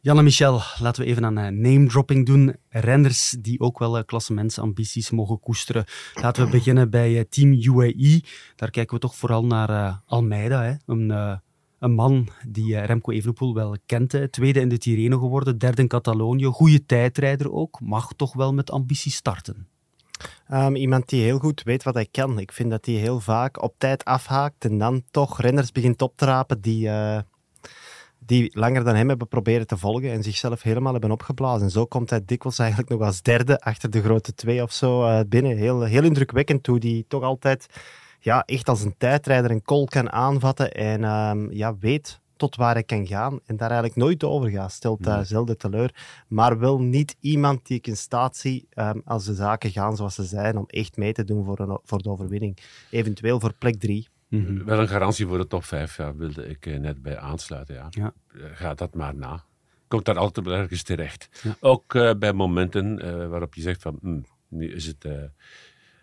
Jan 0.00 0.18
en 0.18 0.24
Michel, 0.24 0.60
laten 0.78 1.02
we 1.02 1.08
even 1.08 1.24
aan 1.24 1.38
eh, 1.38 1.48
name-dropping 1.48 2.26
doen. 2.26 2.56
Renners 2.68 3.36
die 3.40 3.60
ook 3.60 3.78
wel 3.78 3.98
uh, 3.98 4.04
klassementsambities 4.04 5.10
mogen 5.10 5.40
koesteren. 5.40 5.84
Laten 6.14 6.44
we 6.44 6.50
beginnen 6.50 6.90
bij 6.90 7.12
uh, 7.12 7.20
Team 7.28 7.52
UAE. 7.52 8.22
Daar 8.56 8.70
kijken 8.70 8.94
we 8.94 9.00
toch 9.00 9.16
vooral 9.16 9.44
naar 9.44 10.00
Almeida. 10.06 10.62
Hè? 10.62 10.74
Een, 10.86 11.40
een 11.78 11.92
man 11.92 12.28
die 12.46 12.78
Remco 12.78 13.12
Evenepoel 13.12 13.54
wel 13.54 13.76
kent. 13.86 14.32
Tweede 14.32 14.60
in 14.60 14.68
de 14.68 14.78
Tirreno 14.78 15.18
geworden, 15.18 15.58
derde 15.58 15.82
in 15.82 15.88
Catalonië. 15.88 16.44
Goede 16.44 16.86
tijdrijder 16.86 17.52
ook. 17.52 17.80
Mag 17.80 18.12
toch 18.16 18.32
wel 18.32 18.54
met 18.54 18.70
ambitie 18.70 19.12
starten. 19.12 19.68
Um, 20.52 20.76
iemand 20.76 21.08
die 21.08 21.22
heel 21.22 21.38
goed 21.38 21.62
weet 21.62 21.82
wat 21.82 21.94
hij 21.94 22.06
kan. 22.10 22.38
Ik 22.38 22.52
vind 22.52 22.70
dat 22.70 22.86
hij 22.86 22.94
heel 22.94 23.20
vaak 23.20 23.62
op 23.62 23.74
tijd 23.78 24.04
afhaakt 24.04 24.64
en 24.64 24.78
dan 24.78 25.02
toch 25.10 25.40
renners 25.40 25.72
begint 25.72 26.02
op 26.02 26.16
te 26.16 26.24
rapen 26.24 26.60
die, 26.60 26.88
die 28.28 28.58
langer 28.58 28.84
dan 28.84 28.94
hem 28.94 29.08
hebben 29.08 29.28
proberen 29.28 29.66
te 29.66 29.76
volgen 29.76 30.10
en 30.10 30.22
zichzelf 30.22 30.62
helemaal 30.62 30.92
hebben 30.92 31.10
opgeblazen. 31.10 31.62
En 31.62 31.70
zo 31.70 31.86
komt 31.86 32.10
hij 32.10 32.24
dikwijls 32.24 32.58
eigenlijk 32.58 32.90
nog 32.90 33.00
als 33.00 33.22
derde 33.22 33.60
achter 33.60 33.90
de 33.90 34.02
grote 34.02 34.34
twee 34.34 34.62
of 34.62 34.72
zo 34.72 35.02
uh, 35.02 35.20
binnen. 35.28 35.56
Heel, 35.56 35.82
heel 35.82 36.02
indrukwekkend 36.02 36.66
hoe 36.66 36.78
die 36.78 37.04
toch 37.08 37.22
altijd 37.22 37.66
ja, 38.20 38.42
echt 38.44 38.68
als 38.68 38.82
een 38.82 38.94
tijdrijder 38.98 39.50
een 39.50 39.62
kol 39.62 39.86
kan 39.86 40.10
aanvatten 40.12 40.72
en 40.72 41.04
um, 41.04 41.52
ja, 41.52 41.76
weet 41.78 42.20
tot 42.36 42.56
waar 42.56 42.76
ik 42.76 42.86
kan 42.86 43.06
gaan 43.06 43.40
en 43.46 43.56
daar 43.56 43.70
eigenlijk 43.70 44.00
nooit 44.00 44.24
over 44.24 44.50
ga. 44.50 44.68
Stelt 44.68 45.02
daar 45.02 45.26
zelden 45.26 45.58
teleur. 45.58 45.94
Maar 46.28 46.58
wel 46.58 46.80
niet 46.80 47.16
iemand 47.20 47.66
die 47.66 47.76
ik 47.76 47.86
in 47.86 47.96
staat 47.96 48.36
zie, 48.36 48.68
um, 48.74 49.02
als 49.04 49.24
de 49.24 49.34
zaken 49.34 49.70
gaan 49.70 49.96
zoals 49.96 50.14
ze 50.14 50.24
zijn, 50.24 50.56
om 50.56 50.64
echt 50.66 50.96
mee 50.96 51.12
te 51.12 51.24
doen 51.24 51.44
voor, 51.44 51.58
een, 51.58 51.78
voor 51.84 52.02
de 52.02 52.10
overwinning. 52.10 52.58
Eventueel 52.90 53.40
voor 53.40 53.52
plek 53.52 53.80
drie. 53.80 54.08
Mhm. 54.28 54.64
Wel 54.64 54.78
een 54.78 54.88
garantie 54.88 55.26
voor 55.26 55.38
de 55.38 55.46
top 55.46 55.64
5, 55.64 55.96
ja, 55.96 56.14
wilde 56.14 56.48
ik 56.48 56.66
eh, 56.66 56.78
net 56.78 57.02
bij 57.02 57.18
aansluiten. 57.18 57.74
Ja. 57.74 57.86
ja. 57.90 58.12
Eh, 58.34 58.40
ga 58.52 58.74
dat 58.74 58.94
maar 58.94 59.14
na. 59.14 59.44
Komt 59.88 60.04
daar 60.04 60.18
altijd 60.18 60.46
ergens 60.46 60.82
terecht. 60.82 61.28
Ook 61.60 61.94
uh, 61.94 62.14
bij 62.18 62.32
momenten 62.32 63.06
uh, 63.06 63.28
waarop 63.28 63.54
je 63.54 63.60
zegt 63.60 63.82
van, 63.82 63.98
mm, 64.00 64.24
nu 64.48 64.72
is 64.72 64.86
het 64.86 65.08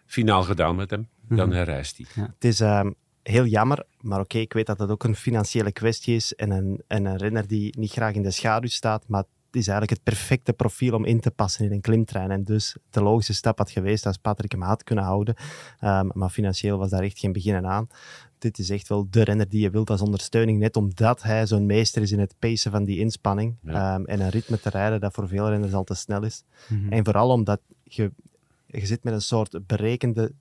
finaal 0.05 0.43
gedaan 0.43 0.75
met 0.75 0.89
hem, 0.89 1.09
dan 1.27 1.47
mhm. 1.47 1.57
herrijst 1.57 1.97
hij. 1.97 2.05
Ja. 2.15 2.33
Het 2.33 2.43
is 2.43 2.59
um, 2.59 2.95
heel 3.23 3.45
jammer, 3.45 3.85
maar 4.01 4.19
oké, 4.19 4.37
ik 4.37 4.53
weet 4.53 4.65
dat 4.65 4.77
dat 4.77 4.89
ook 4.89 5.03
een 5.03 5.15
financiële 5.15 5.71
kwestie 5.71 6.15
is 6.15 6.33
en 6.35 6.51
een, 6.51 6.83
en 6.87 7.05
een 7.05 7.17
renner 7.17 7.47
die 7.47 7.79
niet 7.79 7.91
graag 7.91 8.13
in 8.13 8.23
de 8.23 8.31
schaduw 8.31 8.69
staat, 8.69 9.07
maar 9.07 9.23
is 9.55 9.67
eigenlijk 9.67 9.89
het 9.89 10.15
perfecte 10.15 10.53
profiel 10.53 10.93
om 10.93 11.05
in 11.05 11.19
te 11.19 11.31
passen 11.31 11.65
in 11.65 11.71
een 11.71 11.81
klimtrein. 11.81 12.31
En 12.31 12.43
dus 12.43 12.75
de 12.89 13.01
logische 13.01 13.33
stap 13.33 13.57
had 13.57 13.71
geweest 13.71 14.05
als 14.05 14.17
Patrick 14.17 14.51
hem 14.51 14.61
had 14.61 14.83
kunnen 14.83 15.03
houden. 15.03 15.35
Um, 15.81 16.11
maar 16.13 16.29
financieel 16.29 16.77
was 16.77 16.89
daar 16.89 17.03
echt 17.03 17.19
geen 17.19 17.31
beginnen 17.31 17.67
aan. 17.67 17.87
Dit 18.37 18.59
is 18.59 18.69
echt 18.69 18.87
wel 18.87 19.07
de 19.09 19.23
renner 19.23 19.49
die 19.49 19.61
je 19.61 19.69
wilt 19.69 19.89
als 19.89 20.01
ondersteuning, 20.01 20.59
net 20.59 20.75
omdat 20.75 21.23
hij 21.23 21.47
zo'n 21.47 21.65
meester 21.65 22.01
is 22.01 22.11
in 22.11 22.19
het 22.19 22.35
pacen 22.39 22.71
van 22.71 22.83
die 22.83 22.99
inspanning. 22.99 23.55
Um, 23.65 24.05
en 24.05 24.19
een 24.19 24.29
ritme 24.29 24.59
te 24.59 24.69
rijden 24.69 24.99
dat 24.99 25.13
voor 25.13 25.27
veel 25.27 25.49
renners 25.49 25.73
al 25.73 25.83
te 25.83 25.93
snel 25.93 26.23
is. 26.23 26.43
Mm 26.67 26.81
-hmm. 26.81 26.91
En 26.91 27.03
vooral 27.03 27.29
omdat 27.29 27.61
je, 27.83 28.11
je 28.65 28.85
zit 28.85 29.03
met 29.03 29.13
een 29.13 29.21
soort 29.21 29.67
berekende 29.67 30.31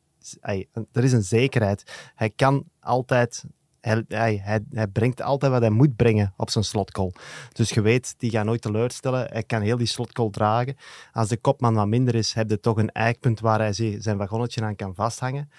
er 0.93 1.05
is 1.05 1.13
een 1.13 1.23
zekerheid. 1.23 2.11
Hij 2.15 2.31
kan 2.31 2.65
altijd 2.81 3.45
hij, 3.85 4.41
hij, 4.43 4.65
hij, 4.73 4.87
brengt 4.87 5.23
altijd 5.23 5.53
wat 5.53 5.61
hij 5.61 5.71
moet 5.71 5.97
brengen 5.97 6.33
op 6.37 6.51
zijn 6.51 6.65
slotcall. 6.65 7.13
Dus 7.53 7.71
je 7.71 7.81
weet, 7.81 8.15
die 8.19 8.31
gaat 8.31 8.45
nooit 8.45 8.63
teleurstellen. 8.63 9.27
Hij 9.33 9.43
kan 9.43 9.61
heel 9.61 9.77
die 9.77 9.87
slotcall 9.87 10.31
dragen. 10.31 10.77
Als 11.13 11.29
de 11.29 11.37
kopman 11.37 11.75
wat 11.75 11.87
minder 11.87 12.15
is, 12.15 12.33
heb 12.35 12.51
je 12.51 12.61
toch 12.61 12.77
een 12.77 12.91
eikpunt 12.91 13.41
waar 13.41 13.59
hij 13.59 14.01
zijn 14.01 14.17
wagonnetje 14.17 14.63
aan 14.63 14.77
kan 14.77 14.95
vasthangen. 14.95 15.51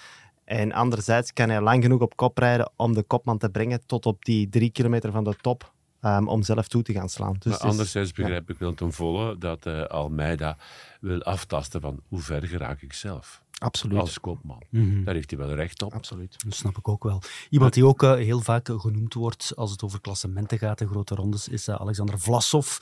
En 0.43 0.71
anderzijds 0.71 1.34
kan 1.34 1.49
hij 1.49 1.61
lang 1.61 1.84
genoeg 1.84 2.01
op 2.01 2.15
kop 2.15 2.38
rijden 2.38 2.71
om 2.76 2.93
de 2.93 3.03
kopman 3.03 3.38
te 3.38 3.49
brengen 3.49 3.86
tot 3.86 4.05
op 4.05 4.26
die 4.26 4.49
drie 4.49 4.69
kilometer 4.69 5.11
van 5.11 5.23
de 5.23 5.36
top. 5.41 5.73
Um, 6.06 6.28
om 6.28 6.43
zelf 6.43 6.68
toe 6.68 6.84
te 6.84 6.93
gaan 6.93 7.10
slaan. 7.10 7.36
Dus 7.39 7.51
maar 7.51 7.70
anderzijds 7.70 8.12
begrijp 8.12 8.49
ik 8.49 8.58
wel 8.58 8.74
ten 8.74 8.93
volle 8.93 9.38
dat 9.38 9.66
uh, 9.66 9.84
Almeida 9.84 10.58
wil 10.99 11.24
aftasten 11.24 11.82
van 11.82 11.99
hoe 12.08 12.20
ver 12.20 12.47
geraak 12.47 12.82
ik 12.82 12.93
zelf. 12.93 13.43
Absoluut. 13.58 13.99
Als 13.99 14.20
koopman. 14.20 14.64
Mm 14.70 15.03
Daar 15.03 15.14
heeft 15.14 15.30
hij 15.30 15.39
wel 15.39 15.53
recht 15.53 15.82
op. 15.82 15.93
Absoluut. 15.93 16.43
Dat 16.43 16.56
snap 16.56 16.78
ik 16.78 16.88
ook 16.88 17.03
wel. 17.03 17.22
Iemand 17.49 17.74
die 17.74 17.86
ook 17.86 18.03
uh, 18.03 18.14
heel 18.14 18.39
vaak 18.39 18.70
genoemd 18.78 19.14
wordt 19.14 19.53
als 19.56 19.72
het 19.72 19.84
over 19.84 20.01
klassementen 20.01 20.58
gaat, 20.58 20.78
de 20.78 20.88
grote 20.88 21.16
rondes, 21.16 21.47
is 21.47 21.68
uh, 21.68 21.76
Alexander 21.76 22.20
Vlasov. 22.20 22.78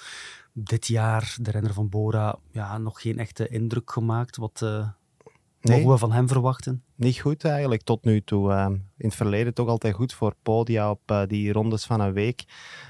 Dit 0.53 0.87
jaar, 0.87 1.35
de 1.39 1.51
renner 1.51 1.73
van 1.73 1.89
Bora, 1.89 2.39
ja, 2.51 2.77
nog 2.77 3.01
geen 3.01 3.19
echte 3.19 3.47
indruk 3.47 3.91
gemaakt. 3.91 4.35
Wat 4.35 4.61
uh, 4.63 4.87
nee. 5.63 5.77
mogen 5.77 5.91
we 5.93 5.97
van 5.97 6.11
hem 6.11 6.27
verwachten? 6.27 6.83
Niet 6.95 7.19
goed 7.19 7.45
eigenlijk, 7.45 7.81
tot 7.81 8.03
nu 8.03 8.21
toe. 8.21 8.51
Ehm, 8.51 8.71
in 8.73 9.07
het 9.07 9.15
verleden 9.15 9.53
toch 9.53 9.67
altijd 9.67 9.93
goed 9.93 10.13
voor 10.13 10.35
podia 10.43 10.89
op 10.89 11.25
die 11.27 11.51
rondes 11.51 11.85
van 11.85 11.99
een 11.99 12.13
week. 12.13 12.43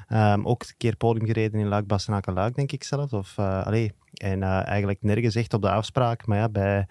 Um, 0.09 0.47
ook 0.47 0.61
een 0.61 0.73
keer 0.77 0.95
podium 0.95 1.25
gereden 1.25 1.59
in 1.59 1.67
Luik, 1.67 1.87
Bastenaken, 1.87 2.33
Luik, 2.33 2.55
denk 2.55 2.71
ik 2.71 2.83
zelf. 2.83 3.13
Of, 3.13 3.39
allee, 3.39 3.93
En 4.13 4.43
eh, 4.43 4.67
eigenlijk 4.67 5.01
nergens 5.01 5.35
echt 5.35 5.53
op 5.53 5.61
de 5.61 5.71
afspraak. 5.71 6.25
Maar 6.25 6.37
ja, 6.37 6.49
bij 6.49 6.87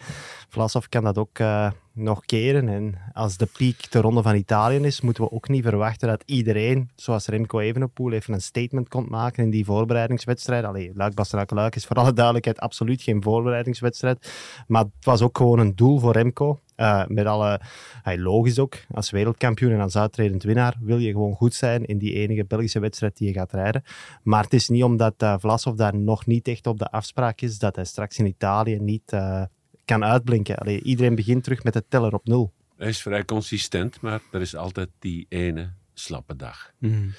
Vlasov 0.49 0.87
kan 0.89 1.05
dat 1.05 1.19
ook 1.19 1.39
uh, 1.39 1.71
nog 1.93 2.25
keren. 2.25 2.69
En 2.69 2.99
als 3.13 3.37
de 3.37 3.47
piek 3.47 3.91
de 3.91 4.01
ronde 4.01 4.23
van 4.23 4.35
Italië 4.35 4.77
is, 4.77 5.01
moeten 5.01 5.25
we 5.25 5.31
ook 5.31 5.49
niet 5.49 5.63
verwachten 5.65 6.09
dat 6.09 6.23
iedereen, 6.27 6.91
zoals 6.97 7.27
Remco 7.27 7.59
Evenepoel, 7.59 8.13
even 8.13 8.35
een 8.35 8.43
statement 8.43 8.89
komt 8.89 9.09
maken 9.09 9.45
in 9.45 9.51
die 9.51 9.65
voorbereidingswedstrijd. 9.65 10.65
Allee, 10.65 10.91
Luik 10.95 11.15
Bastenaken 11.15 11.57
Luik 11.57 11.77
is 11.77 11.87
voor 11.87 11.97
alle 11.97 12.13
duidelijkheid 12.13 12.61
absoluut 12.61 13.03
geen 13.03 13.23
voorbereidingswedstrijd. 13.23 14.33
Maar 14.67 14.83
het 14.83 15.05
was 15.05 15.23
ook 15.23 15.37
gewoon 15.37 15.59
een 15.59 15.77
doel 15.77 15.99
voor 15.99 16.13
Remco. 16.13 16.61
Uh, 16.83 17.07
met 17.07 17.27
alle, 17.27 17.61
hij 18.03 18.19
logisch 18.19 18.59
ook, 18.59 18.75
als 18.91 19.11
wereldkampioen 19.11 19.73
en 19.73 19.81
als 19.81 19.97
uitredend 19.97 20.43
winnaar 20.43 20.77
wil 20.81 20.99
je 20.99 21.11
gewoon 21.11 21.35
goed 21.35 21.55
zijn 21.55 21.85
in 21.85 21.99
die 21.99 22.13
enige 22.13 22.45
Belgische 22.45 22.81
wedstrijd 22.81 23.17
die 23.17 23.29
je 23.29 23.35
gaat 23.35 23.53
rijden. 23.53 23.83
Maar 24.23 24.43
het 24.43 24.53
is 24.53 24.69
niet 24.69 24.83
omdat 24.83 25.23
uh, 25.23 25.35
Vlasov 25.39 25.77
daar 25.77 25.97
nog 25.97 26.27
niet 26.27 26.49
echt 26.49 26.67
op 26.67 26.79
de 26.79 26.91
afspraak 26.91 27.41
is, 27.41 27.59
dat 27.59 27.77
hij 27.77 27.85
straks 27.85 28.19
in 28.19 28.27
Italië 28.27 28.79
niet 28.79 29.13
uh, 29.13 29.45
kan 29.85 30.05
uitblinken. 30.05 30.57
Allee, 30.57 30.83
iedereen 30.83 31.15
begint 31.15 31.43
terug 31.45 31.65
met 31.65 31.73
de 31.73 31.85
teller 31.89 32.15
op 32.15 32.27
nul. 32.27 32.53
Hij 32.77 32.89
is 32.89 33.03
vrij 33.03 33.25
consistent, 33.25 34.01
maar 34.01 34.21
er 34.33 34.41
is 34.41 34.57
altijd 34.57 34.89
die 34.99 35.27
ene 35.29 35.73
slappe 35.95 36.37
dag. 36.37 36.73
Mm. 36.79 37.13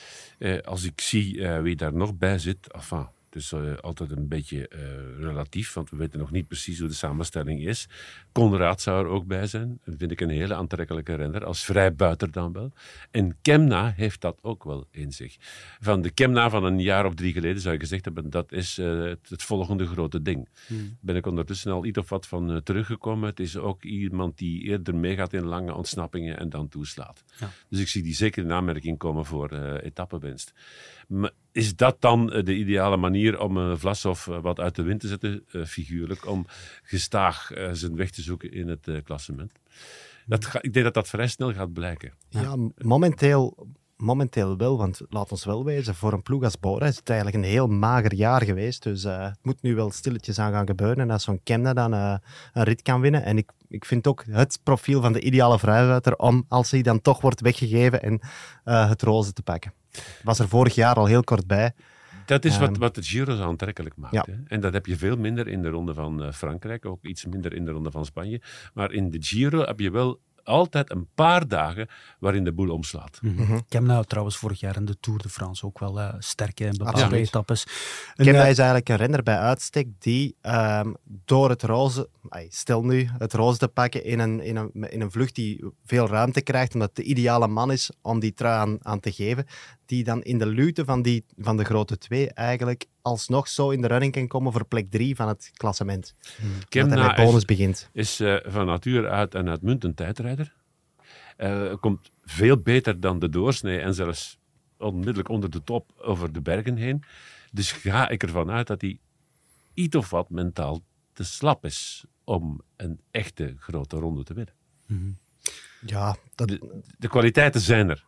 als 0.64 0.84
ik 0.84 1.02
zie 1.02 1.48
wie 1.48 1.76
daar 1.76 1.94
nog 1.94 2.18
bij 2.18 2.40
zit, 2.40 2.72
enfin, 2.72 3.08
het 3.34 3.44
is 3.44 3.52
uh, 3.52 3.78
altijd 3.82 4.12
een 4.12 4.28
beetje 4.28 4.70
uh, 4.76 4.80
relatief, 5.20 5.74
want 5.74 5.90
we 5.90 5.98
weten 5.98 6.20
nog 6.20 6.32
niet 6.32 6.48
precies 6.48 6.80
hoe 6.80 6.88
de 6.88 6.94
samenstelling 6.94 7.66
is. 7.66 7.88
Conrad 8.32 8.82
zou 8.82 9.06
er 9.06 9.12
ook 9.12 9.26
bij 9.26 9.48
zijn. 9.48 9.80
Dat 9.86 9.96
vind 9.98 10.12
ik 10.12 10.22
een 10.22 10.30
hele 10.30 10.54
aantrekkelijke 10.54 11.16
renner, 11.16 11.46
als 11.46 11.64
vrijbuiter 11.64 12.32
dan 12.32 12.54
wel. 12.54 12.72
En 13.12 13.38
Kemna 13.42 13.94
heeft 13.96 14.22
dat 14.22 14.40
ook 14.42 14.64
wel 14.64 14.88
in 14.92 15.12
zich. 15.12 15.38
Van 15.80 16.02
de 16.02 16.10
Kemna 16.10 16.50
van 16.50 16.64
een 16.64 16.80
jaar 16.80 17.06
of 17.06 17.14
drie 17.14 17.34
geleden 17.34 17.62
zou 17.62 17.74
je 17.74 17.80
gezegd 17.80 18.06
hebben, 18.06 18.30
dat 18.30 18.52
is 18.52 18.80
uh, 18.80 19.04
het, 19.04 19.30
het, 19.30 19.44
volgende 19.44 19.86
grote 19.86 20.22
ding. 20.22 20.50
Hmm. 20.68 20.98
Ben 21.02 21.16
ik 21.16 21.26
ondertussen 21.26 21.72
al 21.72 21.86
iets 21.86 21.98
of 21.98 22.10
wat 22.10 22.28
van 22.28 22.62
teruggekomen. 22.64 23.30
Het 23.30 23.40
is 23.40 23.58
ook 23.58 23.84
iemand 23.84 24.38
die 24.38 24.62
eerder 24.62 24.96
meegaat 24.96 25.34
in 25.34 25.46
lange 25.46 25.74
ontsnappingen 25.74 26.40
en 26.40 26.50
dan 26.50 26.70
toeslaat. 26.70 27.24
Ja. 27.40 27.50
Dus 27.70 27.80
ik 27.80 27.88
zie 27.88 28.04
die 28.04 28.16
zeker 28.16 28.44
in 28.44 28.52
aanmerking 28.52 28.98
komen 28.98 29.26
voor 29.26 29.52
etappenwinst. 29.78 30.54
Is 31.52 31.76
dat 31.76 32.02
dan 32.02 32.26
de 32.26 32.56
ideale 32.56 32.98
manier 32.98 33.40
om 33.40 33.58
uh, 33.58 33.76
Vlasov 33.76 34.26
wat 34.26 34.60
uit 34.60 34.76
de 34.76 34.84
wind 34.84 35.00
te 35.00 35.08
zetten, 35.08 35.44
figuurlijk, 35.66 36.28
om 36.28 36.46
gestaag 36.84 37.52
zijn 37.72 37.96
weg 37.96 38.10
te 38.10 38.22
zoeken 38.22 38.52
in 38.52 38.68
het 38.68 38.88
klassement? 39.04 39.52
Dat 40.26 40.58
ik 40.62 40.74
denk 40.74 40.86
dat 40.86 40.94
dat 40.94 41.08
vrij 41.08 41.28
snel 41.28 41.54
gaat 41.54 41.74
blijken. 41.74 42.14
Ja, 42.30 42.56
momenteel, 42.78 43.68
momenteel 43.98 44.58
wel, 44.58 44.78
want 44.78 45.02
laat 45.10 45.32
ons 45.32 45.46
wel 45.46 45.66
wezen, 45.66 45.96
voor 45.96 46.14
een 46.14 46.22
ploeg 46.22 46.44
als 46.44 46.60
Bora 46.60 46.86
is 46.86 46.96
het 46.96 47.10
eigenlijk 47.10 47.44
een 47.44 47.52
heel 47.52 47.68
mager 47.68 48.14
jaar 48.14 48.44
geweest. 48.44 48.84
Dus 48.84 49.04
het 49.04 49.40
moet 49.42 49.62
nu 49.62 49.76
wel 49.76 49.92
stilletjes 49.92 50.40
aan 50.40 50.52
gaan 50.52 50.68
gebeuren. 50.68 51.00
En 51.00 51.10
als 51.10 51.24
zo'n 51.24 51.44
Kemna 51.44 51.74
dan 51.74 51.92
een 51.92 52.20
rit 52.54 52.82
kan 52.82 53.02
winnen. 53.02 53.24
En 53.24 53.38
ik, 53.38 53.52
ik 53.68 53.86
vind 53.86 54.08
ook 54.08 54.24
het 54.30 54.60
profiel 54.64 55.02
van 55.02 55.14
de 55.14 55.22
ideale 55.22 55.60
vrijbuiter 55.60 56.16
om, 56.16 56.46
als 56.48 56.72
hij 56.72 56.82
dan 56.82 57.02
toch 57.02 57.22
wordt 57.22 57.42
weggegeven, 57.42 58.02
en 58.02 58.20
het 58.64 59.02
roze 59.02 59.34
te 59.34 59.44
pakken 59.44 59.74
was 60.24 60.40
er 60.40 60.48
vorig 60.48 60.76
jaar 60.76 60.96
al 60.96 61.06
heel 61.06 61.24
kort 61.24 61.48
bij. 61.48 61.74
Dat 62.26 62.46
is 62.46 62.58
wat, 62.58 62.70
ehm, 62.70 62.80
wat 62.80 62.96
de 62.96 63.04
Giro 63.04 63.36
zo 63.36 63.44
aantrekkelijk 63.44 63.96
maakt. 63.98 64.14
Ja. 64.14 64.26
Hè? 64.26 64.34
En 64.48 64.60
dat 64.60 64.74
heb 64.74 64.86
je 64.86 64.98
veel 64.98 65.18
minder 65.18 65.48
in 65.48 65.62
de 65.62 65.70
ronde 65.70 65.94
van 65.94 66.24
uh, 66.24 66.32
Frankrijk, 66.32 66.86
ook 66.86 67.04
iets 67.04 67.26
minder 67.26 67.54
in 67.54 67.66
de 67.66 67.72
ronde 67.72 67.92
van 67.92 68.06
Spanje. 68.06 68.42
Maar 68.74 68.92
in 68.92 69.10
de 69.10 69.18
Giro 69.22 69.62
heb 69.62 69.80
je 69.80 69.92
wel 69.92 70.20
altijd 70.44 70.92
een 70.92 71.08
paar 71.16 71.48
dagen 71.48 71.88
waarin 72.20 72.44
de 72.44 72.54
boel 72.54 72.70
omslaat. 72.70 73.20
Mm 73.22 73.38
-hmm. 73.38 73.56
Ik 73.56 73.74
heb 73.74 73.84
nou 73.84 74.06
trouwens 74.06 74.38
vorig 74.38 74.60
jaar 74.60 74.76
in 74.76 74.86
de 74.86 75.00
Tour 75.00 75.20
de 75.22 75.30
France 75.30 75.66
ook 75.66 75.80
wel 75.80 76.00
uh, 76.00 76.14
sterke 76.20 76.66
en 76.66 76.78
bepaalde 76.78 77.04
Absoluut. 77.04 77.28
etappes. 77.28 77.66
Kemna 78.16 78.44
uh, 78.44 78.50
is 78.50 78.58
eigenlijk 78.58 78.90
een 78.90 78.96
renner 78.96 79.24
bij 79.24 79.38
uitstek 79.38 79.88
die 80.00 80.36
um, 80.42 80.96
door 81.26 81.50
het 81.50 81.64
roze, 81.64 82.10
stel 82.50 82.84
nu, 82.84 83.10
het 83.18 83.34
roze 83.34 83.58
te 83.58 83.68
pakken 83.68 84.04
in 84.04 84.20
een, 84.20 84.42
in, 84.42 84.56
een, 84.56 84.72
in 84.74 85.02
een 85.02 85.12
vlucht 85.12 85.36
die 85.36 85.66
veel 85.86 86.08
ruimte 86.08 86.42
krijgt, 86.42 86.74
omdat 86.74 86.88
het 86.88 86.98
de 86.98 87.04
ideale 87.04 87.48
man 87.48 87.72
is 87.72 87.92
om 88.02 88.20
die 88.20 88.34
trui 88.34 88.60
aan, 88.60 88.78
aan 88.82 89.00
te 89.00 89.12
geven, 89.12 89.46
die 89.86 90.04
dan 90.04 90.24
in 90.24 90.38
de 90.38 90.46
lute 90.46 90.86
van, 90.86 91.02
die, 91.02 91.26
van 91.38 91.58
de 91.58 91.64
grote 91.64 91.98
twee 91.98 92.34
eigenlijk 92.34 92.86
alsnog 93.04 93.48
zo 93.48 93.70
in 93.70 93.82
de 93.82 93.88
running 93.88 94.12
kan 94.12 94.28
komen 94.28 94.52
voor 94.52 94.66
plek 94.66 94.92
drie 94.92 95.16
van 95.16 95.28
het 95.28 95.52
klassement. 95.54 96.16
Hmm. 96.38 96.52
Kemna 96.70 97.08
met 97.08 97.16
bonus 97.16 97.36
is, 97.36 97.46
begint. 97.46 97.90
is 97.94 98.22
uh, 98.22 98.38
van 98.44 98.66
natuur 98.66 99.10
uit 99.10 99.34
een 99.34 99.50
uitmuntend 99.50 99.96
tijdrijder. 99.96 100.54
Uh, 101.38 101.74
komt 101.80 102.12
veel 102.24 102.58
beter 102.58 103.00
dan 103.00 103.20
de 103.20 103.30
doorsnee 103.30 103.80
en 103.80 103.94
zelfs 103.94 104.38
onmiddellijk 104.78 105.30
onder 105.30 105.50
de 105.50 105.64
top 105.64 105.92
over 105.98 106.34
de 106.34 106.42
bergen 106.42 106.76
heen. 106.76 107.04
Dus 107.52 107.72
ga 107.72 108.10
ik 108.10 108.24
ervan 108.24 108.52
uit 108.52 108.68
dat 108.68 108.82
hij 108.82 109.00
iets 109.74 109.96
of 109.96 110.10
wat 110.10 110.30
mentaal 110.30 110.82
te 111.14 111.24
slap 111.24 111.66
is 111.66 112.06
om 112.24 112.62
een 112.76 113.00
echte 113.12 113.56
grote 113.60 113.98
ronde 113.98 114.24
te 114.24 114.34
winnen. 114.34 114.54
Hmm. 114.86 115.18
Ja, 115.86 116.16
dat... 116.36 116.48
de, 116.48 116.82
de 116.98 117.08
kwaliteiten 117.08 117.62
zijn 117.62 117.90
er. 117.90 118.06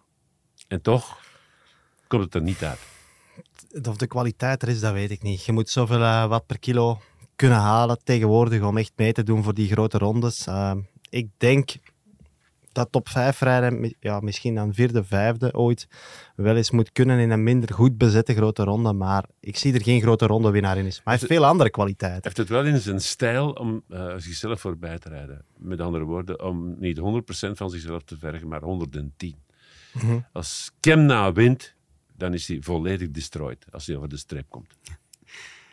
En 0.67 0.81
toch 0.81 1.19
komt 2.07 2.23
het 2.23 2.35
er 2.35 2.41
niet 2.41 2.63
uit. 2.63 2.94
Of 3.87 3.97
de 3.97 4.07
kwaliteit 4.07 4.61
er 4.61 4.69
is, 4.69 4.79
dat 4.79 4.93
weet 4.93 5.11
ik 5.11 5.21
niet. 5.21 5.45
Je 5.45 5.51
moet 5.51 5.69
zoveel 5.69 5.99
uh, 5.99 6.27
wat 6.27 6.45
per 6.45 6.59
kilo 6.59 7.01
kunnen 7.35 7.57
halen 7.57 7.99
tegenwoordig 8.03 8.61
om 8.61 8.77
echt 8.77 8.91
mee 8.95 9.11
te 9.11 9.23
doen 9.23 9.43
voor 9.43 9.53
die 9.53 9.69
grote 9.69 9.97
rondes. 9.97 10.47
Uh, 10.47 10.71
ik 11.09 11.27
denk 11.37 11.75
dat 12.75 12.91
top 12.91 13.09
5 13.09 13.39
rijden, 13.39 13.95
ja, 13.99 14.19
misschien 14.19 14.55
dan 14.55 14.73
vierde, 14.73 15.03
vijfde 15.03 15.53
ooit, 15.53 15.87
wel 16.35 16.55
eens 16.55 16.71
moet 16.71 16.91
kunnen 16.91 17.19
in 17.19 17.31
een 17.31 17.43
minder 17.43 17.73
goed 17.73 17.97
bezette 17.97 18.33
grote 18.33 18.63
ronde. 18.63 18.93
Maar 18.93 19.25
ik 19.39 19.57
zie 19.57 19.73
er 19.73 19.83
geen 19.83 20.01
grote 20.01 20.25
ronde 20.25 20.51
winnaar 20.51 20.77
in. 20.77 20.85
Is. 20.85 20.95
Maar 20.95 21.03
hij 21.03 21.13
heeft 21.13 21.33
veel 21.33 21.45
andere 21.45 21.69
kwaliteiten. 21.69 22.21
Heeft 22.23 22.37
het 22.37 22.49
wel 22.49 22.65
in 22.65 22.79
zijn 22.79 23.01
stijl 23.01 23.49
om 23.51 23.83
uh, 23.89 24.13
zichzelf 24.17 24.59
voorbij 24.59 24.99
te 24.99 25.09
rijden. 25.09 25.45
Met 25.57 25.81
andere 25.81 26.03
woorden, 26.03 26.43
om 26.43 26.75
niet 26.79 26.99
100% 26.99 27.01
van 27.51 27.69
zichzelf 27.69 28.03
te 28.03 28.17
vergen, 28.17 28.47
maar 28.47 28.61
110. 28.61 29.35
Mm 29.93 30.01
-hmm. 30.01 30.25
Als 30.31 30.71
Kemna 30.79 31.31
wint, 31.33 31.74
dan 32.17 32.33
is 32.33 32.47
hij 32.47 32.57
volledig 32.61 33.11
destroyed 33.11 33.65
als 33.71 33.85
hij 33.85 33.95
over 33.95 34.09
de 34.09 34.17
streep 34.17 34.49
komt. 34.49 34.75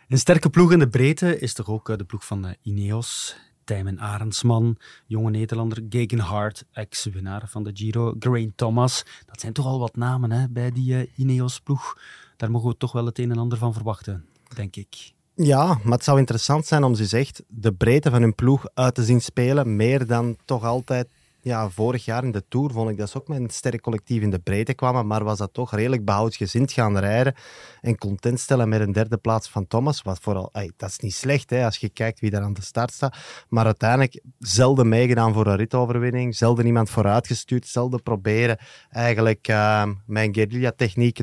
Een 0.08 0.18
sterke 0.18 0.50
ploeg 0.50 0.72
in 0.72 0.78
de 0.78 0.88
breedte 0.88 1.38
is 1.38 1.52
toch 1.52 1.68
ook 1.68 1.88
eh, 1.88 1.96
de 1.96 2.04
ploeg 2.04 2.26
van 2.26 2.46
eh, 2.46 2.52
Ineos. 2.62 3.36
Tijmen 3.64 4.00
Arendsman, 4.00 4.76
jonge 5.06 5.30
Nederlander, 5.30 5.78
Gegenhardt, 5.88 6.64
ex-winnaar 6.72 7.48
van 7.48 7.62
de 7.62 7.70
Giro, 7.74 8.14
Geraint 8.18 8.56
Thomas. 8.56 9.04
Dat 9.26 9.40
zijn 9.40 9.52
toch 9.52 9.66
al 9.66 9.78
wat 9.78 9.96
namen 9.96 10.32
hè, 10.32 10.48
bij 10.48 10.70
die 10.70 10.94
uh, 10.94 11.06
Ineos-ploeg. 11.16 11.98
Daar 12.36 12.50
mogen 12.50 12.68
we 12.68 12.76
toch 12.76 12.92
wel 12.92 13.06
het 13.06 13.18
een 13.18 13.30
en 13.30 13.38
ander 13.38 13.58
van 13.58 13.72
verwachten, 13.72 14.24
denk 14.54 14.76
ik. 14.76 15.12
Ja, 15.34 15.78
maar 15.82 15.92
het 15.92 16.04
zou 16.04 16.18
interessant 16.18 16.66
zijn 16.66 16.84
om 16.84 16.94
ze 16.94 17.04
zegt 17.04 17.42
de 17.48 17.72
breedte 17.72 18.10
van 18.10 18.22
hun 18.22 18.34
ploeg 18.34 18.66
uit 18.74 18.94
te 18.94 19.04
zien 19.04 19.20
spelen, 19.20 19.76
meer 19.76 20.06
dan 20.06 20.36
toch 20.44 20.64
altijd 20.64 21.08
ja, 21.44 21.70
vorig 21.70 22.04
jaar 22.04 22.24
in 22.24 22.30
de 22.30 22.44
Tour 22.48 22.70
vond 22.70 22.90
ik 22.90 22.96
dat 22.96 23.10
ze 23.10 23.18
ook 23.18 23.28
met 23.28 23.38
een 23.38 23.50
sterk 23.50 23.80
collectief 23.80 24.22
in 24.22 24.30
de 24.30 24.38
breedte 24.38 24.74
kwamen, 24.74 25.06
maar 25.06 25.24
was 25.24 25.38
dat 25.38 25.52
toch 25.52 25.74
redelijk 25.74 26.04
behoudgezind 26.04 26.72
gaan 26.72 26.98
rijden 26.98 27.34
en 27.80 27.98
content 27.98 28.40
stellen 28.40 28.68
met 28.68 28.80
een 28.80 28.92
derde 28.92 29.16
plaats 29.16 29.48
van 29.48 29.66
Thomas. 29.66 30.02
Wat 30.02 30.18
vooral, 30.20 30.52
dat 30.76 30.88
is 30.88 30.98
niet 30.98 31.14
slecht 31.14 31.50
hè, 31.50 31.64
als 31.64 31.76
je 31.76 31.88
kijkt 31.88 32.20
wie 32.20 32.30
daar 32.30 32.42
aan 32.42 32.54
de 32.54 32.62
start 32.62 32.92
staat, 32.92 33.16
maar 33.48 33.64
uiteindelijk 33.64 34.20
zelden 34.38 34.88
meegedaan 34.88 35.32
voor 35.32 35.46
een 35.46 35.56
ritoverwinning, 35.56 36.36
zelden 36.36 36.66
iemand 36.66 36.90
vooruitgestuurd, 36.90 37.66
zelden 37.66 38.02
proberen 38.02 38.58
eigenlijk 38.90 39.48
uh, 39.48 39.86
mijn 40.06 40.34
guerrilla-techniek 40.34 41.20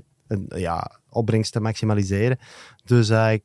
ja, 0.48 1.00
opbrengst 1.10 1.52
te 1.52 1.60
maximaliseren. 1.60 2.40
Dus 2.84 3.10
uh, 3.10 3.32
ik, 3.32 3.44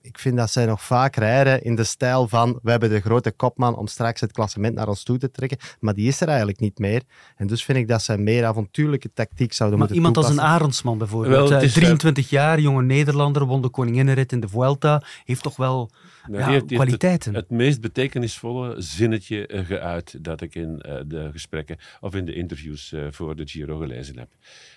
ik 0.00 0.18
vind 0.18 0.36
dat 0.36 0.50
zij 0.50 0.66
nog 0.66 0.82
vaak 0.82 1.16
rijden 1.16 1.62
in 1.62 1.74
de 1.74 1.84
stijl 1.84 2.28
van 2.28 2.58
we 2.62 2.70
hebben 2.70 2.90
de 2.90 3.00
grote 3.00 3.30
kopman 3.30 3.76
om 3.76 3.86
straks 3.86 4.20
het 4.20 4.32
klassement 4.32 4.74
naar 4.74 4.88
ons 4.88 5.02
toe 5.02 5.18
te 5.18 5.30
trekken, 5.30 5.58
maar 5.80 5.94
die 5.94 6.08
is 6.08 6.20
er 6.20 6.28
eigenlijk 6.28 6.60
niet 6.60 6.78
meer. 6.78 7.02
En 7.36 7.46
dus 7.46 7.64
vind 7.64 7.78
ik 7.78 7.88
dat 7.88 8.02
zij 8.02 8.18
meer 8.18 8.44
avontuurlijke 8.44 9.12
tactiek 9.12 9.52
zouden 9.52 9.78
maar 9.78 9.88
moeten 9.88 10.06
iemand 10.06 10.26
als 10.26 10.36
een 10.36 10.44
Arendsman 10.44 10.98
bijvoorbeeld, 10.98 11.48
wel, 11.48 11.68
23 11.68 12.24
eh, 12.24 12.30
jaar, 12.30 12.60
jonge 12.60 12.82
Nederlander, 12.82 13.44
won 13.44 13.62
de 13.62 13.68
koninginnenrit 13.68 14.32
in 14.32 14.40
de 14.40 14.48
Vuelta, 14.48 15.02
heeft 15.24 15.42
toch 15.42 15.56
wel 15.56 15.90
ja, 16.30 16.48
heeft, 16.48 16.64
kwaliteiten. 16.64 17.34
Het, 17.34 17.48
het, 17.48 17.58
meest 17.58 17.80
betekenisvolle 17.80 18.74
zinnetje 18.78 19.48
uh, 19.48 19.66
geuit 19.66 20.24
dat 20.24 20.40
ik 20.40 20.54
in 20.54 20.82
uh, 20.86 21.00
de 21.06 21.28
gesprekken 21.32 21.76
of 22.00 22.14
in 22.14 22.24
de 22.24 22.34
interviews 22.34 22.92
uh, 22.92 23.06
voor 23.10 23.36
de 23.36 23.46
Giro 23.46 23.78
gelezen 23.78 24.18
heb. 24.18 24.28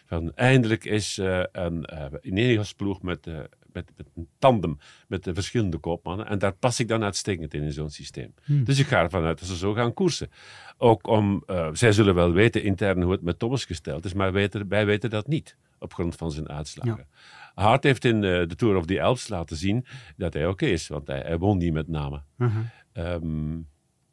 Van, 0.05 0.31
eindelijk 0.35 0.85
is 0.85 1.19
een 1.51 1.87
Ineos-ploeg 2.21 3.01
met 3.01 3.27
met, 3.73 3.91
met 3.97 4.07
een 4.15 4.27
tandem 4.39 4.77
met 5.07 5.23
de 5.23 5.33
verschillende 5.33 5.77
koopmannen. 5.77 6.27
En 6.27 6.39
daar 6.39 6.53
pas 6.53 6.79
ik 6.79 6.87
dan 6.87 7.03
uitstekend 7.03 7.53
in, 7.53 7.63
in 7.63 7.71
zo'n 7.71 7.89
systeem. 7.89 8.33
Hmm. 8.43 8.63
Dus 8.63 8.79
ik 8.79 8.87
ga 8.87 9.01
ervan 9.01 9.23
uit 9.23 9.39
dat 9.39 9.47
ze 9.47 9.57
zo 9.57 9.73
gaan 9.73 9.93
koersen. 9.93 10.29
Ook 10.77 11.07
om, 11.07 11.43
uh, 11.47 11.69
zij 11.73 11.91
zullen 11.91 12.15
wel 12.15 12.31
weten 12.31 12.63
intern 12.63 13.01
hoe 13.01 13.11
het 13.11 13.21
met 13.21 13.39
Thomas 13.39 13.65
gesteld 13.65 14.05
is, 14.05 14.13
maar 14.13 14.31
weten, 14.31 14.67
wij 14.67 14.85
weten 14.85 15.09
dat 15.09 15.27
niet 15.27 15.57
op 15.79 15.93
grond 15.93 16.15
van 16.15 16.31
zijn 16.31 16.49
uitslagen. 16.49 17.07
Ja. 17.53 17.63
Hart 17.63 17.83
heeft 17.83 18.05
in 18.05 18.15
uh, 18.15 18.21
de 18.21 18.55
Tour 18.55 18.75
of 18.75 18.85
the 18.85 19.01
Alps 19.01 19.27
laten 19.27 19.57
zien 19.57 19.85
dat 20.17 20.33
hij 20.33 20.47
oké 20.47 20.65
is, 20.65 20.87
want 20.87 21.07
hij, 21.07 21.19
hij, 21.19 21.37
won 21.37 21.57
niet 21.57 21.73
met 21.73 21.87
name. 21.87 22.21
Uh 22.37 22.55
-huh. 22.93 23.13
um, 23.13 23.67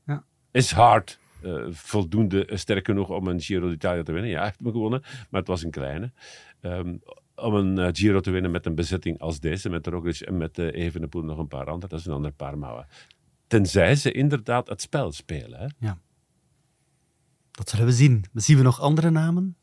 ja. 0.07 0.25
Is 0.51 0.71
Hart 0.71 1.19
uh, 1.43 1.67
voldoende 1.71 2.49
sterk 2.53 2.87
genoeg 2.87 3.09
om 3.09 3.27
een 3.27 3.41
Giro 3.41 3.69
d'Italia 3.69 4.03
te 4.03 4.13
winnen? 4.13 4.31
Ja, 4.31 4.37
hij 4.37 4.47
heeft 4.47 4.61
me 4.61 4.71
gewonnen, 4.71 5.03
maar 5.31 5.41
het 5.41 5.49
was 5.49 5.63
een 5.63 5.71
kleine. 5.71 6.13
Um, 6.63 7.03
om 7.41 7.55
een 7.55 7.79
eh, 7.79 7.89
Giro 7.93 8.21
te 8.21 8.31
winnen 8.31 8.51
met 8.51 8.67
een 8.67 8.75
bezetting 8.75 9.21
als 9.21 9.41
deze, 9.41 9.69
met 9.69 9.87
Roglic 9.87 10.21
en 10.21 10.37
met 10.37 10.59
uh, 10.59 10.67
Evenepoel 10.73 11.23
nog 11.23 11.39
een 11.39 11.49
paar 11.49 11.67
anderen. 11.67 11.89
Dat 11.89 11.99
is 11.99 12.07
een 12.07 12.13
ander 12.13 12.33
paar 12.33 12.59
mouwen. 12.59 12.87
Tenzij 13.47 13.95
ze 13.95 14.13
inderdaad 14.13 14.69
het 14.69 14.81
spel 14.81 15.13
spelen. 15.13 15.59
Hè? 15.59 15.67
Ja. 15.79 15.99
Dat 17.51 17.69
zullen 17.69 17.87
we 17.87 17.93
zien. 17.93 18.25
Zien 18.35 18.57
we 18.57 18.63
nog 18.63 18.81
andere 18.81 19.11
namen? 19.11 19.57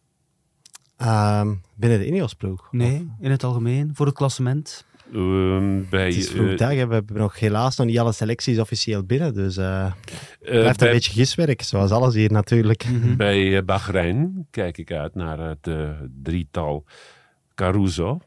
Um, 0.97 1.61
binnen 1.75 1.99
de 1.99 2.07
Ineos-ploeg? 2.07 2.67
Nee, 2.71 3.11
in 3.19 3.31
het 3.31 3.43
algemeen, 3.43 3.91
voor 3.93 4.05
het 4.05 4.15
klassement. 4.15 4.85
Um, 5.13 5.89
bij, 5.89 6.05
het 6.05 6.15
is 6.15 6.29
vroeg 6.29 6.47
uh, 6.47 6.57
dag, 6.57 6.69
we 6.69 6.75
hebben 6.75 7.17
nog 7.17 7.39
helaas 7.39 7.77
nog 7.77 7.87
niet 7.87 7.99
alle 7.99 8.11
selecties 8.11 8.59
officieel 8.59 9.03
binnen, 9.03 9.33
dus 9.33 9.57
uh, 9.57 9.85
het 9.85 9.93
blijft 10.39 10.79
bij, 10.79 10.87
een 10.87 10.93
beetje 10.93 11.11
giswerk, 11.11 11.61
zoals 11.61 11.91
alles 11.91 12.13
hier 12.13 12.31
natuurlijk. 12.31 12.83
-hmm. 12.83 13.17
Bij 13.17 13.41
uh, 13.41 13.61
Bahrein 13.61 14.47
kijk 14.51 14.77
ik 14.77 14.91
uit 14.91 15.15
naar 15.15 15.39
het 15.39 15.69
drietal 16.23 16.85
Caruso. 17.55 18.19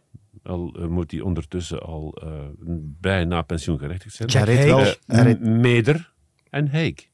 Al 0.42 0.76
moet 0.88 1.10
hij 1.10 1.20
ondertussen 1.20 1.82
al 1.82 2.22
bijna 3.00 3.42
pensioengerechtigd 3.42 4.14
zijn. 4.14 4.28
Ja, 4.32 4.44
reed 4.44 4.64
wel, 4.64 4.94
reed... 5.06 5.40
Meder 5.40 6.12
en 6.50 6.68
Heik. 6.68 7.10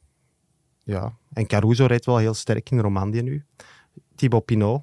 Ja, 0.83 1.17
en 1.33 1.47
Caruso 1.47 1.87
reed 1.87 2.07
wel 2.07 2.17
heel 2.17 2.35
sterk 2.35 2.71
in 2.71 2.79
Romandie 2.79 3.23
nu. 3.23 3.45
Thibaut 4.15 4.45
Pinot. 4.45 4.83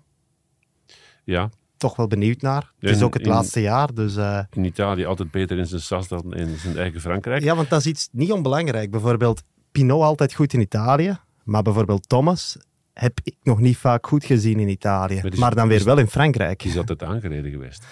Ja, 1.23 1.49
toch 1.77 1.95
wel 1.95 2.07
benieuwd 2.07 2.41
naar. 2.41 2.73
Het 2.79 2.89
is 2.89 3.01
ook 3.01 3.13
het 3.13 3.23
in, 3.23 3.29
laatste 3.29 3.61
jaar, 3.61 3.93
dus... 3.93 4.15
Uh... 4.15 4.43
In 4.51 4.63
Italië 4.63 5.05
altijd 5.05 5.31
beter 5.31 5.57
in 5.57 5.65
zijn 5.65 5.81
sas 5.81 6.07
dan 6.07 6.33
in 6.33 6.57
zijn 6.57 6.77
eigen 6.77 7.01
Frankrijk. 7.01 7.43
Ja, 7.43 7.55
want 7.55 7.69
dat 7.69 7.79
is 7.79 7.85
iets 7.85 8.09
niet 8.11 8.31
onbelangrijk. 8.31 8.91
Bijvoorbeeld 8.91 9.43
Pinot 9.71 10.01
altijd 10.01 10.33
goed 10.33 10.53
in 10.53 10.59
Italië, 10.59 11.17
maar 11.43 11.61
bijvoorbeeld 11.61 12.09
Thomas 12.09 12.57
heb 13.01 13.19
ik 13.23 13.35
nog 13.43 13.59
niet 13.59 13.77
vaak 13.77 14.07
goed 14.07 14.25
gezien 14.25 14.59
in 14.59 14.69
Italië. 14.69 15.19
Maar, 15.21 15.37
maar 15.37 15.55
dan 15.55 15.67
weer 15.67 15.83
wel 15.83 15.97
in 15.97 16.07
Frankrijk. 16.07 16.63
Is 16.63 16.77
altijd 16.77 17.03
aangereden 17.03 17.51
geweest. 17.51 17.85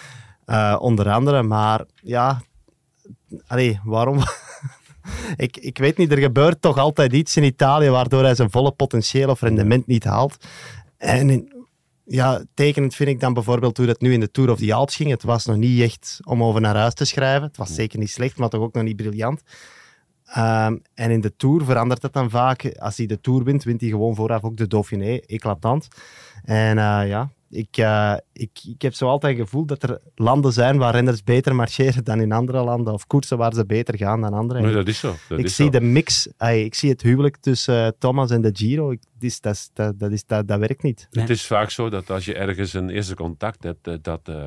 Uh, 0.46 0.76
onder 0.80 1.10
andere, 1.10 1.42
maar 1.42 1.84
ja... 1.94 2.42
Allee, 3.46 3.80
waarom... 3.84 4.18
ik, 5.36 5.56
ik 5.56 5.78
weet 5.78 5.96
niet, 5.96 6.12
er 6.12 6.18
gebeurt 6.18 6.60
toch 6.60 6.78
altijd 6.78 7.12
iets 7.12 7.36
in 7.36 7.42
Italië 7.42 7.88
waardoor 7.88 8.22
hij 8.22 8.34
zijn 8.34 8.50
volle 8.50 8.72
potentieel 8.72 9.28
of 9.28 9.40
rendement 9.40 9.86
niet 9.86 10.04
haalt. 10.04 10.46
En 10.96 11.30
in, 11.30 11.52
ja, 12.04 12.44
tekenend 12.54 12.94
vind 12.94 13.08
ik 13.08 13.20
dan 13.20 13.32
bijvoorbeeld 13.32 13.76
hoe 13.76 13.86
dat 13.86 14.00
nu 14.00 14.12
in 14.12 14.20
de 14.20 14.30
Tour 14.30 14.50
of 14.50 14.58
the 14.58 14.74
Alps 14.74 14.96
ging. 14.96 15.10
Het 15.10 15.22
was 15.22 15.46
nog 15.46 15.56
niet 15.56 15.80
echt 15.80 16.18
om 16.24 16.42
over 16.42 16.60
naar 16.60 16.76
huis 16.76 16.94
te 16.94 17.04
schrijven. 17.04 17.46
Het 17.48 17.56
was 17.56 17.74
zeker 17.74 17.98
niet 17.98 18.10
slecht, 18.10 18.36
maar 18.36 18.48
toch 18.48 18.62
ook 18.62 18.74
nog 18.74 18.84
niet 18.84 18.96
briljant. 18.96 19.42
Um, 20.36 20.82
en 20.94 21.10
in 21.10 21.20
de 21.20 21.36
Tour 21.36 21.64
verandert 21.64 22.02
het 22.02 22.12
dan 22.12 22.30
vaak. 22.30 22.76
Als 22.78 22.96
hij 22.96 23.06
de 23.06 23.20
Tour 23.20 23.44
wint, 23.44 23.64
wint 23.64 23.80
hij 23.80 23.90
gewoon 23.90 24.14
vooraf 24.14 24.44
ook 24.44 24.56
de 24.56 24.66
Dauphiné. 24.66 25.16
Eclatant. 25.26 25.88
En 26.44 26.76
uh, 26.76 27.08
ja, 27.08 27.30
ik, 27.50 27.76
uh, 27.76 28.16
ik, 28.32 28.50
ik 28.64 28.82
heb 28.82 28.94
zo 28.94 29.08
altijd 29.08 29.36
het 29.36 29.44
gevoel 29.44 29.64
dat 29.66 29.82
er 29.82 30.00
landen 30.14 30.52
zijn 30.52 30.78
waar 30.78 30.94
renners 30.94 31.24
beter 31.24 31.54
marcheren 31.54 32.04
dan 32.04 32.20
in 32.20 32.32
andere 32.32 32.64
landen, 32.64 32.92
of 32.92 33.06
koersen 33.06 33.38
waar 33.38 33.54
ze 33.54 33.66
beter 33.66 33.96
gaan 33.96 34.20
dan 34.20 34.32
andere. 34.32 34.60
Nee, 34.60 34.72
dat 34.72 34.88
is 34.88 34.98
zo. 34.98 35.14
Dat 35.28 35.38
ik 35.38 35.44
is 35.44 35.54
zie 35.54 35.64
zo. 35.64 35.70
de 35.70 35.80
mix, 35.80 36.28
ay, 36.36 36.64
ik 36.64 36.74
zie 36.74 36.90
het 36.90 37.02
huwelijk 37.02 37.36
tussen 37.36 37.84
uh, 37.84 37.88
Thomas 37.98 38.30
en 38.30 38.40
de 38.40 38.50
Giro. 38.52 38.90
Ik, 38.90 39.00
dat, 39.12 39.30
is, 39.30 39.40
dat, 39.72 39.98
dat, 39.98 40.10
is, 40.10 40.26
dat, 40.26 40.48
dat 40.48 40.58
werkt 40.58 40.82
niet. 40.82 41.08
Nee. 41.10 41.22
Het 41.22 41.32
is 41.32 41.46
vaak 41.46 41.70
zo 41.70 41.88
dat 41.88 42.10
als 42.10 42.24
je 42.24 42.34
ergens 42.34 42.72
een 42.72 42.90
eerste 42.90 43.14
contact 43.14 43.62
hebt, 43.62 43.88
uh, 43.88 43.94
dat 44.02 44.28
uh, 44.28 44.44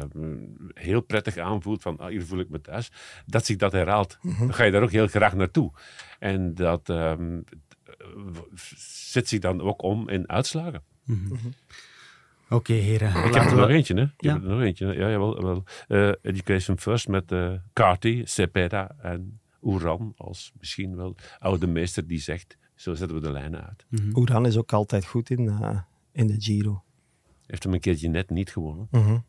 heel 0.74 1.01
prettig 1.01 1.38
aanvoelt 1.38 1.82
van 1.82 1.97
ah, 1.97 2.10
hier 2.10 2.26
voel 2.26 2.39
ik 2.39 2.49
me 2.49 2.62
thuis, 2.62 2.91
dat 3.26 3.45
zich 3.45 3.58
dat 3.58 3.72
herhaalt. 3.72 4.18
Mm 4.22 4.32
-hmm. 4.32 4.45
Dan 4.47 4.56
ga 4.56 4.64
je 4.64 4.72
daar 4.72 4.84
ook 4.84 4.91
heel 4.91 5.08
graag 5.08 5.36
naartoe. 5.36 5.72
En 6.20 6.56
dat 6.56 6.89
um, 6.89 7.43
zet 9.12 9.28
zich 9.28 9.39
dan 9.39 9.62
ook 9.62 9.82
om 9.82 10.10
in 10.10 10.30
uitslagen. 10.30 10.82
Mm 11.04 11.16
-hmm. 11.16 11.28
Mm 11.28 11.39
-hmm. 11.41 11.54
Oké, 12.46 12.56
okay, 12.56 12.78
heren. 12.78 13.26
Ik 13.26 13.34
heb 13.34 13.44
er 13.44 13.56
nog 13.56 13.70
eentje, 13.70 13.94
hè? 13.94 14.02
Ik 14.02 14.12
ja. 14.18 14.34
heb 14.34 14.44
er 14.44 14.50
nog 14.50 14.62
eentje. 14.62 14.86
Ja, 14.86 15.10
jawel. 15.10 15.41
wel. 15.41 15.64
Uh, 15.88 16.12
Education 16.22 16.80
First 16.80 17.08
met 17.08 17.32
uh, 17.32 17.54
Carty, 17.74 18.22
Cepeda 18.26 18.96
en 19.02 19.39
Oeran 19.62 20.14
als 20.18 20.52
misschien 20.60 20.96
wel 20.96 21.16
oude 21.39 21.68
meester 21.68 22.08
die 22.08 22.20
zegt, 22.20 22.58
zo 22.76 22.94
zetten 22.94 23.18
we 23.18 23.24
de 23.24 23.32
lijnen 23.32 23.68
uit. 23.68 23.86
Mm 23.89 24.00
-hmm. 24.00 24.18
Oeran 24.18 24.46
is 24.46 24.58
ook 24.58 24.74
altijd 24.74 25.06
goed 25.06 25.30
in, 25.30 25.44
uh, 25.44 25.80
in 26.12 26.28
de 26.28 26.36
Giro. 26.41 26.84
Heeft 27.46 27.64
hem 27.64 27.74
een 27.74 27.80
keertje 27.80 28.10
net 28.10 28.30
niet 28.30 28.52
gewonnen. 28.52 28.88
Mm 28.91 29.02
-hmm. 29.02 29.24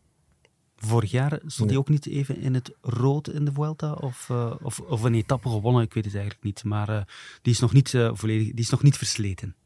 Vorig 0.77 1.11
jaar 1.11 1.41
stond 1.47 1.71
hij 1.71 1.79
ook 1.79 1.89
niet 1.89 2.07
even 2.07 2.41
in 2.41 2.55
het 2.55 2.77
rood 2.81 3.29
in 3.29 3.45
de 3.45 3.53
Vuelta? 3.53 3.93
Of, 3.93 4.29
uh, 4.31 4.55
of, 4.62 4.81
of 4.81 5.03
een 5.03 5.15
etappe 5.15 5.49
gewonnen? 5.49 5.83
Ik 5.83 5.95
weet 5.95 6.05
het 6.05 6.15
eigenlijk 6.15 6.45
niet. 6.45 6.65
Maar 6.65 6.91
uh, 6.91 7.03
die, 7.43 7.53
is 7.53 7.61
nog 7.61 7.73
niet, 7.73 7.93
uh, 7.93 8.11
volledig, 8.12 8.47
die 8.47 8.65
is 8.65 8.71
nog 8.71 8.83
niet 8.83 8.97
versleten. 8.97 9.57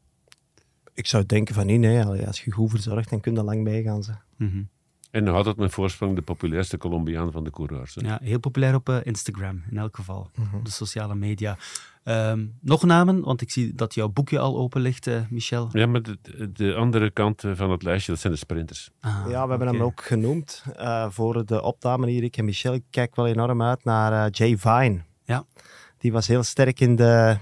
Ik 0.99 1.07
zou 1.07 1.25
denken 1.25 1.55
van 1.55 1.65
nee, 1.65 1.77
nee. 1.77 2.27
Als 2.27 2.43
je 2.43 2.51
goed 2.51 2.69
verzorgt, 2.69 3.09
dan 3.09 3.19
kun 3.19 3.33
je 3.33 3.43
lang 3.43 3.63
meegaan. 3.63 4.01
Mm 4.37 4.49
-hmm. 4.49 4.69
En 5.11 5.23
nog 5.23 5.35
altijd 5.35 5.57
met 5.57 5.71
voorsprong 5.71 6.15
de 6.15 6.21
populairste 6.21 6.77
Colombiaan 6.77 7.31
van 7.31 7.43
de 7.43 7.51
coureurs. 7.51 7.95
Hè? 7.95 8.07
Ja, 8.07 8.19
heel 8.23 8.39
populair 8.39 8.75
op 8.75 8.89
uh, 8.89 8.97
Instagram 9.03 9.63
in 9.69 9.77
elk 9.77 9.95
geval. 9.95 10.29
Mm 10.35 10.45
-hmm. 10.45 10.59
Op 10.59 10.65
de 10.65 10.71
sociale 10.71 11.15
media. 11.15 11.57
Um, 12.03 12.53
nog 12.61 12.83
namen, 12.83 13.21
want 13.21 13.41
ik 13.41 13.51
zie 13.51 13.75
dat 13.75 13.93
jouw 13.93 14.09
boekje 14.09 14.39
al 14.39 14.57
open 14.57 14.81
ligt, 14.81 15.07
uh, 15.07 15.21
Michel. 15.29 15.69
Ja, 15.71 15.87
maar 15.87 16.01
de, 16.01 16.51
de, 16.51 16.75
andere 16.75 17.11
kant 17.11 17.43
van 17.53 17.71
het 17.71 17.83
lijstje, 17.83 18.11
dat 18.11 18.21
zijn 18.21 18.33
de 18.33 18.39
sprinters. 18.39 18.89
Ah, 18.99 19.11
ja, 19.11 19.43
we 19.43 19.49
hebben 19.49 19.67
okay. 19.67 19.71
hem 19.71 19.81
ook 19.81 20.01
genoemd 20.01 20.63
uh, 20.79 21.09
voor 21.09 21.45
de 21.45 21.61
opname 21.61 22.09
hier. 22.09 22.23
Ik 22.23 22.37
en 22.37 22.45
Michel, 22.45 22.73
ik 22.73 22.83
kijk 22.89 23.15
wel 23.15 23.27
enorm 23.27 23.61
uit 23.61 23.83
naar 23.83 24.11
uh, 24.11 24.31
Jay 24.31 24.57
Vine. 24.57 25.01
Ja. 25.23 25.45
Die 25.97 26.11
was 26.11 26.27
heel 26.27 26.43
sterk 26.43 26.79
in 26.79 26.95
de, 26.95 27.37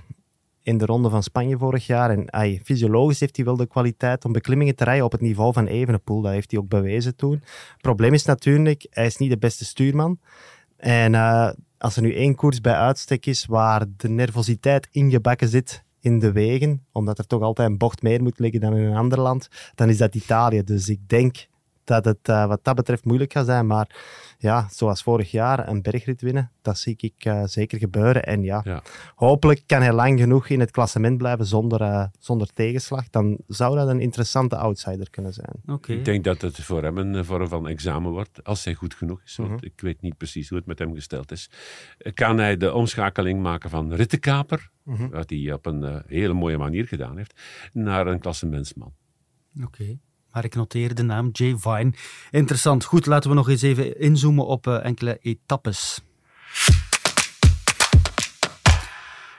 in 0.68 0.78
de 0.78 0.86
ronde 0.86 1.10
van 1.10 1.24
Spanje 1.24 1.58
vorig 1.58 1.86
jaar. 1.86 2.10
En 2.10 2.30
ay, 2.30 2.62
fysiologisch 2.64 3.20
heeft 3.20 3.36
hij 3.36 3.46
wel 3.46 3.56
de 3.56 3.68
kwaliteit 3.68 4.26
om 4.26 4.32
beklimmingen 4.32 4.76
te 4.76 4.84
rijden 4.84 5.06
op 5.06 5.12
het 5.12 5.22
niveau 5.22 5.54
van 5.54 5.68
Evenepoel. 5.68 6.22
Dat 6.22 6.32
heeft 6.32 6.52
hij 6.52 6.60
ook 6.60 6.68
bewezen 6.68 7.16
toen. 7.16 7.32
Het 7.32 7.82
probleem 7.82 8.14
is 8.14 8.26
natuurlijk, 8.26 8.88
hij 8.90 9.06
is 9.06 9.18
niet 9.18 9.30
de 9.30 9.38
beste 9.38 9.66
stuurman. 9.66 10.20
En 10.78 11.14
uh, 11.14 11.50
als 11.78 11.96
er 11.96 12.02
nu 12.02 12.16
één 12.16 12.36
koers 12.36 12.62
bij 12.62 12.74
uitstek 12.74 13.26
is 13.26 13.46
waar 13.46 13.86
de 13.98 14.10
nervositeit 14.10 14.88
ingebakken 14.92 15.48
zit 15.48 15.84
in 16.00 16.20
de 16.20 16.32
wegen, 16.32 16.86
omdat 16.92 17.18
er 17.18 17.28
toch 17.28 17.42
altijd 17.42 17.70
een 17.70 17.78
bocht 17.78 18.02
meer 18.02 18.24
moet 18.24 18.40
liggen 18.40 18.60
dan 18.60 18.76
in 18.76 18.84
een 18.84 18.98
ander 18.98 19.20
land, 19.20 19.48
dan 19.76 19.90
is 19.90 19.98
dat 19.98 20.16
Italië. 20.16 20.64
Dus 20.64 20.90
ik 20.90 21.00
denk 21.10 21.48
dat 21.88 22.06
het 22.06 22.30
uh, 22.30 22.46
wat 22.48 22.64
dat 22.64 22.76
betreft 22.76 23.06
moeilijk 23.06 23.34
gaat 23.34 23.46
zijn. 23.46 23.68
Maar 23.68 23.96
ja, 24.38 24.68
zoals 24.72 25.04
vorig 25.04 25.32
jaar, 25.32 25.68
een 25.68 25.82
bergrit 25.82 26.22
winnen, 26.22 26.52
dat 26.62 26.78
zie 26.78 26.96
ik 26.98 27.26
uh, 27.26 27.44
zeker 27.46 27.78
gebeuren. 27.78 28.24
En 28.24 28.44
ja, 28.44 28.62
ja, 28.64 28.82
hopelijk 29.16 29.64
kan 29.66 29.82
hij 29.82 29.94
lang 29.94 30.20
genoeg 30.20 30.48
in 30.48 30.60
het 30.60 30.72
klassement 30.72 31.18
blijven 31.18 31.46
zonder, 31.46 31.82
uh, 31.82 32.06
zonder 32.20 32.54
tegenslag. 32.54 33.10
Dan 33.10 33.38
zou 33.48 33.76
dat 33.76 33.88
een 33.88 34.00
interessante 34.02 34.56
outsider 34.58 35.10
kunnen 35.10 35.34
zijn. 35.34 35.62
Okay. 35.66 35.96
Ik 35.96 36.06
denk 36.06 36.24
dat 36.24 36.42
het 36.42 36.56
voor 36.64 36.84
hem 36.84 36.98
een 36.98 37.26
vorm 37.26 37.48
van 37.48 37.68
examen 37.68 38.12
wordt, 38.12 38.44
als 38.44 38.66
hij 38.66 38.74
goed 38.74 38.94
genoeg 38.94 39.22
is. 39.26 39.36
Want 39.36 39.50
Mhm. 39.50 39.66
ik 39.66 39.82
weet 39.82 40.02
niet 40.02 40.18
precies 40.18 40.50
hoe 40.50 40.58
het 40.58 40.68
met 40.68 40.80
hem 40.80 40.94
gesteld 40.94 41.32
is. 41.32 41.50
Kan 42.14 42.38
hij 42.38 42.58
de 42.58 42.74
omschakeling 42.74 43.42
maken 43.42 43.70
van 43.70 43.94
rittenkaper, 43.94 44.70
Mhm. 44.84 45.10
wat 45.10 45.30
hij 45.30 45.54
op 45.54 45.66
een 45.66 45.82
uh, 45.84 45.98
hele 46.08 46.34
mooie 46.34 46.58
manier 46.58 46.88
gedaan 46.88 47.18
heeft, 47.18 47.42
naar 47.74 48.08
een 48.08 48.20
klassementsman. 48.20 48.94
Oké. 49.56 49.66
Okay. 49.66 50.00
Maar 50.38 50.46
ik 50.46 50.56
noteer 50.56 50.96
de 50.96 51.04
naam 51.04 51.30
Jay 51.32 51.56
Vine. 51.58 51.94
Interessant. 52.32 52.84
Goed, 52.84 53.06
laten 53.06 53.30
we 53.30 53.36
nog 53.36 53.50
eens 53.50 53.62
even 53.62 54.00
inzoomen 54.00 54.46
op 54.46 54.68
uh, 54.68 54.86
enkele 54.86 55.18
etappes. 55.22 56.02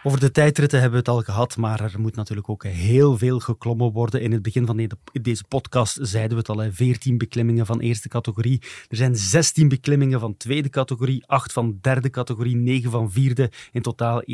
Over 0.09 0.21
de 0.21 0.31
tijdritten 0.31 0.81
hebben 0.81 1.05
we 1.05 1.11
het 1.11 1.17
al 1.17 1.23
gehad, 1.23 1.57
maar 1.57 1.81
er 1.81 2.01
moet 2.01 2.15
natuurlijk 2.17 2.49
ook 2.49 2.65
heel 2.65 3.19
veel 3.19 3.41
geklommen 3.41 3.93
worden. 3.93 4.21
In 4.21 4.33
het 4.33 4.43
begin 4.43 4.67
van 4.67 4.77
de, 4.77 4.89
deze 5.13 5.45
podcast 5.45 5.99
zeiden 6.01 6.31
we 6.31 6.37
het 6.37 6.49
al, 6.49 6.73
14 6.73 7.19
beklimmingen 7.19 7.67
van 7.67 7.81
eerste 7.81 8.09
categorie. 8.09 8.63
Er 8.89 8.97
zijn 8.97 9.17
16 9.17 9.69
beklimmingen 9.69 10.21
van 10.21 10.37
tweede 10.37 10.69
categorie, 10.69 11.27
8 11.27 11.53
van 11.53 11.79
derde 11.81 12.11
categorie, 12.11 12.57
9 12.57 12.91
van 12.91 13.13
vierde. 13.13 13.51
In 13.73 13.83
totaal 13.83 14.23
51.400 14.31 14.33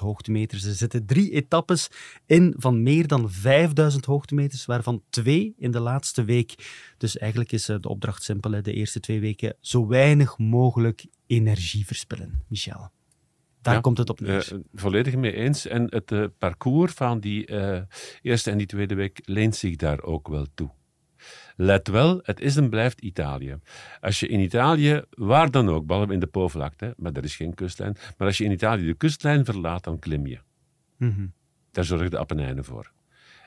hoogtemeters. 0.00 0.64
Er 0.64 0.74
zitten 0.74 1.06
drie 1.06 1.30
etappes 1.30 1.90
in 2.26 2.54
van 2.56 2.82
meer 2.82 3.06
dan 3.06 3.30
5.000 3.30 3.98
hoogtemeters, 4.00 4.66
waarvan 4.66 5.02
twee 5.10 5.54
in 5.58 5.70
de 5.70 5.80
laatste 5.80 6.24
week. 6.24 6.54
Dus 6.96 7.18
eigenlijk 7.18 7.52
is 7.52 7.64
de 7.64 7.88
opdracht 7.88 8.22
simpel, 8.22 8.62
de 8.62 8.72
eerste 8.72 9.00
twee 9.00 9.20
weken 9.20 9.56
zo 9.60 9.86
weinig 9.86 10.38
mogelijk 10.38 11.06
energie 11.26 11.86
verspillen. 11.86 12.42
Michel. 12.48 12.90
Daar 13.68 13.76
ja, 13.76 13.82
komt 13.82 13.98
het 13.98 14.10
op 14.10 14.20
neer. 14.20 14.52
Uh, 14.52 14.58
volledig 14.74 15.16
mee 15.16 15.32
eens. 15.32 15.66
En 15.66 15.86
het 15.90 16.10
uh, 16.10 16.24
parcours 16.38 16.92
van 16.92 17.20
die 17.20 17.50
uh, 17.50 17.80
eerste 18.22 18.50
en 18.50 18.58
die 18.58 18.66
tweede 18.66 18.94
week 18.94 19.20
leent 19.24 19.56
zich 19.56 19.76
daar 19.76 20.02
ook 20.02 20.28
wel 20.28 20.46
toe. 20.54 20.70
Let 21.56 21.88
wel, 21.88 22.20
het 22.22 22.40
is 22.40 22.56
en 22.56 22.70
blijft 22.70 23.00
Italië. 23.00 23.58
Als 24.00 24.20
je 24.20 24.28
in 24.28 24.40
Italië, 24.40 25.02
waar 25.10 25.50
dan 25.50 25.68
ook, 25.68 25.86
behalve 25.86 26.12
in 26.12 26.20
de 26.20 26.26
Po-vlakte, 26.26 26.94
maar 26.96 27.12
er 27.12 27.24
is 27.24 27.36
geen 27.36 27.54
kustlijn, 27.54 27.96
maar 28.16 28.26
als 28.26 28.38
je 28.38 28.44
in 28.44 28.50
Italië 28.50 28.86
de 28.86 28.94
kustlijn 28.94 29.44
verlaat, 29.44 29.84
dan 29.84 29.98
klim 29.98 30.26
je. 30.26 30.38
Mm 30.96 31.12
-hmm. 31.14 31.32
Daar 31.70 31.84
zorgen 31.84 32.10
de 32.10 32.18
Appenijnen 32.18 32.64
voor. 32.64 32.92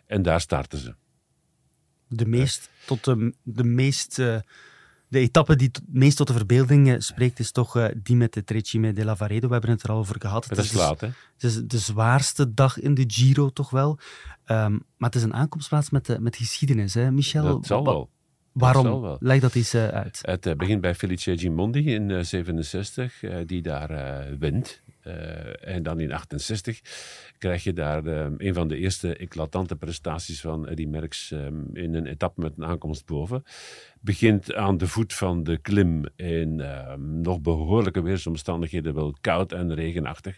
En 0.05 0.21
daar 0.21 0.41
starten 0.41 0.79
ze. 0.79 0.95
De 2.07 2.25
meest, 2.25 2.69
tot 2.85 3.03
de, 3.03 3.33
de 3.43 3.63
meest 3.63 4.21
de 5.11 5.19
etappe 5.19 5.55
die 5.55 5.67
het 5.71 5.81
meest 5.87 6.17
tot 6.17 6.27
de 6.27 6.33
verbeelding 6.33 7.03
spreekt, 7.03 7.39
is 7.39 7.51
toch 7.51 7.77
uh, 7.77 7.85
die 8.03 8.15
met 8.15 8.33
de 8.33 8.43
Trecime 8.43 8.93
della 8.93 9.15
Varedo. 9.15 9.47
We 9.47 9.53
hebben 9.53 9.71
het 9.71 9.83
er 9.83 9.89
al 9.89 9.97
over 9.97 10.15
gehad. 10.19 10.43
Het, 10.43 10.57
het 10.57 10.65
is 10.65 10.73
laat, 10.73 11.01
hè? 11.01 11.07
Het 11.07 11.43
is 11.43 11.61
de 11.65 11.77
zwaarste 11.77 12.53
dag 12.53 12.79
in 12.79 12.93
de 12.93 13.03
Giro, 13.07 13.49
toch 13.49 13.69
wel. 13.69 13.99
Um, 14.45 14.83
maar 14.97 15.09
het 15.09 15.15
is 15.15 15.23
een 15.23 15.33
aankomstplaats 15.33 15.89
met, 15.89 16.09
uh, 16.09 16.17
met 16.17 16.35
geschiedenis, 16.35 16.93
hè, 16.93 17.11
Michel? 17.11 17.43
Dat 17.43 17.65
zal 17.65 17.83
wel. 17.83 18.09
Waarom? 18.51 19.17
Leg 19.19 19.39
dat 19.39 19.55
eens 19.55 19.75
uit. 19.75 20.19
Het 20.21 20.57
begint 20.57 20.81
bij 20.81 20.95
Felice 20.95 21.37
Gimondi 21.37 21.93
in 21.93 22.25
67, 22.25 23.19
die 23.45 23.61
daar 23.61 24.27
wint. 24.39 24.81
En 25.61 25.83
dan 25.83 25.99
in 25.99 26.11
68 26.11 26.81
krijg 27.37 27.63
je 27.63 27.73
daar 27.73 28.05
een 28.05 28.53
van 28.53 28.67
de 28.67 28.77
eerste 28.77 29.15
eclatante 29.15 29.75
prestaties 29.75 30.41
van 30.41 30.67
Eddy 30.67 30.85
Merckx 30.85 31.31
in 31.73 31.95
een 31.95 32.05
etappe 32.05 32.41
met 32.41 32.57
een 32.57 32.65
aankomst 32.65 33.05
boven 33.05 33.43
begint 34.01 34.53
aan 34.53 34.77
de 34.77 34.87
voet 34.87 35.13
van 35.13 35.43
de 35.43 35.57
klim 35.57 36.05
in 36.15 36.59
uh, 36.59 36.93
nog 36.97 37.41
behoorlijke 37.41 38.01
weersomstandigheden, 38.01 38.93
wel 38.93 39.15
koud 39.21 39.51
en 39.51 39.73
regenachtig, 39.73 40.37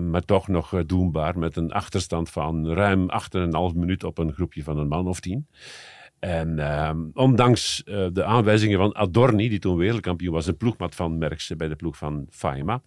maar 0.00 0.24
toch 0.24 0.48
nog 0.48 0.72
uh, 0.72 0.80
doenbaar 0.86 1.38
met 1.38 1.56
een 1.56 1.72
achterstand 1.72 2.30
van 2.30 2.72
ruim 2.72 3.08
8,5 3.72 3.76
minuut 3.76 4.04
op 4.04 4.18
een 4.18 4.32
groepje 4.32 4.62
van 4.62 4.78
een 4.78 4.88
man 4.88 5.08
of 5.08 5.20
tien. 5.20 5.46
En 6.24 6.58
ehm, 6.58 6.98
ondanks 7.14 7.82
eh, 7.84 8.06
de 8.12 8.24
aanwijzingen 8.24 8.78
van 8.78 8.94
Adorni, 8.94 9.48
die 9.48 9.58
toen 9.58 9.76
wereldkampioen 9.76 10.32
was, 10.32 10.46
een 10.46 10.56
ploegmat 10.56 10.94
van 10.94 11.18
Merckx 11.18 11.56
bij 11.56 11.68
de 11.68 11.76
ploeg 11.76 11.96
van 11.96 12.26
Faima, 12.30 12.82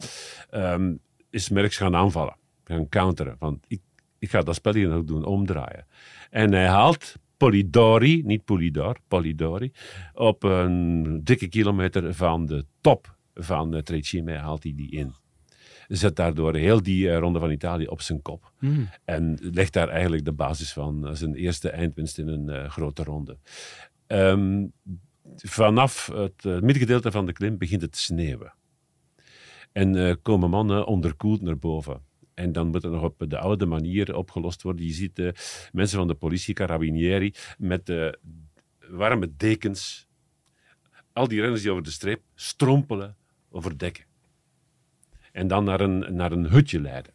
ehm, 0.49 0.95
is 1.29 1.49
Merckx 1.49 1.77
gaan 1.77 1.95
aanvallen, 1.95 2.35
gaan 2.63 2.89
counteren. 2.89 3.35
Van, 3.39 3.59
ik, 3.67 3.81
ik 4.19 4.29
ga 4.29 4.41
dat 4.41 4.55
spel 4.55 4.73
hier 4.73 4.88
nog 4.88 5.03
doen, 5.03 5.25
omdraaien. 5.25 5.85
En 6.29 6.53
hij 6.53 6.67
haalt 6.67 7.15
Polidori, 7.38 8.21
niet 8.25 8.45
Polidor, 8.45 8.97
Polidori, 9.07 9.71
op 10.13 10.43
een 10.43 11.21
dikke 11.23 11.47
kilometer 11.47 12.13
van 12.13 12.45
de 12.45 12.65
top 12.81 13.15
van 13.33 13.81
Trecime 13.83 14.35
haalt 14.35 14.63
hij 14.63 14.73
die 14.75 14.91
in. 14.91 15.13
Zet 15.88 16.15
daardoor 16.15 16.55
heel 16.55 16.83
die 16.83 17.05
uh, 17.05 17.17
ronde 17.17 17.39
van 17.39 17.51
Italië 17.51 17.88
op 17.88 18.01
zijn 18.01 18.21
kop. 18.21 18.51
Hmm. 18.59 18.89
En 19.05 19.38
legt 19.41 19.73
daar 19.73 19.89
eigenlijk 19.89 20.25
de 20.25 20.31
basis 20.31 20.73
van 20.73 21.07
uh, 21.07 21.13
zijn 21.13 21.35
eerste 21.35 21.69
eindwinst 21.69 22.17
in 22.17 22.27
een 22.27 22.71
grote 22.71 23.03
ronde. 23.03 23.38
Ehm, 24.07 24.65
vanaf 25.35 26.11
het 26.13 26.43
middengedeelte 26.43 27.11
van 27.11 27.25
de 27.25 27.33
klim 27.33 27.57
begint 27.57 27.81
het 27.81 27.91
te 27.91 27.99
sneeuwen. 27.99 28.53
En 29.71 30.21
komen 30.21 30.49
mannen 30.49 30.85
onderkoeld 30.85 31.41
naar 31.41 31.57
boven. 31.57 32.01
En 32.38 32.51
dan 32.51 32.67
moet 32.67 32.83
het 32.83 32.91
nog 32.91 33.03
op 33.03 33.25
de 33.27 33.38
oude 33.38 33.65
manier 33.65 34.15
opgelost 34.15 34.61
worden. 34.61 34.85
Je 34.85 34.93
ziet 34.93 35.19
uh, 35.19 35.31
mensen 35.71 35.97
van 35.97 36.07
de 36.07 36.13
politie, 36.13 36.53
carabinieri, 36.53 37.33
met 37.57 37.89
uh, 37.89 38.09
warme 38.89 39.35
dekens. 39.38 40.07
Al 41.13 41.27
die 41.27 41.41
renners 41.41 41.61
die 41.61 41.71
over 41.71 41.83
de 41.83 41.91
streep 41.91 42.21
strompelen 42.35 43.15
over 43.49 43.77
dekken. 43.77 44.07
En 45.38 45.47
dan 45.47 45.63
naar 45.63 45.81
een, 45.81 46.15
naar 46.15 46.31
een 46.31 46.47
hutje 46.47 46.81
leiden. 46.81 47.13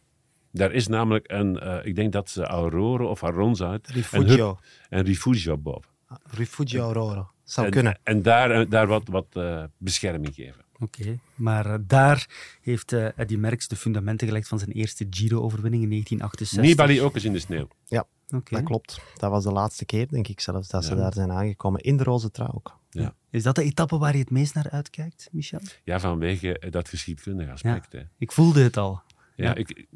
Daar 0.51 0.71
is 0.71 0.87
namelijk 0.87 1.31
een, 1.31 1.59
uh, 1.63 1.85
ik 1.85 1.95
denk 1.95 2.11
dat 2.11 2.29
ze 2.29 2.43
Aurora 2.43 3.03
of 3.03 3.23
Aronza 3.23 3.69
uit. 3.69 3.87
Rifugio. 3.87 4.59
Een, 4.89 5.03
Rifugio 5.03 5.57
boven. 5.57 5.89
Ah, 6.07 6.17
Rifugio 6.23 6.83
Aurora. 6.83 7.27
Zou 7.43 7.69
kunnen. 7.69 7.99
En 8.03 8.21
daar, 8.21 8.69
daar 8.69 8.87
wat, 8.87 9.07
wat 9.07 9.39
bescherming 9.77 10.35
geven. 10.35 10.61
Oké, 10.79 11.19
maar 11.35 11.65
uh, 11.65 11.75
daar 11.87 12.27
heeft 12.61 12.91
uh, 12.91 13.17
Eddy 13.17 13.35
Merckx 13.35 13.67
de 13.67 13.75
fundamenten 13.75 14.27
gelegd 14.27 14.47
van 14.47 14.59
zijn 14.59 14.71
eerste 14.71 15.07
Giro-overwinning 15.09 15.83
in 15.83 15.89
1968. 15.89 16.61
Nibali 16.61 17.01
ook 17.01 17.15
eens 17.15 17.23
in 17.23 17.33
de 17.33 17.39
sneeuw. 17.39 17.67
Ja, 17.87 18.05
okay. 18.27 18.59
dat 18.59 18.63
klopt. 18.63 18.99
Dat 19.17 19.31
was 19.31 19.43
de 19.43 19.51
laatste 19.51 19.85
keer, 19.85 20.07
denk 20.07 20.27
ik 20.27 20.39
zelfs, 20.39 20.67
dat 20.67 20.85
ze 20.85 20.95
daar 20.95 21.13
zijn 21.13 21.31
aangekomen. 21.31 21.81
In 21.81 21.97
de 21.97 22.03
roze 22.03 22.31
trui 22.31 22.49
ook. 22.53 22.81
Ja. 23.01 23.15
Is 23.29 23.43
dat 23.43 23.55
de 23.55 23.63
etappe 23.63 23.97
waar 23.97 24.13
je 24.13 24.19
het 24.19 24.31
meest 24.31 24.53
naar 24.53 24.69
uitkijkt, 24.69 25.29
Michel? 25.31 25.59
Ja, 25.83 25.99
vanwege 25.99 26.67
dat 26.69 26.89
geschiedkundige 26.89 27.51
aspect. 27.51 27.91
Ja, 27.91 28.07
ik 28.17 28.31
voelde 28.31 28.63
het 28.63 28.77
al. 28.77 29.01
Ja, 29.35 29.45
ja. 29.45 29.55
Ik, 29.55 29.87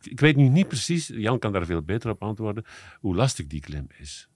ik, 0.00 0.20
weet 0.20 0.36
nu 0.36 0.48
niet 0.48 0.68
precies, 0.68 1.06
Jan 1.06 1.38
kan 1.38 1.52
daar 1.52 1.66
veel 1.66 1.82
beter 1.82 2.10
op 2.10 2.22
antwoorden, 2.22 2.64
hoe 3.00 3.14
lastig 3.14 3.46
die 3.46 3.60
klim 3.60 3.86
is. 3.98 4.28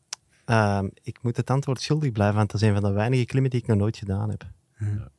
Uh, 0.46 0.82
ik 1.02 1.22
moet 1.22 1.36
het 1.36 1.50
antwoord 1.50 1.80
schuldig 1.80 2.12
blijven, 2.12 2.36
want 2.36 2.50
dat 2.50 2.60
is 2.60 2.68
een 2.68 2.74
van 2.74 2.82
de 2.82 2.92
weinige 2.92 3.24
klimmen 3.24 3.50
die 3.50 3.60
ik 3.60 3.66
nog 3.66 3.78
nooit 3.78 3.96
gedaan 3.96 4.30
heb. 4.30 4.44
Ja. 4.78 5.10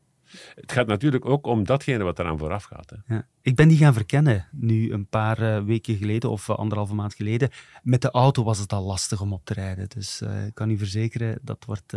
Het 0.55 0.71
gaat 0.71 0.87
natuurlijk 0.87 1.25
ook 1.25 1.45
om 1.45 1.63
datgene 1.63 2.03
wat 2.03 2.19
eraan 2.19 2.37
vooraf 2.37 2.63
gaat. 2.63 2.89
Hè. 2.89 3.15
Ja. 3.15 3.27
Ik 3.41 3.55
ben 3.55 3.67
die 3.67 3.77
gaan 3.77 3.93
verkennen 3.93 4.47
nu 4.51 4.91
een 4.91 5.07
paar 5.07 5.41
uh, 5.41 5.63
weken 5.63 5.97
geleden 5.97 6.29
of 6.29 6.47
uh, 6.47 6.55
anderhalve 6.55 6.93
maand 6.93 7.13
geleden. 7.13 7.49
Met 7.83 8.01
de 8.01 8.11
auto 8.11 8.43
was 8.43 8.59
het 8.59 8.73
al 8.73 8.83
lastig 8.83 9.21
om 9.21 9.33
op 9.33 9.45
te 9.45 9.53
rijden. 9.53 9.89
Dus 9.89 10.21
uh, 10.21 10.45
ik 10.45 10.53
kan 10.53 10.69
u 10.69 10.77
verzekeren, 10.77 11.39
dat 11.41 11.65
wordt, 11.65 11.93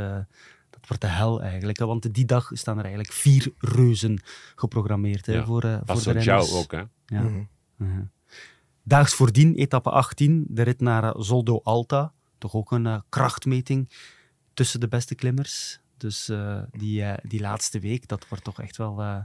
dat 0.81 0.89
wordt 0.89 1.03
de 1.03 1.09
hel 1.09 1.43
eigenlijk. 1.43 1.78
Hè? 1.78 1.87
Want 1.87 2.14
die 2.14 2.24
dag 2.24 2.51
staan 2.53 2.76
er 2.76 2.85
eigenlijk 2.85 3.12
vier 3.12 3.53
reuzen 3.59 4.20
geprogrammeerd 4.55 5.26
hè, 5.26 5.33
ja. 5.33 5.45
voor, 5.45 5.81
voor 5.85 6.03
de 6.03 6.20
renners. 6.20 6.53
ook, 6.53 6.72
hè? 6.72 6.83
Ja. 7.07 7.22
Mm 7.22 7.49
-hmm. 7.76 8.11
Daags 8.83 9.14
voordien, 9.14 9.55
etappe 9.55 9.91
18, 9.91 10.45
de 10.49 10.62
rit 10.62 10.81
naar 10.81 11.14
Zoldo 11.18 11.61
Alta. 11.62 12.12
Toch 12.39 12.55
ook 12.55 12.72
een 12.72 13.03
krachtmeting 13.09 13.89
tussen 14.55 14.81
de 14.81 14.89
beste 14.89 15.14
klimmers. 15.14 15.81
Dus 15.97 16.28
uh, 16.28 16.62
die, 16.70 17.01
uh, 17.01 17.14
die 17.22 17.41
laatste 17.41 17.78
week, 17.78 18.09
dat 18.09 18.28
wordt 18.28 18.45
toch 18.45 18.61
echt 18.61 18.76
wel 18.76 19.01
uh, 19.01 19.16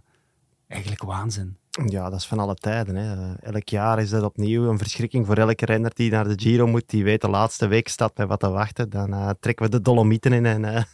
eigenlijk 0.67 1.03
waanzin. 1.03 1.57
Ja, 1.83 2.09
dat 2.09 2.19
is 2.19 2.25
van 2.25 2.39
alle 2.39 2.55
tijden. 2.55 2.95
Hè. 2.95 3.33
Elk 3.35 3.69
jaar 3.69 3.99
is 3.99 4.09
dat 4.09 4.23
opnieuw 4.23 4.69
een 4.69 4.77
verschrikking 4.77 5.25
voor 5.25 5.37
elke 5.37 5.65
renner 5.65 5.91
die 5.93 6.11
naar 6.11 6.27
de 6.27 6.33
Giro 6.35 6.67
moet. 6.67 6.89
Die 6.89 7.03
weet 7.03 7.21
de 7.21 7.29
laatste 7.29 7.67
week 7.67 7.87
staat 7.87 8.17
met 8.17 8.27
wat 8.27 8.39
te 8.39 8.49
wachten. 8.49 8.89
Dan 8.89 9.35
trekken 9.39 9.65
we 9.65 9.71
de 9.71 9.81
Dolomieten 9.81 10.33
in 10.33 10.45
en 10.45 10.61
ja. 10.61 10.85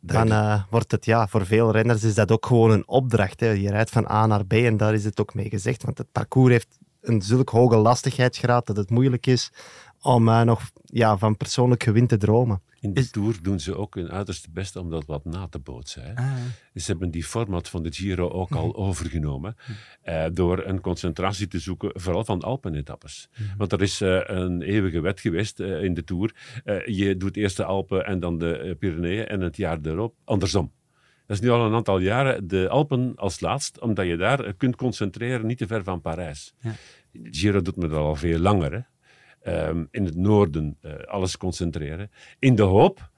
dan 0.00 0.64
wordt 0.70 0.90
het, 0.90 1.04
ja, 1.04 1.26
voor 1.26 1.46
veel 1.46 1.72
renners 1.72 2.04
is 2.04 2.14
dat 2.14 2.32
ook 2.32 2.46
gewoon 2.46 2.70
een 2.70 2.88
opdracht. 2.88 3.40
Hè. 3.40 3.50
Je 3.50 3.70
rijdt 3.70 3.90
van 3.90 4.10
A 4.10 4.26
naar 4.26 4.46
B 4.46 4.52
en 4.52 4.76
daar 4.76 4.94
is 4.94 5.04
het 5.04 5.20
ook 5.20 5.34
mee 5.34 5.48
gezegd. 5.48 5.82
Want 5.84 5.98
het 5.98 6.12
parcours 6.12 6.52
heeft 6.52 6.78
een 7.00 7.22
zulk 7.22 7.50
hoge 7.50 7.76
lastigheidsgraad 7.76 8.66
dat 8.66 8.76
het 8.76 8.90
moeilijk 8.90 9.26
is 9.26 9.52
om 10.02 10.24
nog 10.24 10.62
ja, 10.84 11.16
van 11.16 11.36
persoonlijk 11.36 11.82
gewin 11.82 12.06
te 12.06 12.16
dromen. 12.16 12.62
In 12.80 12.92
de 12.92 13.10
Tour 13.10 13.38
doen 13.42 13.60
ze 13.60 13.76
ook 13.76 13.94
hun 13.94 14.10
uiterste 14.10 14.50
best 14.50 14.76
om 14.76 14.90
dat 14.90 15.06
wat 15.06 15.24
na 15.24 15.46
te 15.46 15.58
bootsen. 15.58 16.02
Hè. 16.02 16.14
Ah. 16.14 16.34
Ze 16.74 16.90
hebben 16.90 17.10
die 17.10 17.24
format 17.24 17.68
van 17.68 17.82
de 17.82 17.92
Giro 17.92 18.28
ook 18.28 18.50
al 18.50 18.68
mhm. 18.68 18.76
overgenomen. 18.76 19.56
Uh, 20.04 20.24
door 20.32 20.64
een 20.64 20.80
concentratie 20.80 21.48
te 21.48 21.58
zoeken, 21.58 21.90
vooral 21.94 22.24
van 22.24 22.42
Alpenetappes. 22.42 23.28
Mm. 23.36 23.46
Want 23.56 23.72
er 23.72 23.82
is 23.82 24.00
uh, 24.00 24.20
een 24.24 24.62
eeuwige 24.62 25.00
wet 25.00 25.20
geweest 25.20 25.60
uh, 25.60 25.82
in 25.82 25.94
de 25.94 26.04
Tour. 26.04 26.34
je 26.84 27.16
doet 27.16 27.36
eerst 27.36 27.56
de 27.56 27.64
Alpen 27.64 28.06
en 28.06 28.20
dan 28.20 28.38
de 28.38 28.76
Pyreneeën 28.78 29.26
en 29.26 29.40
het 29.40 29.56
jaar 29.56 29.78
erop 29.82 30.14
andersom. 30.24 30.72
Dat 31.26 31.36
is 31.36 31.42
nu 31.42 31.50
al 31.50 31.66
een 31.66 31.74
aantal 31.74 31.98
jaren 31.98 32.48
de 32.48 32.68
Alpen 32.68 33.12
als 33.16 33.40
laatst, 33.40 33.80
omdat 33.80 34.06
je 34.06 34.16
daar 34.16 34.54
kunt 34.54 34.76
concentreren, 34.76 35.46
niet 35.46 35.58
te 35.58 35.66
ver 35.66 35.84
van 35.84 36.00
Parijs. 36.00 36.54
Ja. 36.60 36.72
Giro 37.12 37.62
doet 37.62 37.76
me 37.76 37.88
dat 37.88 37.98
al 37.98 38.16
veel 38.16 38.38
langer. 38.38 38.72
Hè. 38.72 38.80
Ehm, 39.48 39.84
in 39.90 40.04
het 40.04 40.16
noorden 40.16 40.76
uh, 40.82 40.92
alles 40.92 41.36
concentreren. 41.36 42.10
In 42.38 42.54
de 42.54 42.62
hoop 42.62 43.10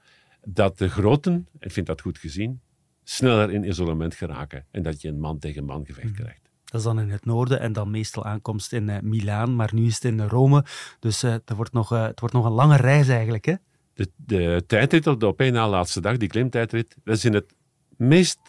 dat 0.43 0.77
de 0.77 0.89
groten, 0.89 1.47
ik 1.59 1.71
vind 1.71 1.87
dat 1.87 2.01
goed 2.01 2.17
gezien, 2.17 2.61
sneller 3.03 3.51
in 3.51 3.63
isolement 3.63 4.15
geraken. 4.15 4.65
En 4.71 4.83
dat 4.83 5.01
je 5.01 5.07
een 5.07 5.19
man 5.19 5.39
tegen 5.39 5.65
man 5.65 5.85
gevecht 5.85 6.11
mhm. 6.11 6.21
krijgt. 6.21 6.49
Dat 6.63 6.79
is 6.79 6.85
dan 6.85 6.99
in 6.99 7.09
het 7.09 7.25
noorden 7.25 7.59
en 7.59 7.73
dan 7.73 7.91
meestal 7.91 8.25
aankomst 8.25 8.73
in 8.73 8.87
uh, 8.87 8.99
Milaan, 8.99 9.55
maar 9.55 9.69
nu 9.73 9.85
is 9.85 9.93
het 9.93 10.03
in 10.03 10.21
Rome. 10.21 10.65
Dus 10.99 11.23
uh, 11.23 11.31
het, 11.31 11.51
wordt 11.55 11.73
nog, 11.73 11.89
het 11.89 12.19
wordt 12.19 12.35
nog 12.35 12.45
een 12.45 12.51
lange 12.51 12.77
reis 12.77 13.07
eigenlijk. 13.07 13.45
Hè? 13.45 13.55
De, 13.93 14.11
de 14.15 14.63
tijdrit 14.67 15.07
op 15.07 15.19
de 15.19 15.27
op 15.27 15.39
één 15.39 15.53
na 15.53 15.69
laatste 15.69 16.01
dag, 16.01 16.17
die 16.17 16.27
klimtijdrit, 16.27 16.95
dat 17.03 17.15
is 17.15 17.25
in 17.25 17.33
het 17.33 17.55
meest 17.97 18.39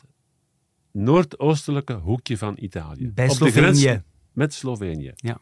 noordoostelijke 0.92 1.92
hoekje 1.92 2.38
van 2.38 2.54
Italië. 2.58 3.10
Bij 3.12 3.28
op 3.28 3.34
Slovenië. 3.34 3.54
De 3.54 3.76
grens 3.76 4.02
met 4.32 4.54
Slovenië. 4.54 5.12
Ja 5.14 5.38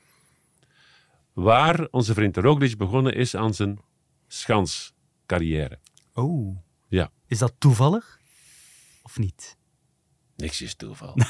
waar 1.43 1.89
onze 1.91 2.15
vriend 2.15 2.37
Roglic 2.37 2.77
begonnen 2.77 3.15
is 3.15 3.35
aan 3.35 3.55
zijn 3.55 3.79
schanscarrière. 4.27 5.79
Oh. 6.15 6.59
Ja. 6.89 7.11
Is 7.27 7.39
dat 7.39 7.55
toevallig? 7.59 8.21
Of 9.03 9.19
niet? 9.19 9.57
Niks 10.37 10.63
is 10.63 10.75
toeval. 10.75 11.17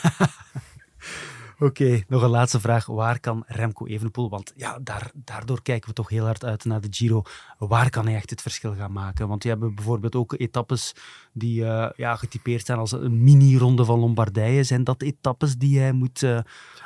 Oké, 1.60 2.02
nog 2.08 2.22
een 2.22 2.30
laatste 2.30 2.60
vraag. 2.60 2.86
Waar 2.86 3.20
kan 3.20 3.44
Remco 3.46 3.86
Evenepoel, 3.86 4.28
want 4.30 4.52
ja, 4.56 4.78
daar, 4.82 5.10
daardoor 5.14 5.62
kijken 5.62 5.88
we 5.88 5.94
toch 5.94 6.08
heel 6.08 6.24
hard 6.24 6.44
uit 6.44 6.64
naar 6.64 6.80
de 6.80 6.88
Giro, 6.90 7.22
waar 7.58 7.90
kan 7.90 8.06
hij 8.06 8.14
echt 8.14 8.30
het 8.30 8.42
verschil 8.42 8.74
gaan 8.74 8.92
maken? 8.92 9.28
Want 9.28 9.42
we 9.42 9.48
hebben 9.48 9.74
bijvoorbeeld 9.74 10.14
ook 10.14 10.32
etappes 10.32 10.94
die 11.32 11.60
uh, 11.62 11.88
ja, 11.96 12.16
getypeerd 12.16 12.66
zijn 12.66 12.78
als 12.78 12.92
een 12.92 13.22
mini-ronde 13.22 13.84
van 13.84 13.98
Lombardije. 13.98 14.62
Zijn 14.62 14.84
dat 14.84 15.02
etappes 15.02 15.56
die 15.56 15.78
hij 15.78 15.92
moet 15.92 16.22
uh, 16.22 16.38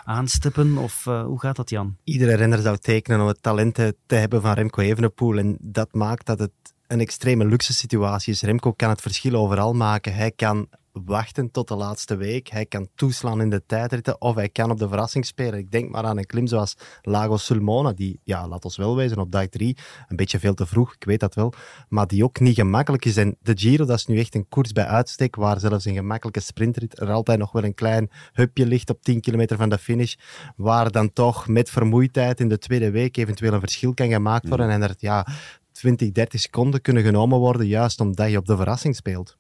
aanstippen? 0.05 0.77
Of 0.77 1.07
uh, 1.07 1.25
hoe 1.25 1.41
gaat 1.41 1.57
dat, 1.57 1.71
Jan? 1.71 1.97
Iedere 2.05 2.35
renner 2.35 2.59
zou 2.59 2.77
tekenen 2.77 3.21
om 3.21 3.27
het 3.27 3.43
talent 3.43 3.75
te 3.75 4.15
hebben 4.15 4.43
van 4.43 4.53
Remco 4.53 4.83
Evenepoel. 4.83 5.39
En 5.39 5.57
dat 5.61 5.93
maakt 5.93 6.27
dat 6.27 6.39
het 6.39 6.74
een 6.87 7.01
extreme 7.01 7.45
luxe 7.45 7.75
situatie 7.75 8.33
is. 8.33 8.43
Remco 8.43 8.73
kan 8.73 8.89
het 8.89 9.01
verschil 9.01 9.35
overal 9.35 9.73
maken. 9.73 10.15
Hij 10.15 10.31
kan 10.31 10.69
wachten 11.03 11.51
tot 11.51 11.69
de 11.69 11.75
laatste 11.75 12.17
week. 12.17 12.49
Hij 12.49 12.67
kan 12.67 12.89
toeslaan 12.95 13.41
in 13.41 13.51
de 13.51 13.63
tijdritten 13.67 14.21
of 14.21 14.35
hij 14.35 14.49
kan 14.49 14.71
op 14.71 14.79
de 14.79 14.89
verrassing 14.89 15.27
spelen. 15.27 15.59
Ik 15.59 15.71
denk 15.71 15.91
maar 15.91 16.05
aan 16.05 16.19
een 16.19 16.27
klim 16.27 16.47
zoals 16.47 16.77
Lago 17.03 17.37
Sulmona, 17.37 17.93
die, 17.93 18.21
ja, 18.23 18.49
laat 18.49 18.65
ons 18.65 18.77
wel 18.77 18.97
wezen, 18.97 19.19
op 19.19 19.33
dag 19.33 19.47
drie, 19.47 19.77
een 20.09 20.17
beetje 20.17 20.39
veel 20.39 20.55
te 20.55 20.67
vroeg, 20.67 20.95
ik 20.95 21.05
weet 21.05 21.21
dat 21.21 21.35
wel, 21.35 21.53
maar 21.89 22.07
die 22.07 22.25
ook 22.25 22.41
niet 22.41 22.55
gemakkelijk 22.55 23.05
is. 23.05 23.17
En 23.17 23.37
de 23.41 23.53
Giro, 23.57 23.85
dat 23.85 23.99
is 23.99 24.07
nu 24.07 24.19
echt 24.19 24.35
een 24.35 24.49
koers 24.49 24.73
bij 24.73 24.87
uitstek, 24.87 25.37
waar 25.37 25.61
zelfs 25.61 25.85
een 25.85 25.95
gemakkelijke 25.95 26.41
sprintrit 26.41 27.01
er 27.01 27.11
altijd 27.11 27.39
nog 27.39 27.53
wel 27.53 27.65
een 27.65 27.75
klein 27.75 28.11
hupje 28.33 28.67
ligt 28.67 28.91
op 28.91 29.03
10 29.03 29.21
kilometer 29.21 29.57
van 29.57 29.69
de 29.69 29.79
finish, 29.79 30.15
waar 30.57 30.91
dan 30.91 31.13
toch 31.13 31.49
met 31.49 31.71
vermoeidheid 31.71 32.41
in 32.41 32.49
de 32.49 32.59
tweede 32.59 32.91
week 32.91 33.17
eventueel 33.17 33.53
een 33.53 33.61
verschil 33.61 33.95
kan 33.95 34.09
gemaakt 34.09 34.49
worden. 34.49 34.67
Mm. 34.67 34.73
En 34.73 34.83
er 34.83 34.95
ja, 34.99 35.27
20, 35.75 36.13
30 36.13 36.41
seconden 36.41 36.81
kunnen 36.81 37.03
genomen 37.03 37.39
worden, 37.39 37.67
juist 37.67 38.01
omdat 38.01 38.31
je 38.31 38.39
op 38.39 38.47
de 38.47 38.57
verrassing 38.57 38.97
speelt. 38.97 39.37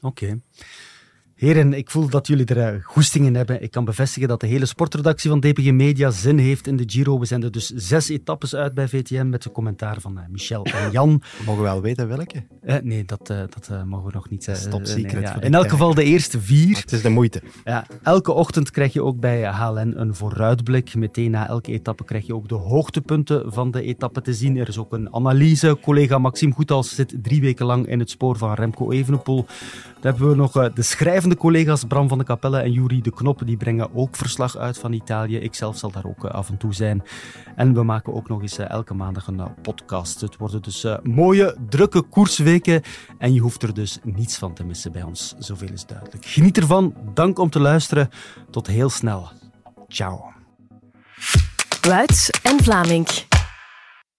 Oké. 0.00 0.40
Heren, 1.36 1.72
ik 1.72 1.90
voel 1.90 2.08
dat 2.08 2.26
jullie 2.26 2.44
er 2.44 2.74
uh, 2.74 2.84
goestingen 2.84 3.34
hebben. 3.34 3.62
Ik 3.62 3.70
kan 3.70 3.84
bevestigen 3.84 4.28
dat 4.28 4.40
de 4.40 4.46
hele 4.46 4.66
sportredactie 4.66 5.30
van 5.30 5.40
DPG 5.40 5.70
Media 5.70 6.10
zin 6.10 6.38
heeft 6.38 6.66
in 6.66 6.76
de 6.76 6.84
Giro. 6.86 7.18
We 7.18 7.26
zenden 7.26 7.52
dus 7.52 7.70
zes 7.74 8.08
etappes 8.08 8.54
uit 8.54 8.74
bij 8.74 8.88
VTM 8.88 9.28
met 9.28 9.42
de 9.42 9.52
commentaar 9.52 10.00
van 10.00 10.18
uh, 10.18 10.24
Michel 10.28 10.64
en 10.64 10.90
Jan. 10.92 11.22
Mogen 11.46 11.62
we 11.62 11.68
wel 11.68 11.80
weten 11.80 12.08
welke? 12.08 12.42
Uh, 12.64 12.74
nee, 12.82 13.04
dat, 13.04 13.26
dat 13.26 13.70
mogen 13.86 14.06
we 14.06 14.12
nog 14.12 14.30
niet 14.30 14.44
zeggen. 14.44 14.66
Stop 14.66 14.86
secret. 14.86 15.12
Nee, 15.12 15.22
ja. 15.22 15.40
In 15.40 15.54
elk 15.54 15.68
geval 15.68 15.94
de 15.94 16.04
eerste 16.04 16.40
vier. 16.40 16.70
Maar 16.70 16.80
het 16.80 16.92
is 16.92 17.02
de 17.02 17.08
moeite. 17.08 17.42
Ja, 17.64 17.86
elke 18.02 18.32
ochtend 18.32 18.70
krijg 18.70 18.92
je 18.92 19.02
ook 19.02 19.20
bij 19.20 19.44
HLN 19.44 19.92
een 19.96 20.14
vooruitblik. 20.14 20.94
Meteen 20.94 21.30
na 21.30 21.48
elke 21.48 21.72
etappe 21.72 22.04
krijg 22.04 22.26
je 22.26 22.34
ook 22.34 22.48
de 22.48 22.54
hoogtepunten 22.54 23.52
van 23.52 23.70
de 23.70 23.82
etappe 23.82 24.20
te 24.20 24.34
zien. 24.34 24.56
Er 24.56 24.68
is 24.68 24.78
ook 24.78 24.92
een 24.92 25.14
analyse. 25.14 25.78
Collega 25.82 26.18
Maxime 26.18 26.52
Goethals 26.52 26.94
zit 26.94 27.14
drie 27.22 27.40
weken 27.40 27.66
lang 27.66 27.86
in 27.86 27.98
het 27.98 28.10
spoor 28.10 28.36
van 28.36 28.54
Remco 28.54 28.90
Evenepoel. 28.90 29.46
Dan 30.00 30.14
hebben 30.14 30.28
we 30.28 30.36
nog 30.36 30.72
de 30.72 30.82
schrijver 30.82 31.25
de 31.28 31.36
collega's 31.36 31.84
Bram 31.84 32.08
van 32.08 32.18
de 32.18 32.24
Capelle 32.24 32.58
en 32.58 32.72
Jury 32.72 33.00
de 33.00 33.10
Knoppen 33.10 33.46
die 33.46 33.56
brengen 33.56 33.94
ook 33.94 34.16
verslag 34.16 34.56
uit 34.56 34.78
van 34.78 34.92
Italië. 34.92 35.36
Ik 35.36 35.54
zelf 35.54 35.78
zal 35.78 35.90
daar 35.90 36.04
ook 36.04 36.24
eh, 36.24 36.30
af 36.30 36.48
en 36.48 36.56
toe 36.56 36.74
zijn. 36.74 37.02
En 37.56 37.74
we 37.74 37.82
maken 37.82 38.14
ook 38.14 38.28
nog 38.28 38.42
eens 38.42 38.58
eh, 38.58 38.70
elke 38.70 38.94
maandag 38.94 39.26
een 39.26 39.40
eh, 39.40 39.46
podcast. 39.62 40.20
Het 40.20 40.36
worden 40.36 40.62
dus 40.62 40.86
mooie, 41.02 41.56
drukke 41.68 42.02
koersweken 42.02 42.82
en 43.18 43.34
je 43.34 43.40
hoeft 43.40 43.62
er 43.62 43.74
dus 43.74 43.98
niets 44.02 44.38
van 44.38 44.54
te 44.54 44.64
missen 44.64 44.92
bij 44.92 45.02
ons. 45.02 45.34
Zoveel 45.38 45.72
is 45.72 45.86
duidelijk. 45.86 46.24
Geniet 46.24 46.56
ervan. 46.56 46.94
Dank 47.14 47.38
om 47.38 47.50
te 47.50 47.60
luisteren. 47.60 48.08
Tot 48.50 48.66
heel 48.66 48.90
snel. 48.90 49.28
Ciao. 49.88 50.24
Luids 51.86 52.30
en 52.30 52.62
Vlaming. 52.62 53.25